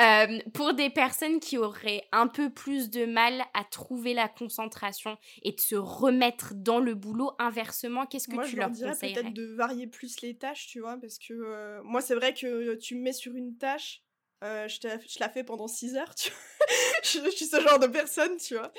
euh, 0.00 0.38
pour 0.52 0.74
des 0.74 0.90
personnes 0.90 1.40
qui 1.40 1.56
auraient 1.56 2.02
un 2.12 2.26
peu 2.26 2.50
plus 2.50 2.90
de 2.90 3.06
mal 3.06 3.42
à 3.54 3.64
trouver 3.64 4.12
la 4.12 4.28
concentration 4.28 5.16
et 5.42 5.52
de 5.52 5.60
se 5.60 5.76
remettre 5.76 6.52
dans 6.54 6.80
le 6.80 6.94
boulot, 6.94 7.32
inversement, 7.38 8.06
qu'est-ce 8.06 8.28
que 8.28 8.44
tu 8.46 8.56
leur, 8.56 8.68
leur 8.68 8.70
dirais 8.70 8.92
peut-être 8.92 9.32
de 9.32 9.54
varier 9.54 9.86
plus 9.86 10.20
les 10.20 10.36
tâches, 10.36 10.66
tu 10.66 10.80
vois, 10.80 10.96
parce 10.96 11.18
que 11.18 11.32
euh, 11.32 11.80
moi 11.84 12.00
c'est 12.00 12.14
vrai 12.14 12.34
que 12.34 12.74
tu 12.74 12.96
me 12.96 13.02
mets 13.02 13.12
sur 13.12 13.34
une 13.34 13.56
tâche, 13.56 14.02
euh, 14.42 14.68
je, 14.68 14.76
je, 14.82 15.20
la 15.20 15.28
fais 15.30 15.42
pendant 15.42 15.68
6 15.68 15.96
heures, 15.96 16.14
tu 16.14 16.30
vois. 16.30 16.38
je, 17.02 17.30
suis 17.30 17.46
ce 17.46 17.60
genre 17.60 17.78
de 17.78 17.86
personne, 17.86 18.36
tu 18.36 18.54
vois. 18.54 18.72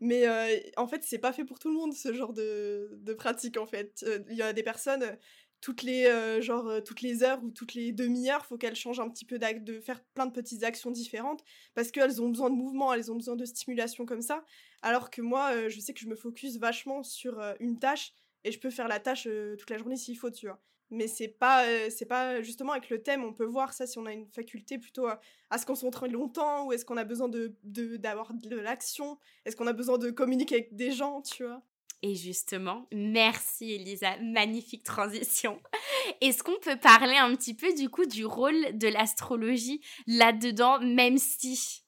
Mais 0.00 0.26
euh, 0.26 0.58
en 0.76 0.86
fait, 0.86 1.02
c'est 1.04 1.18
pas 1.18 1.32
fait 1.32 1.44
pour 1.44 1.58
tout 1.58 1.68
le 1.68 1.74
monde, 1.74 1.94
ce 1.94 2.12
genre 2.12 2.32
de, 2.32 3.14
pratique, 3.18 3.56
en 3.56 3.66
fait. 3.66 4.04
Euh, 4.06 4.20
il 4.30 4.36
y 4.36 4.42
a 4.42 4.52
des 4.52 4.62
personnes, 4.62 5.16
toutes 5.60 5.82
les, 5.82 6.40
genre, 6.42 6.82
toutes 6.84 7.02
les 7.02 7.22
heures 7.22 7.42
ou 7.42 7.50
toutes 7.50 7.74
les 7.74 7.92
demi-heures, 7.92 8.46
faut 8.46 8.56
qu'elles 8.56 8.76
changent 8.76 9.00
un 9.00 9.10
petit 9.10 9.24
peu 9.24 9.38
de 9.38 9.80
faire 9.80 10.02
plein 10.14 10.26
de 10.26 10.32
petites 10.32 10.64
actions 10.64 10.90
différentes 10.90 11.44
parce 11.74 11.90
qu'elles 11.90 12.22
ont 12.22 12.28
besoin 12.28 12.50
de 12.50 12.54
mouvement, 12.54 12.94
elles 12.94 13.12
ont 13.12 13.16
besoin 13.16 13.36
de 13.36 13.44
stimulation 13.44 14.06
comme 14.06 14.22
ça. 14.22 14.44
Alors 14.82 15.10
que 15.10 15.20
moi, 15.20 15.68
je 15.68 15.80
sais 15.80 15.92
que 15.92 16.00
je 16.00 16.06
me 16.06 16.16
focus 16.16 16.56
vachement 16.56 17.02
sur 17.02 17.38
une 17.60 17.78
tâche 17.78 18.14
et 18.44 18.52
je 18.52 18.58
peux 18.58 18.70
faire 18.70 18.88
la 18.88 19.00
tâche 19.00 19.28
toute 19.58 19.68
la 19.68 19.76
journée 19.76 19.96
s'il 19.96 20.16
faut, 20.16 20.30
tu 20.30 20.46
vois 20.46 20.62
mais 20.90 21.06
c'est 21.06 21.28
pas 21.28 21.64
euh, 21.66 21.88
c'est 21.90 22.06
pas 22.06 22.42
justement 22.42 22.72
avec 22.72 22.90
le 22.90 23.02
thème 23.02 23.24
on 23.24 23.32
peut 23.32 23.44
voir 23.44 23.72
ça 23.72 23.86
si 23.86 23.98
on 23.98 24.06
a 24.06 24.12
une 24.12 24.26
faculté 24.26 24.78
plutôt 24.78 25.06
à, 25.06 25.58
se 25.58 25.66
concentrer 25.66 26.08
longtemps 26.08 26.66
ou 26.66 26.72
est-ce 26.72 26.84
qu'on 26.84 26.96
a 26.96 27.04
besoin 27.04 27.28
de 27.28 27.56
d'avoir 27.96 28.32
de, 28.34 28.56
l'action? 28.56 29.18
Est-ce 29.44 29.56
qu'on 29.56 29.66
a 29.66 29.72
besoin 29.72 29.98
de 29.98 30.10
communiquer 30.10 30.56
avec 30.56 30.74
des 30.74 30.92
gens 30.92 31.22
tu 31.22 31.44
vois? 31.44 31.62
Et 32.02 32.14
justement, 32.14 32.88
merci 32.92 33.72
Elisa, 33.72 34.16
magnifique 34.22 34.84
transition. 34.84 35.60
Est-ce 36.22 36.42
qu'on 36.42 36.58
peut 36.58 36.78
parler 36.78 37.16
un 37.16 37.34
petit 37.36 37.54
peu 37.54 37.74
du 37.74 37.90
coup 37.90 38.06
du 38.06 38.24
rôle 38.24 38.78
de 38.78 38.88
l'astrologie 38.88 39.82
là-dedans, 40.06 40.80
même 40.80 41.18
si 41.18 41.82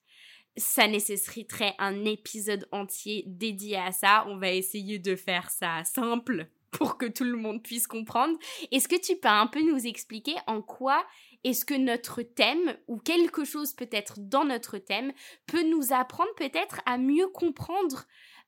ça 0.56 0.86
nécessiterait 0.86 1.74
un 1.78 2.04
épisode 2.04 2.68
entier 2.72 3.24
dédié 3.26 3.78
à 3.78 3.90
ça, 3.90 4.26
on 4.28 4.36
va 4.36 4.52
essayer 4.52 4.98
de 4.98 5.16
faire 5.16 5.50
ça 5.50 5.82
simple 5.84 6.50
pour 6.78 6.98
que 6.98 7.06
tout 7.06 7.24
le 7.24 7.36
monde 7.36 7.62
puisse 7.62 7.86
comprendre. 7.86 8.38
Est-ce 8.70 8.88
que 8.88 9.00
tu 9.00 9.16
peux 9.16 9.28
un 9.28 9.46
peu 9.46 9.60
nous 9.60 9.86
expliquer 9.86 10.34
en 10.46 10.62
quoi 10.62 11.04
est-ce 11.44 11.64
que 11.64 11.74
notre 11.74 12.22
thème 12.22 12.76
ou 12.86 12.98
quelque 12.98 13.44
chose 13.44 13.72
peut-être 13.72 14.14
dans 14.18 14.44
notre 14.44 14.78
thème 14.78 15.12
peut 15.46 15.68
nous 15.68 15.92
apprendre 15.92 16.32
peut-être 16.36 16.80
à 16.86 16.98
mieux 16.98 17.26
comprendre 17.28 18.04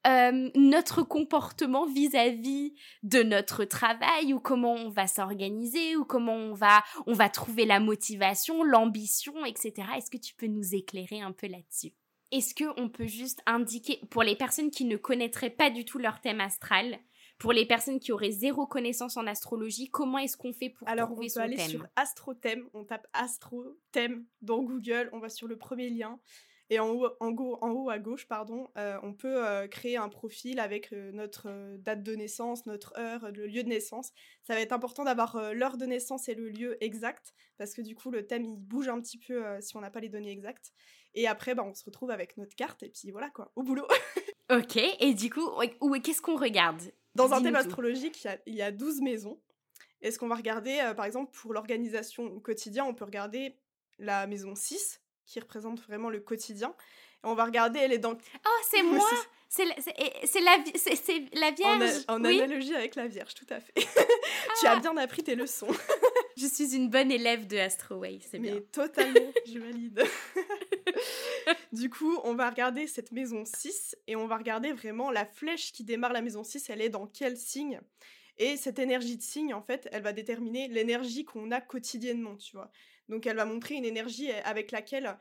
euh, 0.06 0.50
notre 0.54 1.02
comportement 1.02 1.86
vis-à-vis 1.86 2.74
de 3.02 3.22
notre 3.22 3.64
travail 3.64 4.34
ou 4.34 4.38
comment 4.38 4.74
on 4.74 4.90
va 4.90 5.06
s'organiser 5.06 5.96
ou 5.96 6.04
comment 6.04 6.36
on 6.36 6.52
va 6.54 6.84
on 7.06 7.14
va 7.14 7.28
trouver 7.30 7.64
la 7.64 7.80
motivation, 7.80 8.62
l'ambition, 8.62 9.44
etc. 9.44 9.72
Est-ce 9.96 10.10
que 10.10 10.18
tu 10.18 10.34
peux 10.34 10.46
nous 10.46 10.74
éclairer 10.74 11.20
un 11.20 11.32
peu 11.32 11.46
là-dessus? 11.46 11.94
Est-ce 12.30 12.54
que 12.54 12.64
on 12.76 12.88
peut 12.88 13.06
juste 13.06 13.40
indiquer 13.46 14.00
pour 14.10 14.22
les 14.22 14.36
personnes 14.36 14.70
qui 14.70 14.84
ne 14.84 14.96
connaîtraient 14.96 15.50
pas 15.50 15.70
du 15.70 15.84
tout 15.84 15.98
leur 15.98 16.20
thème 16.20 16.40
astral, 16.40 16.98
pour 17.44 17.52
les 17.52 17.66
personnes 17.66 18.00
qui 18.00 18.10
auraient 18.10 18.30
zéro 18.30 18.66
connaissance 18.66 19.18
en 19.18 19.26
astrologie, 19.26 19.90
comment 19.90 20.16
est-ce 20.16 20.34
qu'on 20.34 20.54
fait 20.54 20.70
pour 20.70 20.88
Alors, 20.88 21.08
trouver 21.08 21.26
on 21.26 21.28
peut 21.28 21.28
son 21.28 21.40
aller 21.40 21.56
thème 21.56 21.68
sur 21.68 21.86
AstroThème, 21.94 22.70
on 22.72 22.84
tape 22.84 23.06
AstroThème 23.12 24.24
dans 24.40 24.62
Google, 24.62 25.10
on 25.12 25.18
va 25.18 25.28
sur 25.28 25.46
le 25.46 25.58
premier 25.58 25.90
lien. 25.90 26.18
Et 26.70 26.80
en 26.80 26.88
haut, 26.88 27.10
en 27.20 27.32
haut, 27.32 27.58
en 27.60 27.70
haut 27.72 27.90
à 27.90 27.98
gauche, 27.98 28.26
pardon, 28.26 28.68
euh, 28.78 28.96
on 29.02 29.12
peut 29.12 29.44
euh, 29.46 29.68
créer 29.68 29.98
un 29.98 30.08
profil 30.08 30.58
avec 30.58 30.94
euh, 30.94 31.12
notre 31.12 31.76
date 31.80 32.02
de 32.02 32.14
naissance, 32.14 32.64
notre 32.64 32.94
heure, 32.96 33.30
le 33.30 33.46
lieu 33.46 33.62
de 33.62 33.68
naissance. 33.68 34.12
Ça 34.44 34.54
va 34.54 34.62
être 34.62 34.72
important 34.72 35.04
d'avoir 35.04 35.52
l'heure 35.52 35.76
de 35.76 35.84
naissance 35.84 36.30
et 36.30 36.34
le 36.34 36.48
lieu 36.48 36.82
exact, 36.82 37.34
parce 37.58 37.74
que 37.74 37.82
du 37.82 37.94
coup, 37.94 38.10
le 38.10 38.26
thème, 38.26 38.46
il 38.46 38.56
bouge 38.56 38.88
un 38.88 39.02
petit 39.02 39.18
peu 39.18 39.44
si 39.60 39.76
on 39.76 39.82
n'a 39.82 39.90
pas 39.90 40.00
les 40.00 40.08
données 40.08 40.32
exactes. 40.32 40.72
Et 41.12 41.28
après, 41.28 41.54
bah, 41.54 41.62
on 41.62 41.74
se 41.74 41.84
retrouve 41.84 42.10
avec 42.10 42.38
notre 42.38 42.56
carte, 42.56 42.82
et 42.82 42.88
puis 42.88 43.10
voilà, 43.10 43.28
quoi, 43.28 43.52
au 43.54 43.62
boulot. 43.62 43.86
Ok, 44.50 44.76
et 44.76 45.14
du 45.14 45.30
coup, 45.30 45.48
qu'est-ce 46.02 46.20
qu'on 46.20 46.36
regarde? 46.36 46.82
Dans 47.14 47.32
un 47.32 47.42
thème 47.42 47.54
astrologique, 47.56 48.22
il 48.24 48.26
y 48.26 48.30
a, 48.30 48.38
il 48.46 48.54
y 48.54 48.62
a 48.62 48.70
12 48.72 49.00
maisons. 49.00 49.40
Et 50.02 50.10
ce 50.10 50.18
qu'on 50.18 50.28
va 50.28 50.34
regarder, 50.34 50.78
euh, 50.80 50.94
par 50.94 51.04
exemple, 51.06 51.32
pour 51.32 51.52
l'organisation 51.54 52.24
au 52.24 52.40
quotidien, 52.40 52.84
on 52.84 52.94
peut 52.94 53.04
regarder 53.04 53.56
la 53.98 54.26
maison 54.26 54.54
6, 54.54 55.00
qui 55.24 55.40
représente 55.40 55.80
vraiment 55.80 56.10
le 56.10 56.20
quotidien. 56.20 56.74
Et 57.22 57.26
on 57.26 57.34
va 57.34 57.44
regarder, 57.44 57.78
elle 57.78 57.92
est 57.92 57.98
dans, 57.98 58.12
Oh, 58.14 58.62
c'est 58.70 58.82
moi 58.82 59.08
c'est 59.48 59.64
la, 59.64 60.56
la, 61.34 61.48
en, 61.48 61.54
Vierge 61.54 62.04
a- 62.08 62.12
en 62.14 62.24
Oui, 62.24 62.40
analogie 62.40 62.74
avec 62.74 62.96
la 62.96 63.06
Vierge, 63.06 63.34
tout 63.34 63.46
à 63.50 63.60
fait. 63.60 63.72
tu 64.60 64.66
as 64.66 64.80
bien 64.80 64.96
appris 64.96 65.22
tes 65.22 65.36
leçons. 65.36 65.68
je 66.36 66.46
suis 66.46 66.74
une 66.74 66.90
bonne 66.90 67.12
élève 67.12 67.46
de 67.46 67.56
Astroway, 67.58 68.18
c'est 68.28 68.40
Mais 68.40 68.50
bien. 68.50 68.60
totalement, 68.72 69.32
je 69.46 69.58
valide. 69.60 70.02
du 71.72 71.90
coup, 71.90 72.18
on 72.24 72.34
va 72.34 72.50
regarder 72.50 72.86
cette 72.86 73.12
maison 73.12 73.44
6 73.44 73.96
et 74.06 74.16
on 74.16 74.26
va 74.26 74.36
regarder 74.36 74.72
vraiment 74.72 75.10
la 75.10 75.26
flèche 75.26 75.72
qui 75.72 75.84
démarre 75.84 76.12
la 76.12 76.22
maison 76.22 76.44
6, 76.44 76.70
elle 76.70 76.80
est 76.80 76.88
dans 76.88 77.06
quel 77.06 77.36
signe. 77.36 77.80
Et 78.38 78.56
cette 78.56 78.78
énergie 78.78 79.16
de 79.16 79.22
signe, 79.22 79.54
en 79.54 79.62
fait, 79.62 79.88
elle 79.92 80.02
va 80.02 80.12
déterminer 80.12 80.68
l'énergie 80.68 81.24
qu'on 81.24 81.50
a 81.50 81.60
quotidiennement, 81.60 82.36
tu 82.36 82.56
vois. 82.56 82.70
Donc 83.08 83.26
elle 83.26 83.36
va 83.36 83.44
montrer 83.44 83.74
une 83.74 83.84
énergie 83.84 84.30
avec 84.30 84.70
laquelle... 84.70 85.16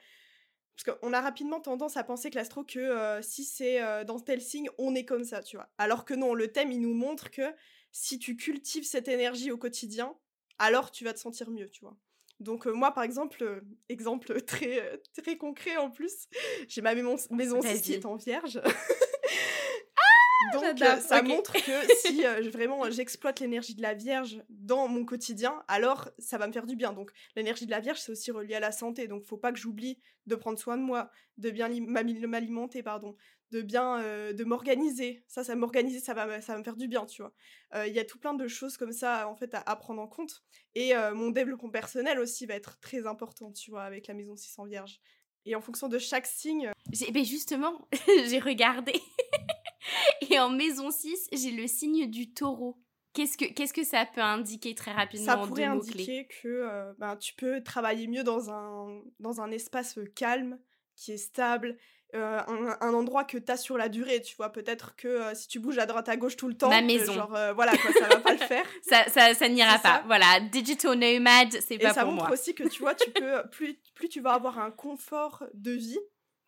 Parce 0.75 0.97
qu'on 0.97 1.13
a 1.13 1.21
rapidement 1.21 1.59
tendance 1.59 1.97
à 1.97 2.03
penser 2.03 2.31
que 2.31 2.36
l'astro, 2.36 2.63
que 2.63 2.79
euh, 2.79 3.21
si 3.21 3.43
c'est 3.43 3.83
euh, 3.83 4.03
dans 4.03 4.19
tel 4.19 4.41
signe, 4.41 4.69
on 4.79 4.95
est 4.95 5.05
comme 5.05 5.23
ça, 5.23 5.43
tu 5.43 5.55
vois. 5.55 5.69
Alors 5.77 6.03
que 6.03 6.15
non, 6.15 6.33
le 6.33 6.51
thème, 6.51 6.71
il 6.71 6.81
nous 6.81 6.95
montre 6.95 7.29
que 7.29 7.53
si 7.91 8.17
tu 8.17 8.36
cultives 8.36 8.83
cette 8.83 9.07
énergie 9.07 9.51
au 9.51 9.57
quotidien, 9.59 10.17
alors 10.57 10.89
tu 10.89 11.03
vas 11.03 11.13
te 11.13 11.19
sentir 11.19 11.51
mieux, 11.51 11.69
tu 11.69 11.81
vois. 11.81 11.95
Donc 12.39 12.67
euh, 12.67 12.74
moi, 12.74 12.91
par 12.93 13.04
exemple, 13.04 13.43
euh, 13.43 13.62
exemple 13.89 14.41
très, 14.41 14.80
euh, 14.80 14.98
très 15.22 15.38
concret 15.38 15.78
en 15.78 15.89
plus, 15.89 16.28
j'ai 16.67 16.82
ma 16.82 16.96
maison, 16.96 17.15
maison 17.32 17.62
6 17.62 17.82
qui 17.82 17.93
est 17.93 18.06
en 18.06 18.15
vierge. 18.15 18.62
Donc 20.52 20.63
j'adore, 20.63 20.98
euh, 20.98 21.00
ça 21.00 21.22
montre 21.22 21.54
que 21.54 21.96
si 22.02 22.24
vraiment 22.52 22.89
j'exploite 22.91 23.39
l'énergie 23.39 23.76
de 23.76 23.82
la 23.82 23.93
Vierge 23.93 24.41
dans 24.50 24.88
mon 24.88 25.06
quotidien, 25.06 25.63
alors 25.67 26.10
ça 26.19 26.38
va 26.38 26.48
me 26.48 26.54
faire 26.54 26.65
du 26.65 26.76
bien. 26.76 26.93
Donc 26.93 27.12
l'énergie 27.36 27.65
de 27.65 27.72
la 27.72 27.80
Vierge, 27.80 28.00
c'est 28.00 28.12
aussi 28.12 28.32
relié 28.32 28.56
à 28.56 28.60
la 28.60 28.72
santé. 28.72 29.08
Donc 29.08 29.24
faut 29.24 29.38
pas 29.38 29.52
que 29.52 29.60
j'oublie 29.60 30.00
de 30.26 30.36
prendre 30.36 30.60
soin 30.60 30.78
de 30.78 30.84
moi, 30.84 31.10
de 31.38 31.50
bien 31.50 31.69
m'alimenter, 31.69 32.84
pardon, 32.84 33.15
de 33.53 33.61
bien 33.61 33.99
euh, 34.01 34.33
de 34.33 34.43
m'organiser. 34.43 35.23
Ça, 35.27 35.43
ça 35.43 35.55
m'organiser, 35.55 35.99
ça 35.99 36.13
va, 36.13 36.41
ça 36.41 36.53
va 36.53 36.59
me 36.59 36.63
faire 36.63 36.75
du 36.75 36.87
bien, 36.87 37.05
tu 37.05 37.21
vois. 37.21 37.31
Euh, 37.75 37.85
Il 37.87 37.93
y 37.93 37.99
a 37.99 38.03
tout 38.05 38.17
plein 38.19 38.33
de 38.33 38.47
choses 38.47 38.77
comme 38.77 38.91
ça 38.91 39.27
en 39.29 39.35
fait 39.35 39.53
à, 39.53 39.59
à 39.61 39.75
prendre 39.75 40.01
en 40.01 40.07
compte. 40.07 40.43
Et 40.75 40.95
euh, 40.95 41.13
mon 41.13 41.29
développement 41.29 41.69
personnel 41.69 42.19
aussi 42.19 42.45
va 42.47 42.55
être 42.55 42.79
très 42.79 43.05
important, 43.05 43.51
tu 43.51 43.69
vois, 43.71 43.83
avec 43.83 44.07
la 44.07 44.15
maison 44.15 44.35
600 44.35 44.65
Vierge. 44.65 44.99
Et 45.45 45.55
en 45.55 45.61
fonction 45.61 45.87
de 45.87 45.99
chaque 45.99 46.25
signe, 46.25 46.71
J'ai- 46.91 47.11
ben 47.11 47.23
justement, 47.23 47.87
j'ai 48.27 48.39
regardé. 48.39 48.93
et 50.29 50.39
en 50.39 50.49
maison 50.49 50.89
6, 50.89 51.29
j'ai 51.31 51.51
le 51.51 51.67
signe 51.67 52.09
du 52.09 52.33
taureau. 52.33 52.79
Qu'est-ce 53.13 53.37
que, 53.37 53.45
qu'est-ce 53.45 53.73
que 53.73 53.83
ça 53.83 54.07
peut 54.07 54.21
indiquer 54.21 54.73
très 54.73 54.91
rapidement 54.91 55.25
ça 55.27 55.37
en 55.37 55.47
pourrait 55.47 55.65
deux 55.67 55.71
indiquer 55.73 56.27
que 56.41 56.95
ben, 56.97 57.15
tu 57.17 57.35
peux 57.35 57.61
travailler 57.61 58.07
mieux 58.07 58.23
dans 58.23 58.49
un, 58.49 59.03
dans 59.19 59.39
un 59.41 59.51
espace 59.51 59.99
calme, 60.15 60.57
qui 60.95 61.11
est 61.11 61.17
stable, 61.17 61.77
euh, 62.15 62.39
un, 62.47 62.78
un 62.82 62.93
endroit 62.93 63.23
que 63.23 63.38
tu 63.38 63.52
as 63.52 63.58
sur 63.58 63.78
la 63.78 63.89
durée, 63.89 64.21
tu 64.21 64.36
vois. 64.36 64.52
Peut-être 64.52 64.95
que 64.95 65.08
euh, 65.08 65.34
si 65.36 65.47
tu 65.47 65.60
bouges 65.60 65.78
à 65.78 65.86
droite 65.86 66.10
à 66.10 66.15
gauche 66.17 66.36
tout 66.36 66.47
le 66.47 66.54
temps, 66.56 66.69
Ma 66.69 66.82
maison. 66.82 67.13
genre, 67.13 67.36
euh, 67.36 67.54
voilà, 67.54 67.71
quoi, 67.78 67.91
ça 67.93 68.08
va 68.08 68.19
pas 68.19 68.34
le 68.34 68.38
faire. 68.39 68.65
Ça, 68.84 69.06
ça, 69.10 69.34
ça 69.34 69.49
n'ira 69.49 69.80
pas. 69.80 69.97
ça. 69.97 70.04
Voilà, 70.06 70.39
digital 70.52 70.97
nomad, 70.97 71.52
c'est 71.62 71.76
Et 71.76 71.80
pas 71.80 71.93
ça 71.93 72.04
pour 72.04 72.12
montre 72.12 72.26
moi. 72.28 72.34
aussi 72.34 72.54
que, 72.54 72.67
tu 72.67 72.82
vois, 72.82 72.95
tu 72.95 73.10
peux, 73.12 73.41
plus, 73.52 73.80
plus 73.95 74.10
tu 74.10 74.21
vas 74.21 74.34
avoir 74.34 74.60
un 74.60 74.71
confort 74.71 75.43
de 75.54 75.71
vie 75.71 75.99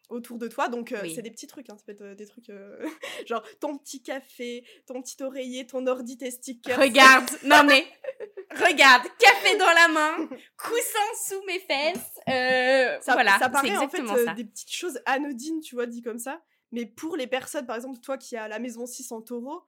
autour 0.09 0.37
de 0.37 0.47
toi. 0.47 0.67
Donc, 0.69 0.91
euh, 0.91 0.99
Oui. 1.01 1.13
c'est 1.15 1.23
des 1.23 1.31
petits 1.31 1.47
trucs, 1.47 1.67
hein, 1.69 1.75
ça 1.77 1.83
peut 1.85 1.93
être 1.93 2.01
euh, 2.01 2.13
des 2.15 2.27
trucs 2.27 2.49
euh, 2.51 2.77
genre 3.25 3.41
ton 3.59 3.75
petit 3.77 4.03
café, 4.03 4.63
ton 4.85 5.01
petit 5.01 5.21
oreiller, 5.23 5.65
ton 5.65 5.87
ordi, 5.87 6.17
tes 6.17 6.29
stickers. 6.29 6.77
Regarde, 6.79 7.27
non 7.43 7.63
mais, 7.65 7.87
regarde, 8.63 9.03
café 9.19 9.57
dans 9.57 9.65
la 9.65 9.87
main, 9.87 10.29
coussin 10.57 11.09
sous 11.27 11.41
mes 11.45 11.59
fesses. 11.59 12.19
euh, 12.29 12.97
Ça, 13.01 13.13
voilà, 13.13 13.37
ça 13.39 13.49
paraît 13.49 13.75
en 13.77 13.87
fait 13.89 14.01
euh, 14.01 14.25
ça. 14.25 14.33
des 14.33 14.45
petites 14.45 14.71
choses 14.73 14.99
anodines, 15.05 15.59
tu 15.61 15.75
vois, 15.75 15.85
dit 15.85 16.01
comme 16.01 16.19
ça. 16.19 16.41
Mais 16.71 16.85
pour 16.85 17.15
les 17.15 17.27
personnes, 17.27 17.65
par 17.65 17.75
exemple, 17.75 17.99
toi 17.99 18.17
qui 18.17 18.35
as 18.35 18.47
la 18.47 18.59
maison 18.59 18.85
6 18.85 19.11
en 19.11 19.21
taureau, 19.21 19.63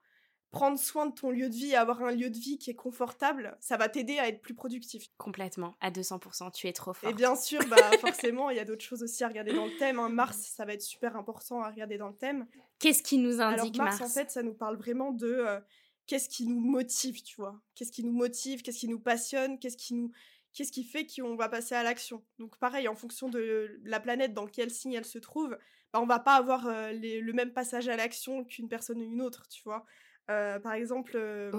prendre 0.50 0.78
soin 0.78 1.06
de 1.06 1.12
ton 1.12 1.30
lieu 1.30 1.48
de 1.50 1.54
vie 1.54 1.72
et 1.72 1.76
avoir 1.76 2.02
un 2.02 2.10
lieu 2.10 2.30
de 2.30 2.38
vie 2.38 2.58
qui 2.58 2.70
est 2.70 2.74
confortable, 2.74 3.56
ça 3.60 3.76
va 3.76 3.88
t'aider 3.88 4.18
à 4.18 4.28
être 4.28 4.40
plus 4.40 4.54
productif. 4.54 5.04
Complètement, 5.18 5.76
à 5.80 5.90
200%, 5.90 6.50
tu 6.52 6.66
es 6.68 6.72
trop 6.72 6.94
fort. 6.94 7.08
Et 7.10 7.12
bien 7.14 7.36
sûr, 7.36 7.60
bah, 7.68 7.76
forcément, 8.00 8.48
il 8.50 8.56
y 8.56 8.60
a 8.60 8.64
d'autres 8.64 8.84
choses 8.84 9.02
aussi 9.02 9.22
à 9.24 9.28
regarder 9.28 9.52
dans 9.52 9.66
le 9.66 9.76
thème. 9.76 9.98
hein. 9.98 10.08
Mars, 10.08 10.38
ça 10.56 10.64
va 10.64 10.72
être 10.72 10.82
super 10.82 11.16
important 11.16 11.62
à 11.62 11.68
regarder 11.70 11.98
dans 11.98 12.08
le 12.08 12.16
thème. 12.16 12.46
Qu'est-ce 12.78 13.02
qui 13.02 13.18
nous 13.18 13.40
Alors 13.40 13.60
indique 13.60 13.76
Mars, 13.76 14.00
Mars, 14.00 14.10
en 14.10 14.14
fait, 14.14 14.30
ça 14.30 14.42
nous 14.42 14.54
parle 14.54 14.76
vraiment 14.76 15.12
de 15.12 15.26
euh, 15.26 15.60
qu'est-ce 16.08 16.28
qui 16.28 16.46
nous 16.48 16.58
motive, 16.60 17.22
tu 17.22 17.36
vois? 17.36 17.60
Qu'est-ce 17.76 17.92
qui 17.92 18.02
nous 18.02 18.12
motive, 18.12 18.62
qu'est-ce 18.62 18.78
qui 18.80 18.88
nous 18.88 18.98
passionne, 19.00 19.58
qu'est-ce 19.60 19.76
qui 19.76 19.94
nous... 19.94 20.10
Qu'est-ce 20.54 20.72
qui 20.72 20.82
fait 20.82 21.06
qu'on 21.06 21.36
va 21.36 21.48
passer 21.48 21.74
à 21.76 21.82
l'action? 21.84 22.24
Donc 22.38 22.58
pareil, 22.58 22.88
en 22.88 22.96
fonction 22.96 23.28
de 23.28 23.78
la 23.84 24.00
planète, 24.00 24.32
dans 24.32 24.46
quel 24.46 24.70
signe 24.70 24.94
elle 24.94 25.04
se 25.04 25.18
trouve, 25.18 25.50
bah, 25.92 26.00
on 26.00 26.06
va 26.06 26.18
pas 26.18 26.34
avoir 26.36 26.66
euh, 26.66 26.90
les- 26.90 27.20
le 27.20 27.32
même 27.34 27.52
passage 27.52 27.86
à 27.88 27.96
l'action 27.96 28.44
qu'une 28.44 28.66
personne 28.68 28.98
ou 28.98 29.04
une 29.04 29.20
autre, 29.20 29.46
tu 29.48 29.62
vois? 29.62 29.84
Euh, 30.30 30.58
par 30.58 30.72
exemple, 30.72 31.12
euh, 31.16 31.52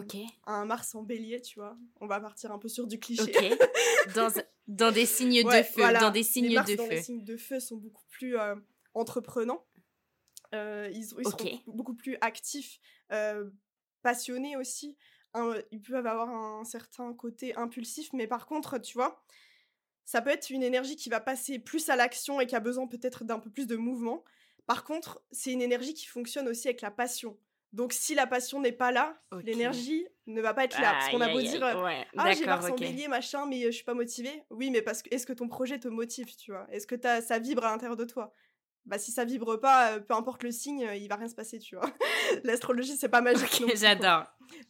un 0.47 0.65
Mars 0.65 0.95
en 0.95 1.03
bélier, 1.03 1.39
tu 1.39 1.59
vois? 1.59 1.77
On 2.01 2.07
va 2.07 2.19
partir 2.19 2.51
un 2.51 2.57
peu 2.57 2.67
sur 2.67 2.87
du 2.87 2.99
cliché. 2.99 3.31
Dans, 4.15 4.29
dans 4.67 4.91
des 4.91 5.05
signes 5.05 5.43
Ouais, 5.45 5.61
de 5.61 5.65
feu, 5.67 5.73
voilà. 5.81 5.99
dans 5.99 6.09
des 6.11 6.19
Les 6.19 6.23
signes 6.23 6.53
Mars 6.55 6.69
de 6.69 6.75
dans 6.75 6.85
feu. 6.85 6.91
les 6.91 7.01
signes 7.03 7.23
de 7.23 7.37
feu 7.37 7.59
sont 7.59 7.77
beaucoup 7.77 8.03
plus 8.09 8.35
entreprenants. 8.95 9.63
Ils 10.51 11.05
seront 11.05 11.61
beaucoup 11.67 11.93
plus 11.95 12.17
actifs, 12.21 12.79
passionnés 14.01 14.57
aussi. 14.57 14.97
Un- 15.33 15.55
ils 15.71 15.81
peuvent 15.81 16.05
avoir 16.07 16.29
un 16.29 16.63
certain 16.65 17.13
côté 17.13 17.55
impulsif, 17.55 18.09
mais 18.13 18.27
par 18.27 18.45
contre, 18.47 18.77
tu 18.79 18.93
vois, 18.97 19.23
ça 20.05 20.21
peut 20.21 20.31
être 20.31 20.49
une 20.49 20.63
énergie 20.63 20.95
qui 20.95 21.09
va 21.09 21.19
passer 21.19 21.59
plus 21.59 21.89
à 21.89 21.95
l'action 21.95 22.41
et 22.41 22.47
qui 22.47 22.55
a 22.55 22.59
besoin 22.59 22.87
peut-être 22.87 23.23
d'un 23.23 23.39
peu 23.39 23.49
plus 23.51 23.67
de 23.67 23.75
mouvement. 23.75 24.23
Par 24.65 24.83
contre, 24.83 25.23
c'est 25.31 25.51
une 25.53 25.61
énergie 25.61 25.93
qui 25.93 26.07
fonctionne 26.07 26.47
aussi 26.47 26.67
avec 26.67 26.81
la 26.81 26.91
passion. 26.91 27.39
Donc 27.73 27.93
si 27.93 28.15
la 28.15 28.25
passion 28.27 28.59
n'est 28.59 28.71
pas 28.71 28.91
là, 28.91 29.21
l'énergie 29.43 30.07
ne 30.25 30.41
va 30.41 30.53
pas 30.53 30.63
être 30.63 30.79
là. 30.79 30.95
Parce 30.95 31.09
qu'on 31.09 31.21
a 31.21 31.29
beau 31.29 31.41
dire, 31.41 31.61
ouais, 31.61 32.07
ah, 32.17 32.31
j'ai 32.31 32.47
Mars 32.47 32.69
en 32.69 32.77
ok. 32.77 32.79
bélier, 32.79 33.07
machin, 33.07 33.45
mais 33.45 33.61
je 33.61 33.71
suis 33.71 33.83
pas 33.83 33.93
motivée. 33.93 34.43
Oui, 34.49 34.71
mais 34.71 34.81
parce 34.81 35.03
que 35.03 35.13
est-ce 35.13 35.27
que 35.27 35.33
ton 35.33 35.47
projet 35.47 35.79
te 35.79 35.87
motive, 35.87 36.35
tu 36.35 36.51
vois? 36.51 36.67
Est-ce 36.71 36.87
que 36.87 36.95
ça 37.21 37.39
vibre 37.39 37.63
à 37.65 37.71
l'intérieur 37.71 37.95
de 37.97 38.05
toi? 38.05 38.33
Bah 38.89 38.97
si 38.97 39.11
ça 39.11 39.23
vibre 39.23 39.59
pas, 39.59 39.91
euh, 39.91 39.99
peu 39.99 40.15
importe 40.15 40.41
le 40.41 40.51
signe, 40.51 40.83
euh, 40.83 40.95
il 40.95 41.07
va 41.07 41.15
rien 41.15 41.27
se 41.27 41.35
passer, 41.35 41.59
tu 41.59 41.75
vois. 41.75 41.87
L'astrologie, 42.43 42.97
c'est 42.97 43.07
pas 43.07 43.21
magique. 43.21 43.63
J'adore. 43.75 44.25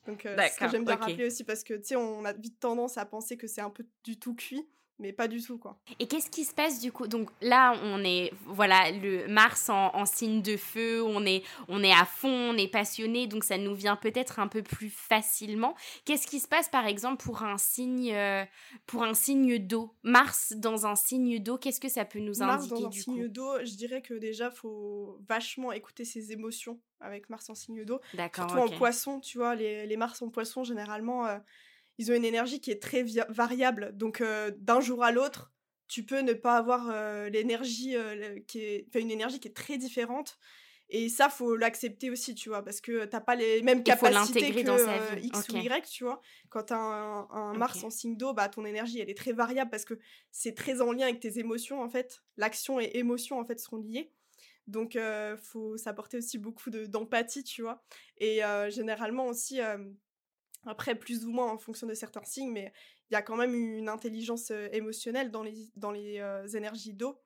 Donc 0.06 0.26
euh, 0.26 0.36
ce 0.38 0.60
que 0.60 0.70
j'aime 0.70 0.84
bien 0.84 0.98
rappeler 0.98 1.28
aussi 1.28 1.46
parce 1.46 1.64
que 1.64 1.74
tu 1.76 1.86
sais, 1.86 1.96
on 1.96 2.26
a 2.26 2.34
vite 2.34 2.60
tendance 2.60 2.98
à 2.98 3.06
penser 3.06 3.38
que 3.38 3.48
c'est 3.48 3.62
un 3.62 3.70
peu 3.70 3.86
du 4.04 4.20
tout 4.20 4.36
cuit, 4.36 4.68
mais 5.00 5.14
pas 5.14 5.28
du 5.28 5.42
tout 5.42 5.58
quoi. 5.58 5.80
Et 6.00 6.08
qu'est-ce 6.08 6.30
qui 6.30 6.44
se 6.46 6.54
passe 6.54 6.80
du 6.80 6.92
coup? 6.92 7.08
Donc 7.08 7.30
là, 7.42 7.74
on 7.84 8.04
est, 8.04 8.32
voilà, 8.46 8.92
le 8.92 9.28
Mars 9.28 9.70
en, 9.70 9.96
en 9.96 10.06
signe 10.06 10.42
de 10.42 10.58
feu, 10.58 11.02
on 11.04 11.26
est, 11.26 11.44
on 11.68 11.82
est 11.84 11.92
à 11.94 12.06
fond, 12.06 12.30
on 12.54 12.58
est 12.58 12.68
passionné, 12.68 13.28
donc 13.28 13.44
ça 13.44 13.58
nous 13.58 13.74
vient 13.76 13.96
peut-être 13.96 14.40
un 14.40 14.48
peu 14.48 14.62
plus 14.62 14.90
facilement. 14.90 15.76
Qu'est-ce 16.06 16.28
qui 16.28 16.40
se 16.40 16.48
passe 16.48 16.70
par 16.70 16.86
exemple 16.86 17.24
pour 17.24 17.44
un 17.44 17.58
signe, 17.58 18.14
euh, 18.14 18.44
pour 18.86 19.04
un 19.04 19.14
signe 19.14 19.58
d'eau? 19.58 19.96
Mars 20.04 20.54
dans 20.56 20.86
un 20.86 20.96
signe 20.96 21.40
d'eau, 21.40 21.58
qu'est-ce 21.58 21.80
que 21.80 21.90
ça 21.90 22.06
peut 22.06 22.20
nous 22.20 22.38
Mars 22.40 22.64
indiquer 22.66 22.82
dans 22.82 22.88
un 22.88 22.92
signe 22.92 23.28
d'eau, 23.28 23.54
je 23.64 23.76
dirais 23.76 24.02
que 24.02 24.14
déjà 24.14 24.52
faut 24.52 25.18
vachement 25.28 25.72
écouter 25.72 26.06
ses 26.06 26.32
émotions 26.32 26.80
avec 27.00 27.30
Mars 27.30 27.50
en 27.50 27.56
signe 27.56 27.86
d'eau. 27.86 28.02
D'accord, 28.14 28.50
Surtout 28.50 28.66
ok. 28.66 28.74
en 28.74 28.78
poisson, 28.78 29.20
tu 29.22 29.38
vois, 29.38 29.56
les, 29.56 29.88
les 29.88 29.98
Mars 29.98 30.22
en 30.22 30.30
poisson, 30.30 30.66
généralement, 30.66 31.26
euh, 31.26 31.38
ils 32.00 32.10
ont 32.12 32.16
une 32.16 32.26
énergie 32.26 32.62
qui 32.62 32.72
est 32.72 32.82
très 32.82 33.04
variable. 33.28 33.92
Donc, 33.94 34.22
euh, 34.22 34.52
d'un 34.58 34.80
jour 34.80 35.04
à 35.04 35.12
l'autre, 35.12 35.52
tu 35.90 36.04
peux 36.06 36.22
ne 36.22 36.32
pas 36.32 36.56
avoir 36.56 36.90
euh, 36.90 37.30
l'énergie 37.30 37.96
euh, 37.96 38.40
qui 38.48 38.62
est... 38.62 38.86
Enfin, 38.88 39.02
une 39.02 39.12
énergie 39.12 39.42
qui 39.42 39.50
est 39.50 39.54
très 39.54 39.78
différente. 39.78 40.40
Et 40.88 41.10
ça, 41.10 41.30
faut 41.30 41.58
l'accepter 41.58 42.10
aussi, 42.10 42.34
tu 42.36 42.50
vois, 42.50 42.64
parce 42.64 42.80
que 42.80 43.04
t'as 43.04 43.20
pas 43.20 43.36
les 43.36 43.62
mêmes 43.62 43.84
capacités 43.84 44.52
que 44.52 44.62
dans 44.62 44.78
X 45.22 45.50
ou. 45.50 45.58
Y, 45.58 45.90
tu 45.90 46.06
vois. 46.06 46.22
Quand 46.50 46.64
t'as 46.64 46.78
un, 46.78 47.28
un 47.30 47.54
Mars 47.54 47.84
en 47.84 47.90
signe 47.90 48.16
d'eau, 48.16 48.34
bah, 48.34 48.48
ton 48.48 48.66
énergie, 48.66 49.00
elle 49.00 49.10
est 49.10 49.18
très 49.18 49.34
variable 49.34 49.70
parce 49.70 49.86
que 49.86 50.00
c'est 50.32 50.56
très 50.56 50.82
en 50.82 50.94
lien 50.94 51.04
avec 51.04 51.20
tes 51.20 51.38
émotions, 51.38 51.82
en 51.82 51.90
fait. 51.90 52.24
L'action 52.38 52.80
et 52.80 52.90
émotion, 52.94 53.40
en 53.40 53.46
fait, 53.46 53.60
seront 53.60 53.78
liées. 53.78 54.10
Donc, 54.68 54.96
il 54.96 55.38
faut 55.44 55.78
s'apporter 55.78 56.18
aussi 56.18 56.38
beaucoup 56.40 56.72
d'empathie, 56.72 57.44
tu 57.44 57.62
vois. 57.62 57.84
Et 58.18 58.40
généralement 58.70 59.28
aussi, 59.28 59.60
après, 60.70 60.96
plus 60.96 61.26
ou 61.26 61.32
moins 61.32 61.52
en 61.52 61.58
fonction 61.58 61.88
de 61.88 61.94
certains 61.94 62.24
signes, 62.24 62.52
mais 62.52 62.72
il 63.10 63.14
y 63.14 63.18
a 63.18 63.22
quand 63.22 63.36
même 63.36 63.54
une 63.54 63.90
intelligence 63.90 64.52
émotionnelle 64.72 65.32
dans 65.32 65.44
les, 65.44 65.72
dans 65.76 65.92
les 65.92 66.22
énergies 66.56 66.94
d'eau. 66.94 67.20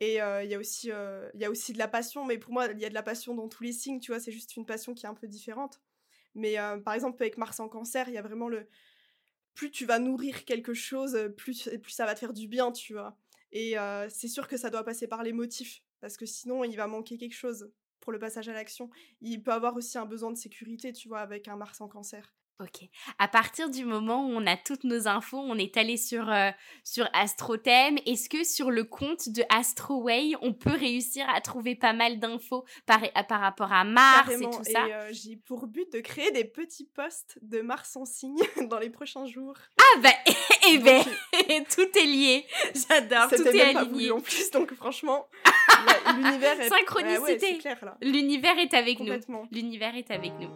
Et 0.00 0.14
il 0.14 0.50
y, 0.50 0.54
a 0.54 0.58
aussi, 0.58 0.90
il 1.34 1.40
y 1.40 1.44
a 1.44 1.50
aussi 1.50 1.72
de 1.72 1.78
la 1.78 1.88
passion, 1.88 2.24
mais 2.24 2.36
pour 2.36 2.52
moi, 2.52 2.66
il 2.66 2.78
y 2.80 2.84
a 2.84 2.88
de 2.88 2.94
la 2.94 3.02
passion 3.02 3.34
dans 3.34 3.48
tous 3.48 3.62
les 3.62 3.72
signes, 3.72 4.00
tu 4.00 4.10
vois, 4.10 4.20
c'est 4.20 4.32
juste 4.32 4.56
une 4.56 4.66
passion 4.66 4.94
qui 4.94 5.06
est 5.06 5.08
un 5.08 5.14
peu 5.14 5.28
différente. 5.28 5.80
Mais 6.34 6.56
par 6.84 6.94
exemple, 6.94 7.22
avec 7.22 7.38
Mars 7.38 7.60
en 7.60 7.68
cancer, 7.68 8.08
il 8.08 8.14
y 8.14 8.18
a 8.18 8.22
vraiment 8.22 8.48
le... 8.48 8.66
Plus 9.54 9.70
tu 9.70 9.84
vas 9.84 9.98
nourrir 9.98 10.44
quelque 10.44 10.74
chose, 10.74 11.32
plus, 11.36 11.68
plus 11.82 11.92
ça 11.92 12.04
va 12.04 12.14
te 12.14 12.20
faire 12.20 12.32
du 12.32 12.48
bien, 12.48 12.72
tu 12.72 12.94
vois. 12.94 13.16
Et 13.52 13.76
c'est 14.08 14.28
sûr 14.28 14.48
que 14.48 14.56
ça 14.56 14.70
doit 14.70 14.84
passer 14.84 15.06
par 15.06 15.22
les 15.22 15.32
motifs, 15.32 15.82
parce 16.00 16.16
que 16.16 16.26
sinon, 16.26 16.64
il 16.64 16.76
va 16.76 16.86
manquer 16.86 17.16
quelque 17.16 17.36
chose 17.36 17.70
pour 18.00 18.10
le 18.10 18.18
passage 18.18 18.48
à 18.48 18.52
l'action. 18.52 18.90
Il 19.20 19.42
peut 19.42 19.52
avoir 19.52 19.76
aussi 19.76 19.98
un 19.98 20.06
besoin 20.06 20.32
de 20.32 20.36
sécurité, 20.36 20.92
tu 20.92 21.06
vois, 21.06 21.20
avec 21.20 21.46
un 21.46 21.54
Mars 21.54 21.80
en 21.80 21.86
cancer. 21.86 22.34
Ok. 22.60 22.88
À 23.18 23.26
partir 23.26 23.70
du 23.70 23.84
moment 23.84 24.24
où 24.24 24.30
on 24.30 24.46
a 24.46 24.56
toutes 24.56 24.84
nos 24.84 25.08
infos, 25.08 25.38
on 25.38 25.56
est 25.58 25.76
allé 25.76 25.96
sur, 25.96 26.30
euh, 26.30 26.50
sur 26.84 27.08
AstroThem. 27.12 27.98
Est-ce 28.06 28.28
que 28.28 28.44
sur 28.44 28.70
le 28.70 28.84
compte 28.84 29.28
de 29.30 29.42
AstroWay, 29.48 30.34
on 30.42 30.52
peut 30.52 30.70
réussir 30.70 31.26
à 31.34 31.40
trouver 31.40 31.74
pas 31.74 31.92
mal 31.92 32.20
d'infos 32.20 32.64
par, 32.86 33.00
par 33.26 33.40
rapport 33.40 33.72
à 33.72 33.82
Mars 33.84 34.30
et 34.30 34.44
tout 34.44 34.64
ça? 34.64 34.84
euh, 34.84 35.08
J'ai 35.10 35.36
pour 35.36 35.66
but 35.66 35.90
de 35.92 36.00
créer 36.00 36.30
des 36.30 36.44
petits 36.44 36.84
posts 36.84 37.38
de 37.42 37.62
Mars 37.62 37.96
en 37.96 38.04
signe 38.04 38.38
dans 38.68 38.78
les 38.78 38.90
prochains 38.90 39.26
jours. 39.26 39.54
Ah 39.78 40.00
bah, 40.00 40.10
eh 40.70 40.78
ben, 40.78 41.02
tout 41.74 41.98
est 41.98 42.06
lié. 42.06 42.46
J'adore, 42.74 43.28
tout 43.28 43.42
est 43.48 43.76
aligné. 43.76 44.12
en 44.12 44.20
plus, 44.20 44.50
donc 44.52 44.72
franchement, 44.74 45.26
l'univers 46.16 46.60
est... 46.60 46.68
Synchronicité. 46.68 47.58
L'univers 48.02 48.58
est 48.58 48.74
avec 48.74 49.00
nous. 49.00 49.14
L'univers 49.50 49.96
est 49.96 50.10
avec 50.12 50.32
nous. 50.38 50.50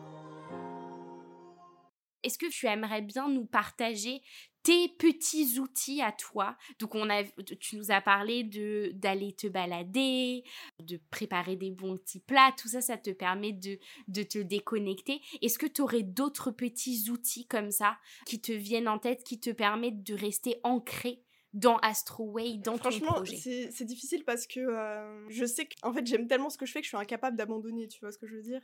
Est-ce 2.27 2.39
que 2.39 2.51
tu 2.51 2.67
aimerais 2.67 3.03
bien 3.03 3.29
nous 3.29 3.47
partager 3.47 4.21
tes 4.65 4.89
petits 4.89 5.61
outils 5.61 6.03
à 6.03 6.11
toi? 6.11 6.57
Donc 6.81 6.97
on 6.97 7.09
a, 7.09 7.23
tu 7.61 7.77
nous 7.77 7.93
as 7.93 8.01
parlé 8.01 8.43
de 8.43 8.91
d'aller 8.95 9.33
te 9.33 9.47
balader, 9.47 10.43
de 10.83 11.01
préparer 11.11 11.55
des 11.55 11.71
bons 11.71 11.97
petits 11.97 12.19
plats, 12.19 12.53
tout 12.59 12.67
ça, 12.67 12.81
ça 12.81 12.97
te 12.99 13.11
permet 13.11 13.53
de, 13.53 13.79
de 14.09 14.23
te 14.25 14.39
déconnecter. 14.39 15.21
Est-ce 15.41 15.59
que 15.59 15.67
tu 15.67 15.83
aurais 15.83 16.03
d'autres 16.03 16.51
petits 16.51 17.11
outils 17.11 17.47
comme 17.47 17.71
ça 17.71 17.97
qui 18.27 18.41
te 18.41 18.51
viennent 18.51 18.89
en 18.89 18.99
tête, 18.99 19.23
qui 19.23 19.39
te 19.39 19.51
permettent 19.51 20.03
de 20.03 20.15
rester 20.15 20.59
ancré 20.65 21.23
dans 21.53 21.77
Astroway, 21.77 22.59
dans 22.59 22.77
ton 22.77 22.99
projet? 23.01 23.01
Franchement, 23.01 23.71
c'est 23.71 23.85
difficile 23.85 24.25
parce 24.25 24.47
que 24.49 24.61
euh, 24.61 25.31
je 25.31 25.45
sais 25.45 25.67
que 25.67 25.75
en 25.83 25.93
fait, 25.93 26.05
j'aime 26.07 26.27
tellement 26.27 26.51
ce 26.51 26.59
que 26.59 26.67
je 26.67 26.73
fais 26.73 26.81
que 26.81 26.85
je 26.85 26.91
suis 26.91 26.97
incapable 26.99 27.37
d'abandonner, 27.37 27.87
tu 27.87 28.01
vois 28.01 28.11
ce 28.11 28.19
que 28.19 28.27
je 28.27 28.35
veux 28.35 28.43
dire? 28.43 28.61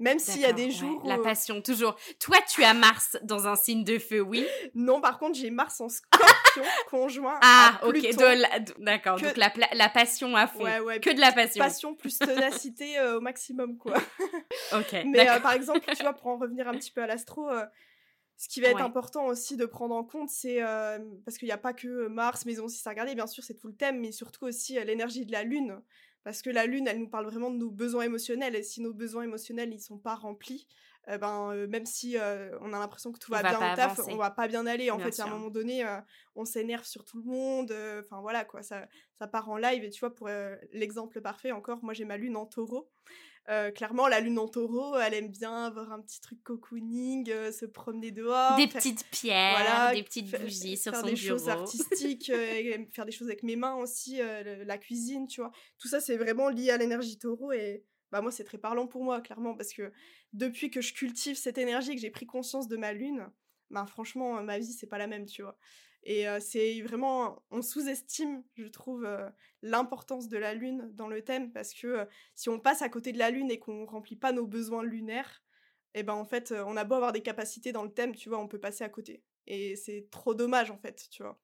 Même 0.00 0.18
s'il 0.18 0.40
y 0.40 0.46
a 0.46 0.52
des 0.52 0.70
jours 0.70 1.02
La 1.04 1.18
passion, 1.18 1.60
toujours. 1.60 1.94
Toi, 2.18 2.38
tu 2.48 2.64
as 2.64 2.74
Mars 2.74 3.18
dans 3.22 3.46
un 3.46 3.54
signe 3.54 3.84
de 3.84 3.98
feu, 3.98 4.20
oui 4.20 4.46
Non, 4.74 5.00
par 5.00 5.18
contre, 5.18 5.38
j'ai 5.38 5.50
Mars 5.50 5.80
en 5.80 5.90
scorpion 5.90 6.64
conjoint 6.90 7.38
ah, 7.42 7.78
à 7.80 7.86
Pluton. 7.86 8.08
ok, 8.08 8.74
d'accord. 8.78 9.20
Donc 9.20 9.36
la, 9.36 9.52
la, 9.74 9.88
passion 9.90 10.34
à 10.34 10.46
fond. 10.46 10.64
que 11.02 11.14
de 11.14 11.20
la 11.20 11.32
passion. 11.32 11.62
Passion 11.62 11.94
plus 11.94 12.18
ténacité 12.18 12.98
euh, 12.98 13.18
au 13.18 13.20
maximum, 13.20 13.76
quoi. 13.76 13.98
ok. 14.72 14.96
Mais 15.06 15.28
euh, 15.28 15.38
par 15.38 15.52
exemple, 15.52 15.80
tu 15.94 16.02
vois, 16.02 16.14
pour 16.14 16.28
en 16.28 16.38
revenir 16.38 16.66
un 16.66 16.72
petit 16.72 16.90
peu 16.90 17.02
à 17.02 17.06
l'astro... 17.06 17.48
Euh, 17.48 17.64
ce 18.38 18.48
qui 18.48 18.62
va 18.62 18.68
être 18.68 18.80
important 18.80 19.26
aussi 19.26 19.58
de 19.58 19.66
prendre 19.66 19.94
en 19.94 20.02
compte, 20.02 20.30
c'est 20.30 20.60
parce 21.26 21.36
qu'il 21.36 21.44
n'y 21.44 21.52
a 21.52 21.58
pas 21.58 21.74
que 21.74 22.06
Mars, 22.08 22.46
mais 22.46 22.58
aussi 22.58 22.78
ça 22.78 22.88
regarder, 22.88 23.14
bien 23.14 23.26
sûr, 23.26 23.44
c'est 23.44 23.52
tout 23.52 23.68
le 23.68 23.74
thème, 23.74 24.00
mais 24.00 24.12
surtout 24.12 24.46
aussi 24.46 24.82
l'énergie 24.82 25.26
de 25.26 25.32
la 25.32 25.42
Lune 25.42 25.78
parce 26.24 26.42
que 26.42 26.50
la 26.50 26.66
lune, 26.66 26.86
elle 26.86 26.98
nous 26.98 27.08
parle 27.08 27.26
vraiment 27.26 27.50
de 27.50 27.56
nos 27.56 27.70
besoins 27.70 28.02
émotionnels, 28.02 28.54
et 28.54 28.62
si 28.62 28.80
nos 28.80 28.92
besoins 28.92 29.22
émotionnels, 29.22 29.72
ils 29.72 29.80
sont 29.80 29.98
pas 29.98 30.14
remplis, 30.14 30.66
eh 31.08 31.18
ben, 31.18 31.52
euh, 31.52 31.66
même 31.66 31.86
si 31.86 32.18
euh, 32.18 32.56
on 32.60 32.72
a 32.72 32.78
l'impression 32.78 33.10
que 33.10 33.18
tout 33.18 33.32
va, 33.32 33.42
bien 33.42 33.56
au 33.56 33.76
taf, 33.76 34.00
on 34.08 34.16
va 34.16 34.30
pas 34.30 34.48
bien 34.48 34.66
aller. 34.66 34.90
En 34.90 34.98
fait, 34.98 35.18
à 35.20 35.24
un 35.24 35.30
moment 35.30 35.50
donné, 35.50 35.84
euh, 35.84 36.00
on 36.36 36.44
s'énerve 36.44 36.84
sur 36.84 37.04
tout 37.04 37.18
le 37.18 37.24
monde. 37.24 37.74
Enfin, 38.00 38.20
voilà, 38.20 38.44
quoi, 38.44 38.62
ça, 38.62 38.86
ça 39.18 39.26
part 39.26 39.48
en 39.48 39.56
live. 39.56 39.82
Et 39.82 39.90
tu 39.90 40.00
vois, 40.00 40.14
pour 40.14 40.28
l'exemple 40.72 41.20
parfait, 41.20 41.52
encore, 41.52 41.82
moi, 41.82 41.94
j'ai 41.94 42.04
ma 42.04 42.16
lune 42.16 42.36
en 42.36 42.46
taureau. 42.46 42.90
Euh, 43.50 43.72
clairement, 43.72 44.06
la 44.06 44.20
lune 44.20 44.38
en 44.38 44.46
taureau, 44.46 44.96
elle 44.96 45.12
aime 45.14 45.28
bien 45.28 45.64
avoir 45.64 45.90
un 45.92 46.00
petit 46.00 46.20
truc 46.20 46.40
cocooning, 46.44 47.28
euh, 47.30 47.50
se 47.50 47.66
promener 47.66 48.12
dehors. 48.12 48.56
Des 48.56 48.68
petites 48.68 49.04
pierres, 49.10 49.90
des 49.92 50.04
petites 50.04 50.30
bougies 50.30 50.76
sur 50.76 50.92
faire 50.92 51.00
son 51.00 51.06
des 51.08 51.16
choses 51.16 51.48
artistiques, 51.48 52.30
euh, 52.34 52.84
faire 52.92 53.06
des 53.06 53.10
choses 53.10 53.26
avec 53.26 53.42
mes 53.42 53.56
mains 53.56 53.74
aussi, 53.74 54.18
la 54.18 54.78
cuisine, 54.78 55.26
tu 55.26 55.40
vois. 55.40 55.50
Tout 55.78 55.88
ça, 55.88 56.00
c'est 56.00 56.16
vraiment 56.16 56.48
lié 56.48 56.70
à 56.70 56.76
l'énergie 56.76 57.18
taureau 57.18 57.50
et 57.50 57.84
bah 58.12 58.20
moi, 58.20 58.30
c'est 58.30 58.44
très 58.44 58.58
parlant 58.58 58.86
pour 58.86 59.02
moi, 59.02 59.20
clairement, 59.20 59.54
parce 59.56 59.72
que 59.72 59.92
depuis 60.32 60.70
que 60.70 60.80
je 60.80 60.92
cultive 60.92 61.36
cette 61.36 61.58
énergie, 61.58 61.94
que 61.94 62.00
j'ai 62.00 62.10
pris 62.10 62.26
conscience 62.26 62.68
de 62.68 62.76
ma 62.76 62.92
lune, 62.92 63.28
bah 63.70 63.86
franchement, 63.86 64.42
ma 64.42 64.58
vie, 64.58 64.72
c'est 64.72 64.88
pas 64.88 64.98
la 64.98 65.08
même, 65.08 65.26
tu 65.26 65.42
vois. 65.42 65.56
Et 66.02 66.26
c'est 66.40 66.80
vraiment, 66.82 67.42
on 67.50 67.62
sous-estime, 67.62 68.42
je 68.54 68.66
trouve, 68.66 69.06
l'importance 69.62 70.28
de 70.28 70.38
la 70.38 70.54
Lune 70.54 70.90
dans 70.94 71.08
le 71.08 71.22
thème, 71.22 71.52
parce 71.52 71.74
que 71.74 72.06
si 72.34 72.48
on 72.48 72.58
passe 72.58 72.82
à 72.82 72.88
côté 72.88 73.12
de 73.12 73.18
la 73.18 73.30
Lune 73.30 73.50
et 73.50 73.58
qu'on 73.58 73.84
remplit 73.84 74.16
pas 74.16 74.32
nos 74.32 74.46
besoins 74.46 74.82
lunaires, 74.82 75.42
et 75.94 76.00
eh 76.00 76.02
ben 76.04 76.14
en 76.14 76.24
fait, 76.24 76.52
on 76.52 76.76
a 76.76 76.84
beau 76.84 76.94
avoir 76.94 77.12
des 77.12 77.22
capacités 77.22 77.72
dans 77.72 77.82
le 77.82 77.92
thème, 77.92 78.14
tu 78.14 78.28
vois, 78.28 78.38
on 78.38 78.48
peut 78.48 78.60
passer 78.60 78.84
à 78.84 78.88
côté. 78.88 79.24
Et 79.46 79.76
c'est 79.76 80.08
trop 80.10 80.34
dommage, 80.34 80.70
en 80.70 80.78
fait, 80.78 81.08
tu 81.10 81.22
vois. 81.22 81.40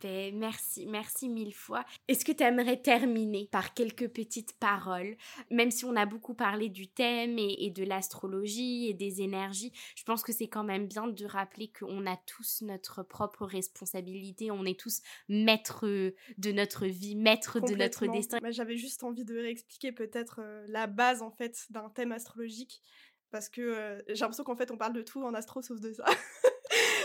Ben, 0.00 0.36
merci, 0.36 0.86
merci 0.86 1.28
mille 1.28 1.54
fois. 1.54 1.84
Est-ce 2.08 2.24
que 2.24 2.32
tu 2.32 2.42
aimerais 2.42 2.80
terminer 2.80 3.48
par 3.50 3.74
quelques 3.74 4.08
petites 4.08 4.58
paroles? 4.58 5.16
Même 5.50 5.70
si 5.70 5.84
on 5.84 5.96
a 5.96 6.06
beaucoup 6.06 6.34
parlé 6.34 6.68
du 6.68 6.88
thème 6.88 7.38
et, 7.38 7.70
de 7.70 7.84
l'astrologie 7.84 8.88
et 8.88 8.94
des 8.94 9.22
énergies, 9.22 9.72
je 9.96 10.04
pense 10.04 10.22
que 10.22 10.32
c'est 10.32 10.48
quand 10.48 10.64
même 10.64 10.86
bien 10.86 11.06
de 11.06 11.24
rappeler 11.26 11.70
qu'on 11.78 12.06
a 12.06 12.16
tous 12.26 12.62
notre 12.62 13.02
propre 13.02 13.44
responsabilité, 13.44 14.50
on 14.50 14.64
est 14.64 14.78
tous 14.78 15.00
maîtres 15.28 15.86
de 16.38 16.52
notre 16.52 16.86
vie, 16.86 17.16
maîtres 17.16 17.60
de 17.60 17.74
notre 17.74 18.06
destin. 18.06 18.38
J'avais 18.50 18.76
juste 18.76 19.04
envie 19.04 19.24
de 19.24 19.36
réexpliquer 19.36 19.92
peut-être 19.92 20.40
euh, 20.40 20.64
la 20.68 20.86
base 20.86 21.22
en 21.22 21.30
fait 21.30 21.66
d'un 21.70 21.88
thème 21.90 22.12
astrologique 22.12 22.82
parce 23.30 23.48
que 23.48 23.60
euh, 23.60 24.02
j'ai 24.08 24.20
l'impression 24.20 24.44
qu'en 24.44 24.56
fait 24.56 24.70
on 24.70 24.76
parle 24.76 24.92
de 24.92 25.02
tout 25.02 25.22
en 25.22 25.34
astro 25.34 25.60
sauf 25.62 25.80
de 25.80 25.92
ça. 25.92 26.04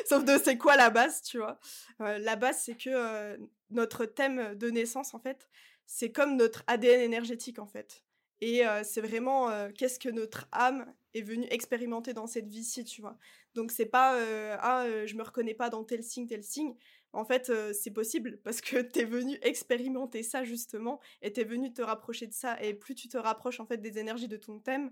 sauf 0.10 0.26
de 0.26 0.38
c'est 0.44 0.58
quoi 0.58 0.76
la 0.76 0.90
base, 0.90 1.22
tu 1.22 1.38
vois? 1.38 1.60
Euh, 2.02 2.18
la 2.18 2.36
base 2.36 2.64
c'est 2.66 2.76
que 2.76 3.38
notre 3.70 4.06
thème 4.06 4.56
de 4.56 4.70
naissance 4.70 5.14
en 5.14 5.20
fait, 5.20 5.50
c'est 5.86 6.12
comme 6.12 6.36
notre 6.36 6.64
ADN 6.68 7.02
énergétique 7.02 7.60
en 7.60 7.68
fait. 7.68 8.04
Et 8.42 8.64
c'est 8.84 9.02
vraiment 9.02 9.50
qu'est-ce 9.76 10.00
que 10.00 10.08
notre 10.08 10.48
âme 10.54 10.86
est 11.14 11.22
venue 11.22 11.46
expérimenter 11.52 12.14
dans 12.14 12.26
cette 12.26 12.48
vie-ci, 12.48 12.86
tu 12.86 13.02
vois? 13.02 13.18
Donc 13.54 13.70
c'est 13.72 13.86
pas 13.86 14.18
ah 14.62 14.86
je 15.06 15.14
me 15.16 15.24
reconnais 15.24 15.54
pas 15.54 15.70
dans 15.70 15.84
tel 15.84 16.04
signe 16.04 16.26
tel 16.26 16.42
signe. 16.44 16.74
En 17.12 17.26
fait, 17.26 17.52
c'est 17.74 17.92
possible 17.92 18.40
parce 18.44 18.62
que 18.62 18.78
t'es 18.82 19.04
venu 19.04 19.38
expérimenter 19.42 20.24
ça 20.24 20.46
justement 20.46 21.02
et 21.22 21.34
t'es 21.34 21.44
venu 21.44 21.74
te 21.74 21.82
rapprocher 21.82 22.28
de 22.28 22.34
ça. 22.34 22.62
Et 22.64 22.74
plus 22.74 22.96
tu 22.96 23.10
te 23.10 23.18
rapproches 23.18 23.60
en 23.60 23.66
fait 23.66 23.78
des 23.82 24.00
énergies 24.00 24.30
de 24.30 24.38
ton 24.38 24.60
thème, 24.60 24.92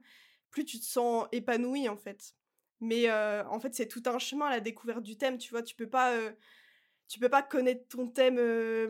plus 0.49 0.65
tu 0.65 0.78
te 0.80 0.86
sens 0.86 1.26
épanoui 1.32 1.88
en 1.88 1.97
fait. 1.97 2.36
Mais 2.80 3.12
en 3.12 3.60
fait, 3.60 3.74
c'est 3.76 3.88
tout 3.88 4.04
un 4.06 4.20
chemin 4.20 4.50
la 4.50 4.60
découverte 4.60 5.04
du 5.04 5.18
thème, 5.18 5.38
tu 5.38 5.50
vois, 5.52 5.64
tu 5.64 5.76
peux 5.76 5.90
pas 5.90 6.14
tu 7.08 7.20
peux 7.20 7.30
pas 7.30 7.42
connaître 7.42 7.88
ton 7.88 8.08
thème 8.08 8.38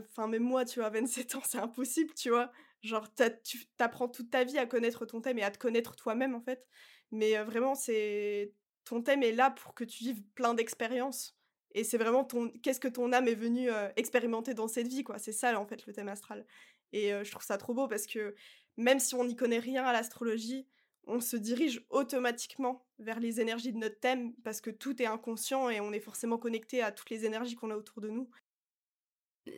enfin 0.10 0.28
même 0.28 0.44
moi, 0.44 0.66
tu 0.66 0.80
vois, 0.80 0.88
à 0.88 0.90
27 0.92 1.36
ans, 1.36 1.42
c'est 1.46 1.60
impossible, 1.60 2.14
tu 2.14 2.30
vois. 2.30 2.52
Genre 2.84 3.08
tu 3.14 3.68
apprends 3.80 4.08
toute 4.08 4.30
ta 4.30 4.44
vie 4.44 4.58
à 4.58 4.66
connaître 4.66 5.06
ton 5.06 5.22
thème 5.22 5.40
et 5.40 5.44
à 5.44 5.52
te 5.52 5.58
connaître 5.58 5.96
toi-même 5.96 6.36
en 6.36 6.42
fait. 6.42 6.66
Mais 7.12 7.42
vraiment 7.44 7.76
c'est 7.76 8.54
ton 8.86 9.02
thème 9.02 9.24
est 9.24 9.32
là 9.34 9.52
pour 9.52 9.74
que 9.74 9.84
tu 9.84 10.04
vives 10.04 10.24
plein 10.36 10.54
d'expériences 10.54 11.38
et 11.74 11.84
c'est 11.84 11.98
vraiment 11.98 12.24
ton 12.24 12.50
qu'est-ce 12.64 12.80
que 12.80 12.88
ton 12.88 13.12
âme 13.14 13.28
est 13.28 13.36
venue 13.36 13.70
expérimenter 13.96 14.54
dans 14.54 14.68
cette 14.68 14.88
vie 14.88 15.04
quoi. 15.04 15.18
C'est 15.20 15.32
ça 15.32 15.60
en 15.60 15.66
fait 15.66 15.86
le 15.86 15.94
thème 15.94 16.10
astral. 16.10 16.46
Et 16.94 17.10
je 17.10 17.32
trouve 17.32 17.44
ça 17.44 17.58
trop 17.58 17.74
beau 17.74 17.88
parce 17.88 18.08
que 18.08 18.36
même 18.78 19.00
si 19.00 19.16
on 19.16 19.26
n'y 19.26 19.36
connaît 19.36 19.60
rien 19.60 19.84
à 19.86 19.94
l'astrologie, 19.94 20.68
on 21.08 21.20
se 21.20 21.38
dirige 21.38 21.86
automatiquement 21.89 22.86
vers 22.99 23.20
les 23.20 23.39
énergies 23.41 23.74
de 23.74 23.78
notre 23.78 23.99
thème 23.99 24.34
parce 24.43 24.62
que 24.62 24.70
tout 24.70 25.01
est 25.01 25.05
inconscient 25.05 25.70
et 25.70 25.80
on 25.80 25.91
est 25.91 25.99
forcément 25.99 26.38
connecté 26.38 26.82
à 26.82 26.91
toutes 26.91 27.10
les 27.10 27.26
énergies 27.26 27.55
qu'on 27.55 27.72
a 27.72 27.76
autour 27.76 28.01
de 28.01 28.10
nous. 28.10 28.30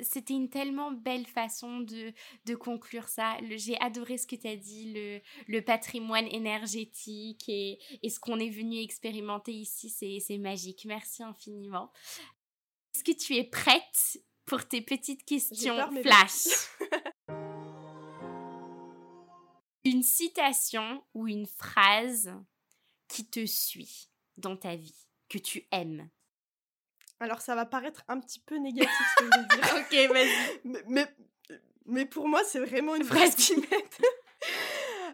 C'était 0.01 0.35
une 0.35 0.49
tellement 0.49 0.91
belle 0.91 1.25
façon 1.25 1.79
de, 1.79 2.13
de 2.45 2.55
conclure 2.55 3.07
ça. 3.07 3.37
J'ai 3.49 3.79
adoré 3.81 4.19
ce 4.19 4.27
que 4.27 4.35
tu 4.35 4.47
as 4.47 4.55
dit, 4.55 4.93
le, 4.93 5.19
le 5.47 5.61
patrimoine 5.63 6.27
énergétique 6.27 7.45
et, 7.47 7.79
et 8.03 8.09
ce 8.09 8.19
qu'on 8.19 8.39
est 8.39 8.51
venu 8.51 8.79
expérimenter 8.79 9.51
ici, 9.51 9.89
c'est 9.89 10.37
magique. 10.37 10.85
Merci 10.85 11.23
infiniment. 11.23 11.91
Est-ce 12.93 13.03
que 13.03 13.17
tu 13.17 13.35
es 13.35 13.43
prête 13.43 14.21
pour 14.45 14.67
tes 14.67 14.81
petites 14.81 15.25
questions 15.25 15.75
flash? 16.01 16.47
une 19.99 20.03
citation 20.03 21.03
ou 21.13 21.27
une 21.27 21.45
phrase 21.45 22.33
qui 23.09 23.25
te 23.25 23.45
suit 23.45 24.09
dans 24.37 24.55
ta 24.55 24.77
vie, 24.77 24.95
que 25.27 25.37
tu 25.37 25.67
aimes 25.73 26.09
Alors 27.19 27.41
ça 27.41 27.53
va 27.53 27.65
paraître 27.65 28.05
un 28.07 28.17
petit 28.21 28.39
peu 28.39 28.55
négatif 28.55 28.89
ce 29.17 29.23
que 29.23 29.29
je 29.29 29.39
vais 29.39 29.45
dire. 29.45 30.07
ok, 30.07 30.13
vas-y. 30.13 30.61
Mais, 30.63 30.83
mais, 30.87 31.15
mais 31.85 32.05
pour 32.05 32.29
moi, 32.29 32.45
c'est 32.45 32.61
vraiment 32.61 32.95
une 32.95 33.03
phrase 33.03 33.35
qui 33.35 33.57
m'aide. 33.57 33.67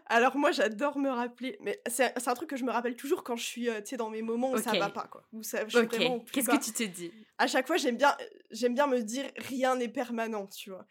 Alors 0.06 0.36
moi, 0.36 0.52
j'adore 0.52 0.98
me 0.98 1.10
rappeler, 1.10 1.58
mais 1.60 1.82
c'est 1.88 2.28
un 2.28 2.34
truc 2.34 2.50
que 2.50 2.56
je 2.56 2.62
me 2.62 2.70
rappelle 2.70 2.94
toujours 2.94 3.24
quand 3.24 3.34
je 3.34 3.44
suis, 3.44 3.68
euh, 3.68 3.80
tu 3.80 3.88
sais, 3.88 3.96
dans 3.96 4.10
mes 4.10 4.22
moments 4.22 4.52
où 4.52 4.58
ça 4.58 4.78
va 4.78 4.88
pas, 4.88 5.08
quoi. 5.08 5.24
Où 5.32 5.42
ça, 5.42 5.64
Qu'est-ce 5.64 6.48
que 6.48 6.64
tu 6.64 6.72
te 6.72 6.84
dis? 6.84 7.10
À 7.38 7.48
chaque 7.48 7.66
fois, 7.66 7.76
j'aime 7.76 7.96
bien, 7.96 8.16
j'aime 8.52 8.74
bien 8.74 8.86
me 8.86 9.02
dire 9.02 9.28
rien 9.36 9.74
n'est 9.74 9.88
permanent, 9.88 10.46
tu 10.46 10.70
vois. 10.70 10.86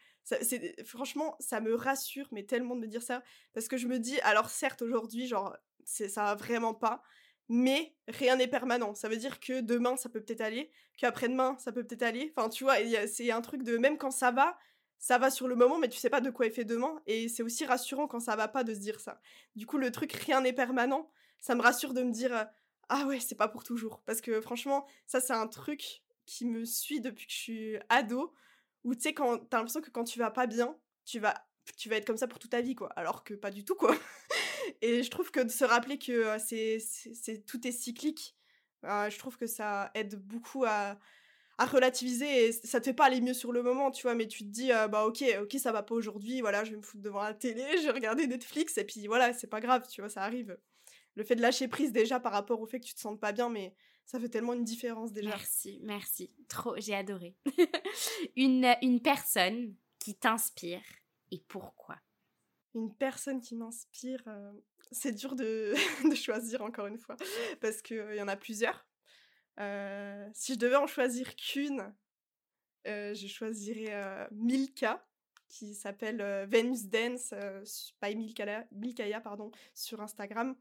Franchement, 0.84 1.36
ça 1.40 1.60
me 1.60 1.74
rassure, 1.74 2.28
mais 2.32 2.44
tellement 2.44 2.74
de 2.74 2.80
me 2.80 2.86
dire 2.86 3.02
ça, 3.02 3.22
parce 3.54 3.68
que 3.68 3.76
je 3.76 3.86
me 3.86 3.98
dis, 3.98 4.20
alors 4.20 4.50
certes, 4.50 4.82
aujourd'hui, 4.82 5.26
genre, 5.26 5.56
ça 5.84 6.24
va 6.24 6.34
vraiment 6.34 6.74
pas, 6.74 7.02
mais 7.48 7.94
rien 8.08 8.36
n'est 8.36 8.48
permanent. 8.48 8.94
Ça 8.94 9.08
veut 9.08 9.16
dire 9.16 9.38
que 9.40 9.60
demain, 9.60 9.96
ça 9.96 10.08
peut 10.08 10.20
peut-être 10.20 10.40
aller, 10.40 10.70
qu'après-demain, 10.96 11.56
ça 11.58 11.72
peut 11.72 11.84
peut-être 11.84 12.02
aller. 12.02 12.32
Enfin, 12.36 12.48
tu 12.48 12.64
vois, 12.64 12.76
c'est 13.06 13.30
un 13.30 13.40
truc 13.40 13.62
de 13.62 13.76
même 13.78 13.98
quand 13.98 14.10
ça 14.10 14.30
va, 14.32 14.58
ça 14.98 15.18
va 15.18 15.30
sur 15.30 15.46
le 15.48 15.54
moment, 15.54 15.78
mais 15.78 15.88
tu 15.88 15.98
sais 15.98 16.10
pas 16.10 16.20
de 16.20 16.30
quoi 16.30 16.46
est 16.46 16.50
fait 16.50 16.64
demain. 16.64 17.00
Et 17.06 17.28
c'est 17.28 17.42
aussi 17.42 17.64
rassurant 17.64 18.08
quand 18.08 18.20
ça 18.20 18.34
va 18.36 18.48
pas 18.48 18.64
de 18.64 18.74
se 18.74 18.80
dire 18.80 19.00
ça. 19.00 19.20
Du 19.54 19.66
coup, 19.66 19.78
le 19.78 19.92
truc 19.92 20.12
rien 20.12 20.40
n'est 20.40 20.52
permanent, 20.52 21.10
ça 21.38 21.54
me 21.54 21.62
rassure 21.62 21.94
de 21.94 22.02
me 22.02 22.10
dire 22.10 22.34
euh, 22.34 22.44
ah 22.88 23.06
ouais, 23.06 23.20
c'est 23.20 23.34
pas 23.34 23.48
pour 23.48 23.64
toujours. 23.64 24.02
Parce 24.06 24.20
que 24.20 24.40
franchement, 24.40 24.86
ça 25.06 25.20
c'est 25.20 25.32
un 25.32 25.46
truc 25.48 26.02
qui 26.24 26.44
me 26.46 26.64
suit 26.64 27.00
depuis 27.00 27.26
que 27.26 27.32
je 27.32 27.38
suis 27.38 27.76
ado. 27.88 28.34
Où 28.86 28.94
tu 28.94 29.00
sais, 29.02 29.14
quand 29.14 29.38
t'as 29.50 29.58
l'impression 29.58 29.80
que 29.80 29.90
quand 29.90 30.04
tu 30.04 30.20
vas 30.20 30.30
pas 30.30 30.46
bien, 30.46 30.76
tu 31.04 31.18
vas, 31.18 31.34
tu 31.76 31.88
vas 31.88 31.96
être 31.96 32.06
comme 32.06 32.16
ça 32.16 32.28
pour 32.28 32.38
toute 32.38 32.52
ta 32.52 32.60
vie, 32.60 32.76
quoi. 32.76 32.88
Alors 32.94 33.24
que 33.24 33.34
pas 33.34 33.50
du 33.50 33.64
tout, 33.64 33.74
quoi. 33.74 33.92
Et 34.80 35.02
je 35.02 35.10
trouve 35.10 35.32
que 35.32 35.40
de 35.40 35.50
se 35.50 35.64
rappeler 35.64 35.98
que 35.98 36.38
c'est, 36.38 36.78
c'est, 36.78 37.44
tout 37.44 37.66
est 37.66 37.72
cyclique, 37.72 38.36
euh, 38.84 39.10
je 39.10 39.18
trouve 39.18 39.36
que 39.36 39.48
ça 39.48 39.90
aide 39.94 40.14
beaucoup 40.14 40.64
à, 40.64 40.98
relativiser 41.58 42.46
et 42.46 42.52
ça 42.52 42.80
te 42.80 42.84
fait 42.84 42.94
pas 42.94 43.06
aller 43.06 43.20
mieux 43.20 43.34
sur 43.34 43.50
le 43.50 43.62
moment, 43.62 43.90
tu 43.90 44.02
vois, 44.02 44.14
mais 44.14 44.28
tu 44.28 44.44
te 44.44 44.48
dis, 44.50 44.68
bah 44.68 45.06
ok, 45.06 45.24
ok, 45.42 45.56
ça 45.58 45.72
va 45.72 45.82
pas 45.82 45.94
aujourd'hui, 45.94 46.42
voilà, 46.42 46.64
je 46.64 46.70
vais 46.72 46.76
me 46.76 46.82
foutre 46.82 47.02
devant 47.02 47.22
la 47.22 47.34
télé, 47.34 47.64
je 47.78 47.86
vais 47.86 47.92
regarder 47.92 48.26
Netflix 48.26 48.76
et 48.78 48.84
puis 48.84 49.06
voilà, 49.06 49.32
c'est 49.32 49.46
pas 49.46 49.60
grave, 49.60 49.86
tu 49.88 50.02
vois, 50.02 50.10
ça 50.10 50.22
arrive. 50.22 50.56
Le 51.14 51.24
fait 51.24 51.34
de 51.34 51.40
lâcher 51.40 51.66
prise 51.66 51.92
déjà 51.92 52.20
par 52.20 52.32
rapport 52.32 52.60
au 52.60 52.66
fait 52.66 52.78
que 52.78 52.84
tu 52.84 52.94
te 52.94 53.00
sentes 53.00 53.20
pas 53.20 53.32
bien, 53.32 53.48
mais 53.48 53.74
ça 54.06 54.20
fait 54.20 54.28
tellement 54.28 54.54
une 54.54 54.64
différence 54.64 55.12
déjà. 55.12 55.30
Merci, 55.30 55.80
merci. 55.82 56.30
Trop, 56.48 56.74
j'ai 56.78 56.94
adoré. 56.94 57.36
une, 58.36 58.74
une 58.80 59.02
personne 59.02 59.74
qui 59.98 60.14
t'inspire 60.14 60.82
et 61.32 61.42
pourquoi? 61.48 61.96
Une 62.74 62.94
personne 62.94 63.40
qui 63.40 63.56
m'inspire, 63.56 64.22
euh, 64.28 64.52
c'est 64.92 65.12
dur 65.12 65.34
de, 65.34 65.74
de, 66.08 66.14
choisir 66.14 66.62
encore 66.62 66.86
une 66.86 66.98
fois, 66.98 67.16
parce 67.60 67.82
qu'il 67.82 68.14
y 68.14 68.22
en 68.22 68.28
a 68.28 68.36
plusieurs. 68.36 68.86
Euh, 69.58 70.28
si 70.34 70.54
je 70.54 70.58
devais 70.58 70.76
en 70.76 70.86
choisir 70.86 71.34
qu'une, 71.34 71.92
euh, 72.86 73.14
je 73.14 73.26
choisirais 73.26 73.94
euh, 73.94 74.26
Milka, 74.30 75.04
qui 75.48 75.74
s'appelle 75.74 76.46
Venus 76.50 76.86
Dance 76.86 77.32
by 78.02 78.16
Milkaya, 78.16 79.20
pardon, 79.20 79.50
sur 79.74 80.00
Instagram. 80.00 80.56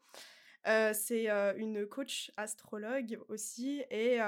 C'est 0.94 1.30
une 1.58 1.86
coach 1.88 2.32
astrologue 2.38 3.20
aussi, 3.30 3.84
et 3.92 4.20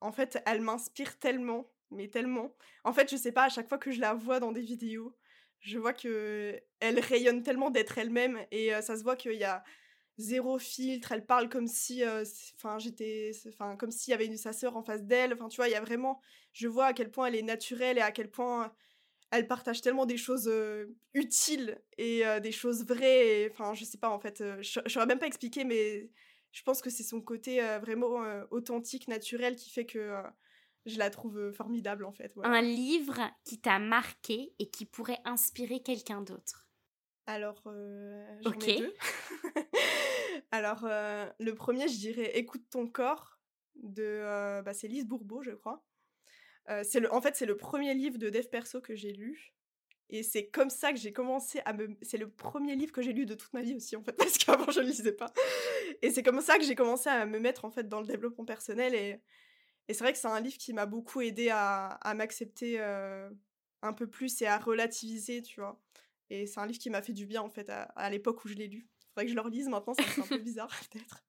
en 0.00 0.12
fait, 0.12 0.42
elle 0.46 0.60
m'inspire 0.60 1.18
tellement, 1.18 1.70
mais 1.90 2.08
tellement. 2.08 2.54
En 2.84 2.92
fait, 2.92 3.10
je 3.10 3.16
sais 3.16 3.32
pas, 3.32 3.44
à 3.44 3.48
chaque 3.48 3.68
fois 3.68 3.78
que 3.78 3.90
je 3.90 4.00
la 4.00 4.14
vois 4.14 4.40
dans 4.40 4.52
des 4.52 4.62
vidéos, 4.62 5.16
je 5.60 5.78
vois 5.78 5.92
que 5.92 6.60
elle 6.80 6.98
rayonne 7.00 7.42
tellement 7.42 7.70
d'être 7.70 7.98
elle-même, 7.98 8.38
et 8.50 8.70
ça 8.82 8.96
se 8.96 9.02
voit 9.02 9.16
qu'il 9.16 9.34
y 9.34 9.44
a 9.44 9.62
zéro 10.18 10.58
filtre, 10.58 11.12
elle 11.12 11.24
parle 11.24 11.48
comme 11.48 11.66
si, 11.66 12.02
enfin, 12.56 12.78
j'étais, 12.78 13.32
enfin, 13.48 13.76
comme 13.76 13.90
s'il 13.90 14.12
y 14.12 14.14
avait 14.14 14.26
une, 14.26 14.36
sa 14.36 14.52
sœur 14.52 14.76
en 14.76 14.82
face 14.82 15.04
d'elle. 15.04 15.32
Enfin, 15.34 15.48
tu 15.48 15.56
vois, 15.56 15.68
il 15.68 15.72
y 15.72 15.74
a 15.74 15.80
vraiment, 15.80 16.20
je 16.52 16.68
vois 16.68 16.86
à 16.86 16.92
quel 16.92 17.10
point 17.10 17.26
elle 17.26 17.36
est 17.36 17.42
naturelle 17.42 17.98
et 17.98 18.02
à 18.02 18.12
quel 18.12 18.30
point 18.30 18.72
elle 19.30 19.46
partage 19.46 19.80
tellement 19.80 20.06
des 20.06 20.16
choses 20.16 20.48
euh, 20.48 20.86
utiles 21.14 21.80
et 21.98 22.26
euh, 22.26 22.40
des 22.40 22.52
choses 22.52 22.84
vraies. 22.84 23.48
Enfin, 23.50 23.74
je 23.74 23.84
sais 23.84 23.98
pas, 23.98 24.10
en 24.10 24.18
fait, 24.18 24.42
je 24.60 24.80
saurais 24.86 25.06
même 25.06 25.18
pas 25.18 25.26
expliquer, 25.26 25.64
mais 25.64 26.10
je 26.52 26.62
pense 26.62 26.82
que 26.82 26.90
c'est 26.90 27.04
son 27.04 27.20
côté 27.20 27.60
vraiment 27.80 28.24
authentique, 28.50 29.06
naturel 29.06 29.54
qui 29.54 29.70
fait 29.70 29.86
que 29.86 30.12
je 30.84 30.98
la 30.98 31.10
trouve 31.10 31.52
formidable, 31.52 32.04
en 32.04 32.12
fait. 32.12 32.34
Un 32.42 32.60
livre 32.60 33.20
qui 33.44 33.60
t'a 33.60 33.78
marqué 33.78 34.52
et 34.58 34.68
qui 34.68 34.84
pourrait 34.84 35.20
inspirer 35.24 35.80
quelqu'un 35.80 36.22
d'autre? 36.22 36.68
Alors, 37.26 37.62
j'en 37.64 38.58
ai 38.66 38.78
deux. 38.78 38.94
Alors, 40.50 40.88
le 40.88 41.52
premier, 41.52 41.86
je 41.86 41.98
dirais 41.98 42.36
Écoute 42.36 42.64
ton 42.68 42.88
corps 42.88 43.38
de. 43.76 44.60
Bah, 44.62 44.74
c'est 44.74 44.88
Lise 44.88 45.06
Bourbeau, 45.06 45.40
je 45.42 45.52
crois. 45.52 45.84
Euh, 46.70 46.82
c'est 46.84 47.00
le, 47.00 47.12
en 47.12 47.20
fait, 47.20 47.36
c'est 47.36 47.46
le 47.46 47.56
premier 47.56 47.94
livre 47.94 48.18
de 48.18 48.30
dev 48.30 48.46
perso 48.46 48.80
que 48.80 48.94
j'ai 48.94 49.12
lu. 49.12 49.54
Et 50.12 50.22
c'est 50.22 50.48
comme 50.48 50.70
ça 50.70 50.92
que 50.92 50.98
j'ai 50.98 51.12
commencé 51.12 51.60
à 51.64 51.72
me. 51.72 51.96
C'est 52.02 52.18
le 52.18 52.28
premier 52.28 52.74
livre 52.74 52.92
que 52.92 53.02
j'ai 53.02 53.12
lu 53.12 53.26
de 53.26 53.34
toute 53.34 53.52
ma 53.52 53.62
vie 53.62 53.74
aussi, 53.74 53.96
en 53.96 54.02
fait, 54.02 54.12
parce 54.18 54.38
qu'avant, 54.38 54.70
je 54.70 54.80
ne 54.80 54.86
lisais 54.86 55.12
pas. 55.12 55.32
Et 56.02 56.10
c'est 56.10 56.22
comme 56.22 56.40
ça 56.40 56.58
que 56.58 56.64
j'ai 56.64 56.74
commencé 56.74 57.08
à 57.08 57.26
me 57.26 57.38
mettre, 57.38 57.64
en 57.64 57.70
fait, 57.70 57.88
dans 57.88 58.00
le 58.00 58.06
développement 58.06 58.44
personnel. 58.44 58.94
Et, 58.94 59.20
et 59.88 59.94
c'est 59.94 60.04
vrai 60.04 60.12
que 60.12 60.18
c'est 60.18 60.28
un 60.28 60.40
livre 60.40 60.58
qui 60.58 60.72
m'a 60.72 60.86
beaucoup 60.86 61.20
aidé 61.20 61.50
à, 61.50 61.86
à 61.86 62.14
m'accepter 62.14 62.80
un 62.80 63.92
peu 63.92 64.08
plus 64.08 64.42
et 64.42 64.46
à 64.46 64.58
relativiser, 64.58 65.42
tu 65.42 65.60
vois. 65.60 65.80
Et 66.28 66.46
c'est 66.46 66.60
un 66.60 66.66
livre 66.66 66.78
qui 66.78 66.90
m'a 66.90 67.02
fait 67.02 67.12
du 67.12 67.26
bien, 67.26 67.42
en 67.42 67.48
fait, 67.48 67.68
à, 67.70 67.82
à 67.82 68.10
l'époque 68.10 68.44
où 68.44 68.48
je 68.48 68.54
l'ai 68.54 68.68
lu 68.68 68.88
faudrait 69.10 69.26
que 69.26 69.30
je 69.30 69.36
le 69.36 69.42
relise 69.42 69.68
maintenant, 69.68 69.94
c'est 69.94 70.20
un 70.20 70.26
peu 70.26 70.38
bizarre 70.38 70.74
peut-être. 70.90 71.24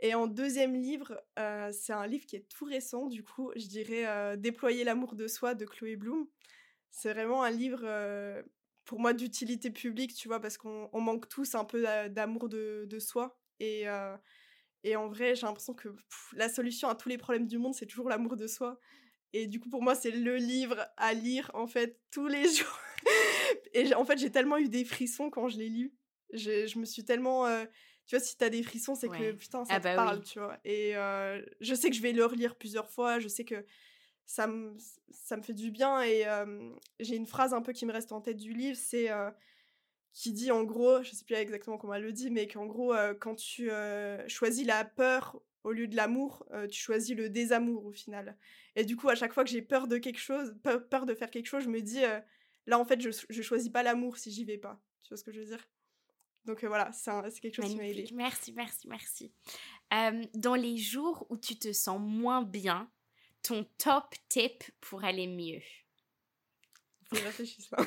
Et 0.00 0.14
en 0.14 0.26
deuxième 0.26 0.74
livre, 0.74 1.18
euh, 1.38 1.70
c'est 1.72 1.92
un 1.92 2.06
livre 2.06 2.26
qui 2.26 2.36
est 2.36 2.48
tout 2.48 2.66
récent, 2.66 3.06
du 3.06 3.24
coup, 3.24 3.50
je 3.56 3.66
dirais 3.66 4.06
euh, 4.06 4.36
Déployer 4.36 4.84
l'amour 4.84 5.14
de 5.14 5.26
soi 5.26 5.54
de 5.54 5.64
Chloé 5.64 5.96
Bloom. 5.96 6.26
C'est 6.90 7.12
vraiment 7.12 7.42
un 7.42 7.50
livre, 7.50 7.80
euh, 7.84 8.42
pour 8.84 9.00
moi, 9.00 9.14
d'utilité 9.14 9.70
publique, 9.70 10.14
tu 10.14 10.28
vois, 10.28 10.40
parce 10.40 10.58
qu'on 10.58 11.00
manque 11.00 11.28
tous 11.28 11.54
un 11.54 11.64
peu 11.64 11.82
d'amour 12.10 12.48
de, 12.48 12.98
soi. 12.98 13.40
Et 13.58 13.88
en 13.88 15.08
vrai, 15.08 15.34
j'ai 15.34 15.46
l'impression 15.46 15.74
que 15.74 15.88
la 16.34 16.48
solution 16.48 16.88
à 16.88 16.94
tous 16.94 17.08
les 17.08 17.18
problèmes 17.18 17.46
du 17.46 17.58
monde, 17.58 17.74
c'est 17.74 17.86
toujours 17.86 18.08
l'amour 18.08 18.36
de 18.36 18.46
soi. 18.46 18.78
Et 19.32 19.46
du 19.46 19.60
coup, 19.60 19.68
pour 19.70 19.82
moi, 19.82 19.94
c'est 19.94 20.10
le 20.10 20.36
livre 20.36 20.86
à 20.96 21.14
lire, 21.14 21.50
en 21.54 21.66
fait, 21.66 22.00
tous 22.10 22.26
les 22.26 22.44
jours. 22.54 22.80
et 23.72 23.94
en 23.94 24.04
fait, 24.04 24.18
j'ai 24.18 24.30
tellement 24.30 24.58
eu 24.58 24.68
des 24.68 24.84
frissons 24.84 25.30
quand 25.30 25.48
je 25.48 25.58
l'ai 25.58 25.70
lu. 25.70 25.94
Je, 26.32 26.78
me 26.78 26.84
suis 26.84 27.04
tellement. 27.04 27.46
Tu 28.06 28.14
vois, 28.14 28.24
si 28.24 28.36
t'as 28.36 28.50
des 28.50 28.62
frissons, 28.62 28.94
c'est 28.94 29.08
que 29.08 29.32
putain, 29.32 29.64
ça 29.64 29.74
ah 29.74 29.80
te 29.80 29.84
bah 29.84 29.96
parle, 29.96 30.22
tu 30.22 30.38
vois? 30.38 30.56
Et 30.64 30.96
euh, 30.96 31.44
je 31.60 31.74
sais 31.74 31.90
que 31.90 31.96
je 31.96 32.02
vais 32.02 32.12
le 32.12 32.24
relire 32.24 32.54
plusieurs 32.54 32.88
fois, 32.88 33.18
je 33.18 33.26
sais 33.26 33.44
que 33.44 33.66
ça 34.24 34.46
me, 34.46 34.76
ça 35.10 35.36
me 35.36 35.42
fait 35.42 35.54
du 35.54 35.72
bien. 35.72 36.00
Et 36.02 36.24
euh, 36.26 36.70
j'ai 37.00 37.16
une 37.16 37.26
phrase 37.26 37.52
un 37.52 37.62
peu 37.62 37.72
qui 37.72 37.84
me 37.84 37.92
reste 37.92 38.12
en 38.12 38.20
tête 38.20 38.36
du 38.36 38.52
livre, 38.52 38.78
c'est. 38.80 39.10
qui 40.12 40.32
dit 40.32 40.52
en 40.52 40.62
gros, 40.62 41.02
je 41.02 41.10
sais 41.10 41.24
plus 41.24 41.34
exactement 41.34 41.78
comment 41.78 41.94
elle 41.94 42.04
le 42.04 42.12
dit, 42.12 42.30
mais 42.30 42.46
qu'en 42.46 42.66
gros, 42.66 42.94
quand 43.20 43.34
tu 43.34 43.70
choisis 44.28 44.64
la 44.64 44.84
peur 44.84 45.40
au 45.64 45.72
lieu 45.72 45.88
de 45.88 45.96
l'amour, 45.96 46.46
tu 46.70 46.80
choisis 46.80 47.16
le 47.16 47.28
désamour 47.28 47.86
au 47.86 47.92
final. 47.92 48.36
Et 48.76 48.84
du 48.84 48.94
coup, 48.96 49.08
à 49.08 49.16
chaque 49.16 49.32
fois 49.32 49.42
que 49.42 49.50
j'ai 49.50 49.62
peur 49.62 49.88
de 49.88 49.98
quelque 49.98 50.20
chose, 50.20 50.54
peur, 50.62 51.06
de 51.06 51.14
faire 51.14 51.30
quelque 51.30 51.46
chose, 51.46 51.64
je 51.64 51.70
me 51.70 51.80
dis, 51.80 52.02
là 52.66 52.78
en 52.78 52.84
fait, 52.84 53.00
je, 53.00 53.10
je 53.28 53.42
choisis 53.42 53.68
pas 53.68 53.82
l'amour 53.82 54.16
si 54.16 54.30
j'y 54.30 54.44
vais 54.44 54.58
pas. 54.58 54.80
Tu 55.02 55.08
vois 55.08 55.16
ce 55.16 55.24
que 55.24 55.32
je 55.32 55.40
veux 55.40 55.46
dire? 55.46 55.66
Donc 56.46 56.64
euh, 56.64 56.68
voilà, 56.68 56.90
c'est 56.92 57.40
quelque 57.40 57.56
chose 57.56 57.70
qui 57.70 57.76
m'a 57.76 57.86
aidé. 57.86 58.08
Merci, 58.14 58.52
merci, 58.52 58.88
merci. 58.88 59.32
Euh, 59.92 60.22
dans 60.34 60.54
les 60.54 60.76
jours 60.76 61.26
où 61.28 61.36
tu 61.36 61.58
te 61.58 61.72
sens 61.72 62.00
moins 62.00 62.42
bien, 62.42 62.90
ton 63.42 63.66
top 63.78 64.14
tip 64.28 64.64
pour 64.80 65.04
aller 65.04 65.26
mieux? 65.26 65.60
Faut 67.08 67.16
réfléchir 67.16 67.64
ça. 67.64 67.76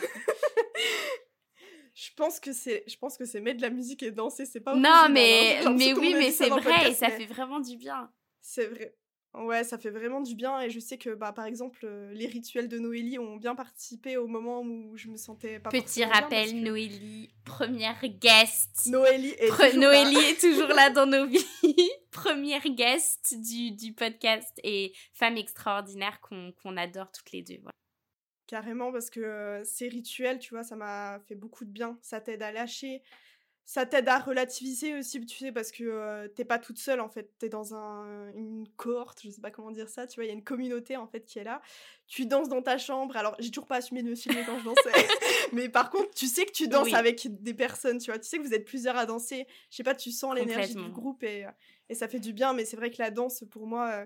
je 1.94 2.10
pense 2.16 2.40
que 2.40 2.54
c'est 2.54 2.84
je 2.88 2.98
pense 2.98 3.18
que 3.18 3.26
c'est 3.26 3.42
mettre 3.42 3.58
de 3.58 3.64
la 3.64 3.70
musique 3.70 4.04
et 4.04 4.12
danser 4.12 4.46
c'est 4.46 4.62
pas 4.62 4.74
non 4.74 5.10
mais 5.12 5.62
mais 5.76 5.92
oui 5.92 6.14
mais 6.14 6.32
c'est 6.32 6.48
vrai 6.48 6.92
et 6.92 6.94
ça 6.94 7.10
fait 7.10 7.26
vraiment 7.26 7.60
du 7.60 7.76
bien 7.76 8.10
c'est 8.40 8.68
vrai 8.68 8.96
Ouais, 9.36 9.64
ça 9.64 9.78
fait 9.78 9.92
vraiment 9.92 10.22
du 10.22 10.34
bien 10.34 10.60
et 10.60 10.72
je 10.72 10.80
sais 10.80 10.98
que 10.98 11.12
bah 11.12 11.32
par 11.32 11.46
exemple 11.46 11.82
euh, 11.84 12.12
les 12.14 12.26
rituels 12.26 12.68
de 12.68 12.80
Noélie 12.80 13.20
ont 13.20 13.38
bien 13.38 13.54
participé 13.54 14.18
au 14.18 14.28
moment 14.28 14.62
où 14.62 14.98
je 14.98 15.08
me 15.08 15.18
sentais 15.18 15.60
pas 15.60 15.70
Petit 15.70 16.04
rappel 16.04 16.60
Noélie 16.64 17.30
première 17.46 18.02
guest. 18.02 18.88
Noélie 18.88 19.36
est 19.38 19.50
toujours 19.50 19.80
Noélie 19.80 20.16
là. 20.16 20.30
est 20.30 20.42
toujours 20.42 20.68
là 20.70 20.90
dans 20.90 21.06
nos 21.06 21.28
vies. 21.28 21.46
première 22.12 22.68
guest 22.70 23.36
du, 23.40 23.72
du 23.72 23.94
podcast 23.94 24.60
et 24.64 24.94
femme 25.14 25.38
extraordinaire 25.38 26.20
qu'on 26.22 26.78
adore 26.78 27.12
toutes 27.12 27.32
les 27.32 27.44
deux. 27.44 27.60
Carrément 28.48 28.92
parce 28.92 29.12
que 29.12 29.20
euh, 29.20 29.64
ces 29.64 29.90
rituels, 29.90 30.40
tu 30.40 30.56
vois, 30.56 30.64
ça 30.64 30.76
m'a 30.76 31.20
fait 31.28 31.36
beaucoup 31.36 31.66
de 31.66 31.70
bien, 31.70 32.00
ça 32.02 32.20
t'aide 32.20 32.42
à 32.42 32.52
lâcher 32.52 33.04
ça 33.66 33.86
t'aide 33.86 34.10
à 34.10 34.18
relativiser 34.18 34.98
aussi, 34.98 35.24
tu 35.26 35.38
sais, 35.38 35.52
parce 35.52 35.72
que 35.72 35.84
euh, 35.84 36.28
t'es 36.28 36.44
pas 36.44 36.58
toute 36.58 36.80
seule, 36.80 37.00
en 37.00 37.10
fait. 37.10 37.32
T'es 37.38 37.50
dans 37.50 37.76
un, 37.76 38.32
une 38.34 38.68
cohorte, 38.78 39.22
je 39.24 39.30
sais 39.30 39.42
pas 39.42 39.52
comment 39.52 39.70
dire 39.70 39.90
ça, 39.90 40.08
tu 40.08 40.16
vois, 40.16 40.26
il 40.26 40.28
y 40.28 40.32
a 40.32 40.34
une 40.34 40.44
communauté, 40.44 40.98
en 40.98 41.06
fait, 41.06 41.24
qui 41.24 41.38
est 41.38 41.44
là. 41.44 41.62
Tu 42.08 42.26
danses 42.26 42.50
dans 42.50 42.64
ta 42.64 42.80
chambre. 42.80 43.16
Alors, 43.16 43.36
j'ai 43.38 43.52
toujours 43.52 43.68
pas 43.68 43.76
assumé 43.76 44.02
de 44.02 44.10
me 44.10 44.16
filmer 44.16 44.44
quand 44.44 44.58
je 44.58 44.66
dansais. 44.66 44.92
mais 45.54 45.70
par 45.70 45.92
contre, 45.92 46.10
tu 46.16 46.26
sais 46.26 46.46
que 46.46 46.52
tu 46.52 46.68
danses 46.68 46.94
avec 46.94 47.28
des 47.44 47.54
personnes, 47.54 48.00
tu 48.00 48.10
vois. 48.10 48.20
Tu 48.20 48.28
sais 48.28 48.40
que 48.40 48.44
vous 48.44 48.56
êtes 48.56 48.66
plusieurs 48.66 48.98
à 48.98 49.06
danser. 49.06 49.46
Je 49.70 49.76
sais 49.76 49.84
pas, 49.84 49.94
tu 49.94 50.12
sens 50.12 50.34
l'énergie 50.36 50.74
du 50.76 50.90
groupe 50.90 51.24
et, 51.24 51.46
et 51.90 51.94
ça 51.94 52.08
fait 52.08 52.20
du 52.20 52.34
bien. 52.34 52.54
Mais 52.54 52.66
c'est 52.66 52.78
vrai 52.78 52.90
que 52.90 52.98
la 53.00 53.12
danse, 53.12 53.44
pour 53.52 53.68
moi, 53.68 53.92
euh, 53.92 54.06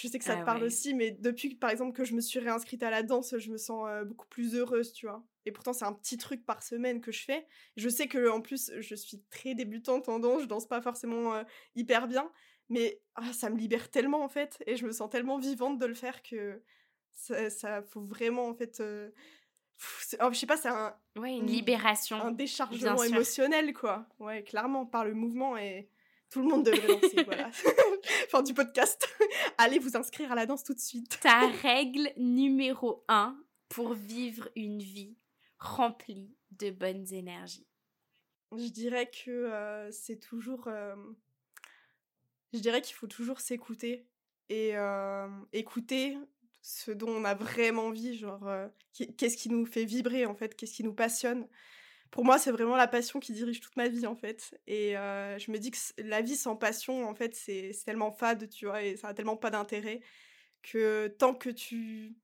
je 0.00 0.08
sais 0.08 0.18
que 0.18 0.24
ça 0.24 0.38
Ah 0.38 0.40
te 0.40 0.44
parle 0.44 0.62
ouais. 0.62 0.68
aussi, 0.68 0.94
mais 0.94 1.10
depuis, 1.10 1.54
par 1.54 1.68
exemple, 1.68 1.92
que 1.92 2.04
je 2.04 2.14
me 2.14 2.20
suis 2.22 2.38
réinscrite 2.38 2.82
à 2.82 2.90
la 2.90 3.02
danse, 3.02 3.36
je 3.36 3.50
me 3.50 3.58
sens 3.58 3.86
euh, 3.88 4.04
beaucoup 4.04 4.26
plus 4.28 4.54
heureuse, 4.54 4.92
tu 4.92 5.06
vois. 5.06 5.22
Et 5.46 5.52
pourtant, 5.52 5.72
c'est 5.72 5.84
un 5.84 5.92
petit 5.92 6.16
truc 6.16 6.44
par 6.46 6.62
semaine 6.62 7.00
que 7.00 7.12
je 7.12 7.22
fais. 7.24 7.46
Je 7.76 7.88
sais 7.88 8.06
que 8.08 8.28
en 8.30 8.40
plus, 8.40 8.70
je 8.80 8.94
suis 8.94 9.22
très 9.30 9.54
débutante 9.54 10.08
en 10.08 10.18
danse, 10.18 10.42
je 10.42 10.46
danse 10.46 10.66
pas 10.66 10.80
forcément 10.80 11.34
euh, 11.34 11.42
hyper 11.74 12.08
bien, 12.08 12.30
mais 12.68 13.00
ah, 13.14 13.32
ça 13.32 13.50
me 13.50 13.56
libère 13.58 13.90
tellement, 13.90 14.22
en 14.24 14.28
fait, 14.28 14.62
et 14.66 14.76
je 14.76 14.86
me 14.86 14.92
sens 14.92 15.10
tellement 15.10 15.38
vivante 15.38 15.78
de 15.78 15.86
le 15.86 15.94
faire 15.94 16.22
que 16.22 16.62
ça, 17.12 17.50
ça 17.50 17.82
faut 17.82 18.00
vraiment, 18.02 18.48
en 18.48 18.54
fait... 18.54 18.80
euh, 18.80 19.10
pff, 19.78 20.14
oh, 20.22 20.28
je 20.32 20.38
sais 20.38 20.46
pas, 20.46 20.56
c'est 20.56 20.68
un, 20.68 20.96
Ouais, 21.16 21.36
une 21.36 21.44
Mmh. 21.44 21.46
libération. 21.46 22.16
un 22.16 22.30
déchargement 22.32 23.02
émotionnel, 23.04 23.72
quoi. 23.74 24.06
Ouais, 24.18 24.42
clairement, 24.42 24.86
par 24.86 25.04
le 25.04 25.12
mouvement 25.14 25.56
et 25.58 25.88
tout 26.30 26.40
le 26.42 26.48
monde 26.48 26.64
devrait 26.64 26.88
danser, 26.88 27.22
voilà. 27.26 27.50
Fin 28.30 28.42
du 28.42 28.54
podcast. 28.54 29.06
Allez 29.58 29.78
vous 29.78 29.96
inscrire 29.96 30.32
à 30.32 30.34
la 30.34 30.46
danse 30.46 30.64
tout 30.64 30.74
de 30.74 30.80
suite. 30.80 31.18
Ta 31.20 31.46
règle 31.48 32.10
numéro 32.16 33.04
un 33.08 33.38
pour 33.68 33.92
vivre 33.94 34.48
une 34.56 34.80
vie 34.80 35.16
remplie 35.64 36.34
de 36.52 36.70
bonnes 36.70 37.12
énergies. 37.12 37.66
Je 38.52 38.68
dirais 38.68 39.10
que 39.10 39.30
euh, 39.30 39.90
c'est 39.90 40.18
toujours... 40.20 40.68
euh, 40.68 40.94
Je 42.52 42.60
dirais 42.60 42.82
qu'il 42.82 42.94
faut 42.94 43.08
toujours 43.08 43.40
s'écouter 43.40 44.06
et 44.48 44.76
euh, 44.76 45.28
écouter 45.52 46.16
ce 46.62 46.90
dont 46.90 47.08
on 47.08 47.24
a 47.24 47.34
vraiment 47.34 47.86
envie, 47.86 48.16
genre 48.16 48.48
qu'est-ce 48.92 49.36
qui 49.36 49.48
nous 49.48 49.66
fait 49.66 49.84
vibrer 49.84 50.24
en 50.24 50.34
fait, 50.34 50.54
qu'est-ce 50.54 50.74
qui 50.74 50.84
nous 50.84 50.94
passionne. 50.94 51.46
Pour 52.10 52.24
moi, 52.24 52.38
c'est 52.38 52.52
vraiment 52.52 52.76
la 52.76 52.86
passion 52.86 53.20
qui 53.20 53.32
dirige 53.32 53.60
toute 53.60 53.76
ma 53.76 53.88
vie 53.88 54.06
en 54.06 54.16
fait. 54.16 54.58
Et 54.66 54.92
je 54.92 55.50
me 55.50 55.58
dis 55.58 55.70
que 55.70 55.78
la 55.98 56.22
vie 56.22 56.36
sans 56.36 56.56
passion, 56.56 57.06
en 57.06 57.14
fait, 57.14 57.34
c'est 57.34 57.72
c'est 57.72 57.84
tellement 57.84 58.12
fade, 58.12 58.48
tu 58.48 58.66
vois, 58.66 58.82
et 58.82 58.96
ça 58.96 59.08
a 59.08 59.14
tellement 59.14 59.36
pas 59.36 59.50
d'intérêt 59.50 60.00
que 60.62 61.08
tant 61.08 61.34
que 61.34 61.50
tu 61.50 62.14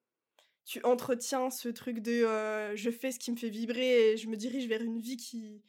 tu 0.65 0.83
entretiens 0.85 1.51
ce 1.51 1.69
truc 1.69 2.01
de 2.01 2.25
euh, 2.25 2.77
je 2.77 2.91
fais 2.91 3.13
ce 3.13 3.19
qui 3.19 3.33
me 3.33 3.37
fait 3.37 3.51
vibrer 3.51 4.13
et 4.13 4.17
je 4.17 4.29
me 4.29 4.37
dirige 4.37 4.67
vers 4.69 4.83
une 4.83 5.01
vie 5.01 5.17
qui 5.17 5.63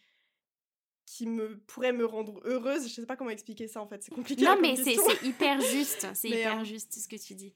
qui 1.06 1.26
me 1.28 1.60
pourrait 1.60 1.92
me 1.92 2.06
rendre 2.06 2.40
heureuse. 2.46 2.88
Je 2.88 2.94
sais 2.94 3.06
pas 3.06 3.18
comment 3.18 3.32
expliquer 3.32 3.68
ça 3.68 3.82
en 3.82 3.88
fait, 3.88 4.04
c'est 4.04 4.14
compliqué. 4.14 4.46
Non, 4.46 4.58
mais 4.62 4.76
c'est 4.76 4.96
hyper 5.24 5.60
juste. 5.62 6.08
C'est 6.14 6.30
hyper 6.30 6.62
euh, 6.62 6.64
juste 6.64 6.94
ce 6.94 7.08
que 7.08 7.16
tu 7.16 7.36
dis. 7.36 7.54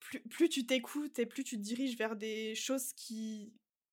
plus, 0.00 0.20
plus 0.20 0.48
tu 0.48 0.66
t'écoutes 0.66 1.18
et 1.18 1.26
plus 1.26 1.44
tu 1.44 1.56
te 1.56 1.62
diriges 1.62 1.96
vers 1.96 2.16
des 2.16 2.54
choses 2.54 2.92
qui 2.94 3.52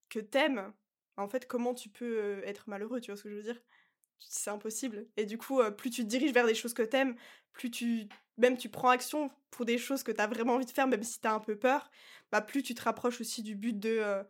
que 0.10 0.20
t'aimes, 0.20 0.74
en 1.16 1.30
fait, 1.30 1.48
comment 1.48 1.74
tu 1.74 1.90
peux 1.90 2.42
être 2.46 2.68
malheureux, 2.68 3.00
tu 3.00 3.12
vois 3.12 3.18
ce 3.18 3.24
que 3.24 3.30
je 3.30 3.36
veux 3.36 3.44
dire? 3.44 3.62
C'est 4.30 4.50
impossible. 4.50 5.08
Et 5.18 5.26
du 5.26 5.38
coup, 5.38 5.60
euh, 5.60 5.72
plus 5.72 5.90
tu 5.90 6.04
te 6.04 6.08
diriges 6.08 6.32
vers 6.34 6.46
des 6.46 6.56
choses 6.56 6.74
que 6.74 6.84
t'aimes, 6.84 7.16
plus 7.54 7.72
tu 7.72 8.08
même 8.38 8.58
tu 8.58 8.70
prends 8.70 8.90
action 8.90 9.30
pour 9.52 9.66
des 9.66 9.78
choses 9.78 10.04
que 10.04 10.12
t'as 10.12 10.28
vraiment 10.28 10.54
envie 10.56 10.66
de 10.66 10.72
faire, 10.72 10.88
même 10.88 11.04
si 11.04 11.20
t'as 11.20 11.34
un 11.34 11.40
peu 11.40 11.58
peur, 11.58 11.92
bah 12.32 12.42
plus 12.42 12.64
tu 12.64 12.74
te 12.74 12.82
rapproches 12.82 13.20
aussi 13.22 13.44
du 13.44 13.56
but 13.56 13.78
de 13.78 13.90
euh, 13.90 14.24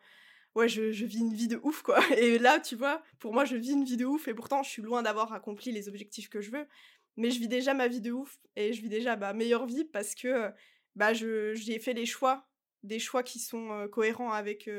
ouais, 0.55 0.69
je, 0.69 0.91
je 0.91 1.05
vis 1.05 1.19
une 1.19 1.33
vie 1.33 1.47
de 1.47 1.59
ouf 1.63 1.81
quoi. 1.83 1.99
Et 2.17 2.39
là, 2.39 2.59
tu 2.59 2.75
vois, 2.75 3.03
pour 3.19 3.33
moi, 3.33 3.45
je 3.45 3.55
vis 3.57 3.71
une 3.73 3.85
vie 3.85 3.97
de 3.97 4.05
ouf 4.05 4.27
et 4.27 4.33
pourtant, 4.33 4.63
je 4.63 4.69
suis 4.69 4.81
loin 4.81 5.03
d'avoir 5.03 5.33
accompli 5.33 5.71
les 5.71 5.89
objectifs 5.89 6.29
que 6.29 6.41
je 6.41 6.51
veux, 6.51 6.67
mais 7.17 7.31
je 7.31 7.39
vis 7.39 7.47
déjà 7.49 7.73
ma 7.73 7.87
vie 7.87 8.01
de 8.01 8.11
ouf 8.11 8.39
et 8.55 8.73
je 8.73 8.81
vis 8.81 8.89
déjà 8.89 9.15
ma 9.17 9.33
meilleure 9.33 9.65
vie 9.67 9.85
parce 9.85 10.15
que 10.15 10.27
euh, 10.27 10.51
bah 10.95 11.13
je 11.13 11.53
j'ai 11.55 11.79
fait 11.79 11.93
les 11.93 12.05
choix 12.05 12.49
des 12.83 12.99
choix 12.99 13.23
qui 13.23 13.39
sont 13.39 13.87
cohérents 13.91 14.31
avec 14.31 14.69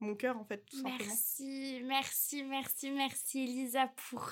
mon 0.00 0.14
cœur 0.14 0.36
en 0.38 0.44
fait 0.44 0.64
tout 0.64 0.76
simplement 0.76 0.98
Merci, 0.98 1.82
merci, 1.84 2.42
merci, 2.44 2.90
merci 2.90 3.42
Elisa 3.42 3.92
pour, 4.10 4.30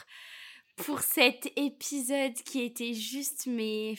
pour 0.77 1.01
cet 1.01 1.47
épisode 1.57 2.35
qui 2.35 2.63
était 2.63 2.95
juste 2.95 3.47
mais 3.47 3.95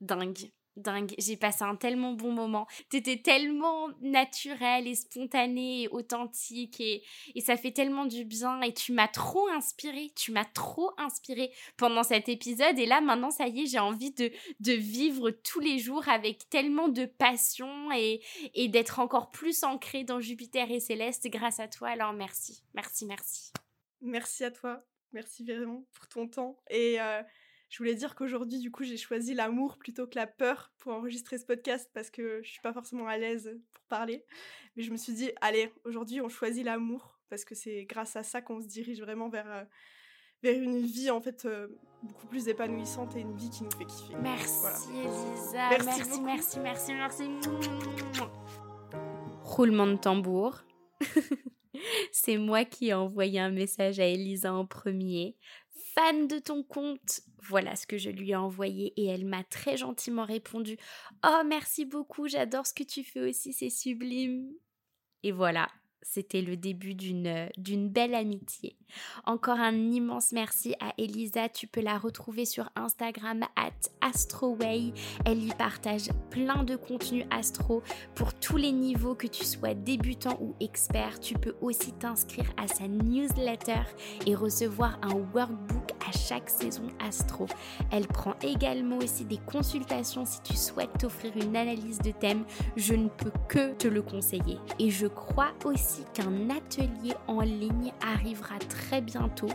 dingue. 0.00 0.50
Dingue, 0.76 1.14
j'ai 1.18 1.36
passé 1.36 1.64
un 1.64 1.76
tellement 1.76 2.12
bon 2.12 2.32
moment. 2.32 2.66
T'étais 2.88 3.18
tellement 3.18 3.88
naturelle 4.00 4.86
et 4.86 4.94
spontanée 4.94 5.82
et 5.82 5.88
authentique 5.88 6.80
et, 6.80 7.02
et 7.34 7.40
ça 7.40 7.56
fait 7.56 7.72
tellement 7.72 8.06
du 8.06 8.24
bien. 8.24 8.60
Et 8.62 8.72
tu 8.72 8.92
m'as 8.92 9.08
trop 9.08 9.48
inspirée, 9.48 10.10
tu 10.14 10.32
m'as 10.32 10.44
trop 10.44 10.92
inspirée 10.96 11.52
pendant 11.76 12.02
cet 12.02 12.28
épisode. 12.28 12.78
Et 12.78 12.86
là 12.86 13.00
maintenant 13.00 13.30
ça 13.30 13.48
y 13.48 13.62
est 13.62 13.66
j'ai 13.66 13.78
envie 13.78 14.12
de, 14.12 14.30
de 14.60 14.72
vivre 14.72 15.30
tous 15.30 15.60
les 15.60 15.78
jours 15.78 16.08
avec 16.08 16.48
tellement 16.48 16.88
de 16.88 17.04
passion 17.04 17.90
et, 17.92 18.22
et 18.54 18.68
d'être 18.68 19.00
encore 19.00 19.30
plus 19.30 19.64
ancrée 19.64 20.04
dans 20.04 20.20
Jupiter 20.20 20.70
et 20.70 20.80
Céleste 20.80 21.28
grâce 21.30 21.60
à 21.60 21.68
toi. 21.68 21.88
Alors 21.88 22.12
merci, 22.12 22.62
merci, 22.74 23.06
merci. 23.06 23.52
merci 24.00 24.44
à 24.44 24.50
toi. 24.50 24.84
Merci 25.12 25.44
vraiment 25.44 25.84
pour 25.92 26.08
ton 26.08 26.28
temps. 26.28 26.56
Et 26.68 27.00
euh, 27.00 27.22
je 27.70 27.78
voulais 27.78 27.94
dire 27.94 28.14
qu'aujourd'hui 28.14 28.58
du 28.58 28.70
coup 28.70 28.82
j'ai 28.82 28.96
choisi 28.96 29.32
l'amour 29.32 29.78
plutôt 29.78 30.06
que 30.06 30.16
la 30.16 30.26
peur 30.26 30.72
pour 30.78 30.92
enregistrer 30.92 31.38
ce 31.38 31.46
podcast 31.46 31.88
parce 31.94 32.10
que 32.10 32.40
je 32.42 32.50
suis 32.50 32.60
pas 32.60 32.72
forcément 32.72 33.06
à 33.06 33.16
l'aise 33.16 33.56
pour 33.72 33.84
parler 33.84 34.24
mais 34.76 34.82
je 34.82 34.90
me 34.90 34.96
suis 34.96 35.14
dit 35.14 35.30
allez 35.40 35.72
aujourd'hui 35.84 36.20
on 36.20 36.28
choisit 36.28 36.64
l'amour 36.64 37.18
parce 37.30 37.44
que 37.44 37.54
c'est 37.54 37.84
grâce 37.84 38.16
à 38.16 38.24
ça 38.24 38.42
qu'on 38.42 38.60
se 38.60 38.66
dirige 38.66 39.00
vraiment 39.00 39.28
vers 39.28 39.50
euh, 39.50 39.64
vers 40.42 40.60
une 40.60 40.80
vie 40.80 41.10
en 41.10 41.20
fait 41.20 41.44
euh, 41.44 41.68
beaucoup 42.02 42.26
plus 42.26 42.48
épanouissante 42.48 43.14
et 43.16 43.20
une 43.20 43.36
vie 43.36 43.50
qui 43.50 43.62
nous 43.62 43.70
fait 43.70 43.84
kiffer 43.84 44.16
Merci 44.20 44.60
Voilà. 44.60 44.78
Elisa, 44.92 45.68
Merci 45.70 46.20
merci, 46.22 46.60
merci, 46.60 46.94
merci, 46.94 47.24
Roulement 49.42 49.86
de 49.86 49.96
tambour. 49.96 50.62
C'est 52.12 52.36
moi 52.36 52.64
qui 52.64 52.88
ai 52.88 52.94
envoyé 52.94 53.40
un 53.40 53.50
message 53.50 54.00
à 54.00 54.06
Elisa 54.06 54.52
en 54.52 54.66
premier. 54.66 55.36
Fan 55.94 56.28
de 56.28 56.38
ton 56.38 56.62
compte, 56.62 57.20
voilà 57.42 57.74
ce 57.74 57.86
que 57.86 57.98
je 57.98 58.10
lui 58.10 58.30
ai 58.30 58.36
envoyé 58.36 58.92
et 58.96 59.06
elle 59.06 59.24
m'a 59.24 59.42
très 59.42 59.76
gentiment 59.76 60.24
répondu 60.24 60.76
Oh, 61.26 61.42
merci 61.46 61.84
beaucoup, 61.84 62.28
j'adore 62.28 62.66
ce 62.66 62.74
que 62.74 62.84
tu 62.84 63.02
fais 63.02 63.20
aussi, 63.20 63.52
c'est 63.52 63.70
sublime. 63.70 64.52
Et 65.22 65.32
voilà, 65.32 65.68
c'était 66.02 66.42
le 66.42 66.56
début 66.56 66.94
d'une 66.94 67.48
d'une 67.56 67.88
belle 67.88 68.14
amitié. 68.14 68.76
Encore 69.24 69.58
un 69.58 69.74
immense 69.74 70.32
merci 70.32 70.74
à 70.80 70.92
Elisa. 70.98 71.48
Tu 71.48 71.66
peux 71.66 71.80
la 71.80 71.98
retrouver 71.98 72.44
sur 72.44 72.68
Instagram 72.76 73.44
at 73.56 73.70
astroway. 74.00 74.92
Elle 75.24 75.44
y 75.44 75.52
partage 75.54 76.08
plein 76.30 76.64
de 76.64 76.76
contenus 76.76 77.26
astro 77.30 77.82
pour 78.14 78.34
tous 78.34 78.56
les 78.56 78.72
niveaux 78.72 79.14
que 79.14 79.26
tu 79.26 79.44
sois 79.44 79.74
débutant 79.74 80.38
ou 80.40 80.54
expert. 80.60 81.20
Tu 81.20 81.34
peux 81.34 81.54
aussi 81.60 81.92
t'inscrire 81.92 82.50
à 82.56 82.66
sa 82.66 82.88
newsletter 82.88 83.82
et 84.26 84.34
recevoir 84.34 84.98
un 85.02 85.14
workbook 85.34 85.92
à 86.08 86.12
chaque 86.12 86.50
saison 86.50 86.88
astro. 86.98 87.46
Elle 87.92 88.08
prend 88.08 88.34
également 88.42 88.98
aussi 88.98 89.24
des 89.24 89.38
consultations 89.38 90.24
si 90.24 90.40
tu 90.42 90.56
souhaites 90.56 90.98
t'offrir 90.98 91.36
une 91.36 91.56
analyse 91.56 91.98
de 91.98 92.10
thème. 92.10 92.44
Je 92.76 92.94
ne 92.94 93.08
peux 93.08 93.32
que 93.48 93.74
te 93.74 93.88
le 93.88 94.02
conseiller. 94.02 94.58
Et 94.78 94.90
je 94.90 95.06
crois 95.06 95.52
aussi 95.64 95.89
qu'un 96.14 96.50
atelier 96.50 97.14
en 97.26 97.40
ligne 97.40 97.92
arrivera 98.00 98.58
très 98.58 99.00
bientôt, 99.00 99.50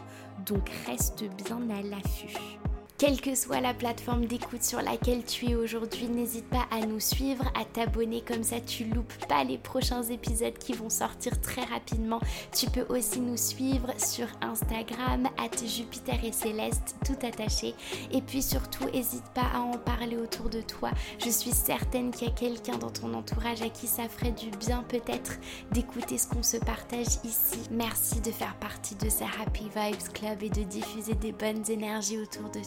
donc 0.46 0.70
reste 0.86 1.24
bien 1.38 1.62
à 1.70 1.82
l'affût. 1.82 2.60
Quelle 2.98 3.20
que 3.20 3.36
soit 3.36 3.60
la 3.60 3.74
plateforme 3.74 4.26
d'écoute 4.26 4.64
sur 4.64 4.82
laquelle 4.82 5.26
tu 5.26 5.50
es 5.50 5.56
aujourd'hui, 5.56 6.08
n'hésite 6.08 6.48
pas 6.48 6.66
à 6.72 6.86
nous 6.86 7.02
suivre, 7.02 7.44
à 7.54 7.66
t'abonner, 7.66 8.24
comme 8.26 8.44
ça 8.44 8.62
tu 8.62 8.86
loupes 8.86 9.14
pas 9.28 9.44
les 9.44 9.58
prochains 9.58 10.04
épisodes 10.04 10.58
qui 10.58 10.72
vont 10.72 10.90
sortir 10.90 11.42
très 11.42 11.66
rapidement. 11.66 12.22
Tu 12.54 12.68
peux 12.68 12.86
aussi 12.88 13.20
nous 13.20 13.36
suivre 13.36 13.90
sur 13.98 14.28
Instagram, 14.42 15.28
at 15.38 15.58
Jupiter 15.68 16.24
et 16.24 16.32
Céleste, 16.32 16.96
tout 17.06 17.18
attaché. 17.28 17.76
Et 18.14 18.22
puis 18.22 18.42
surtout, 18.42 18.86
n'hésite 18.86 19.28
pas 19.34 19.50
à 19.54 19.60
en 19.60 19.78
parler 19.78 20.16
autour 20.16 20.50
de 20.50 20.62
toi. 20.62 20.92
Je 21.20 21.30
suis 21.30 21.52
certaine 21.52 22.12
qu'il 22.12 22.30
y 22.30 22.32
a 22.32 22.34
quelqu'un 22.34 22.78
dans 22.78 22.92
ton 22.92 23.14
entourage 23.14 23.62
à 23.62 23.68
qui 23.68 23.88
ça 23.88 24.08
ferait 24.08 24.32
du 24.32 24.50
bien 24.52 24.86
peut-être 24.88 25.34
d'écouter 25.74 26.18
ce 26.18 26.30
qu'on 26.30 26.44
se 26.44 26.56
partage 26.56 27.20
ici. 27.26 27.60
Merci 27.72 28.22
de 28.22 28.32
faire 28.32 28.56
partie 28.56 28.96
de 28.96 29.10
ce 29.10 29.26
Happy 29.42 29.66
Vibes 29.76 30.14
Club 30.14 30.44
et 30.44 30.50
de 30.50 30.64
diffuser 30.64 31.16
des 31.16 31.34
bonnes 31.34 31.70
énergies 31.70 32.20
autour 32.20 32.50
de 32.52 32.62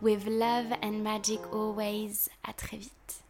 With 0.00 0.26
love 0.26 0.72
and 0.82 1.02
magic 1.02 1.40
always. 1.52 2.28
À 2.44 2.52
très 2.52 2.78
vite. 2.78 3.25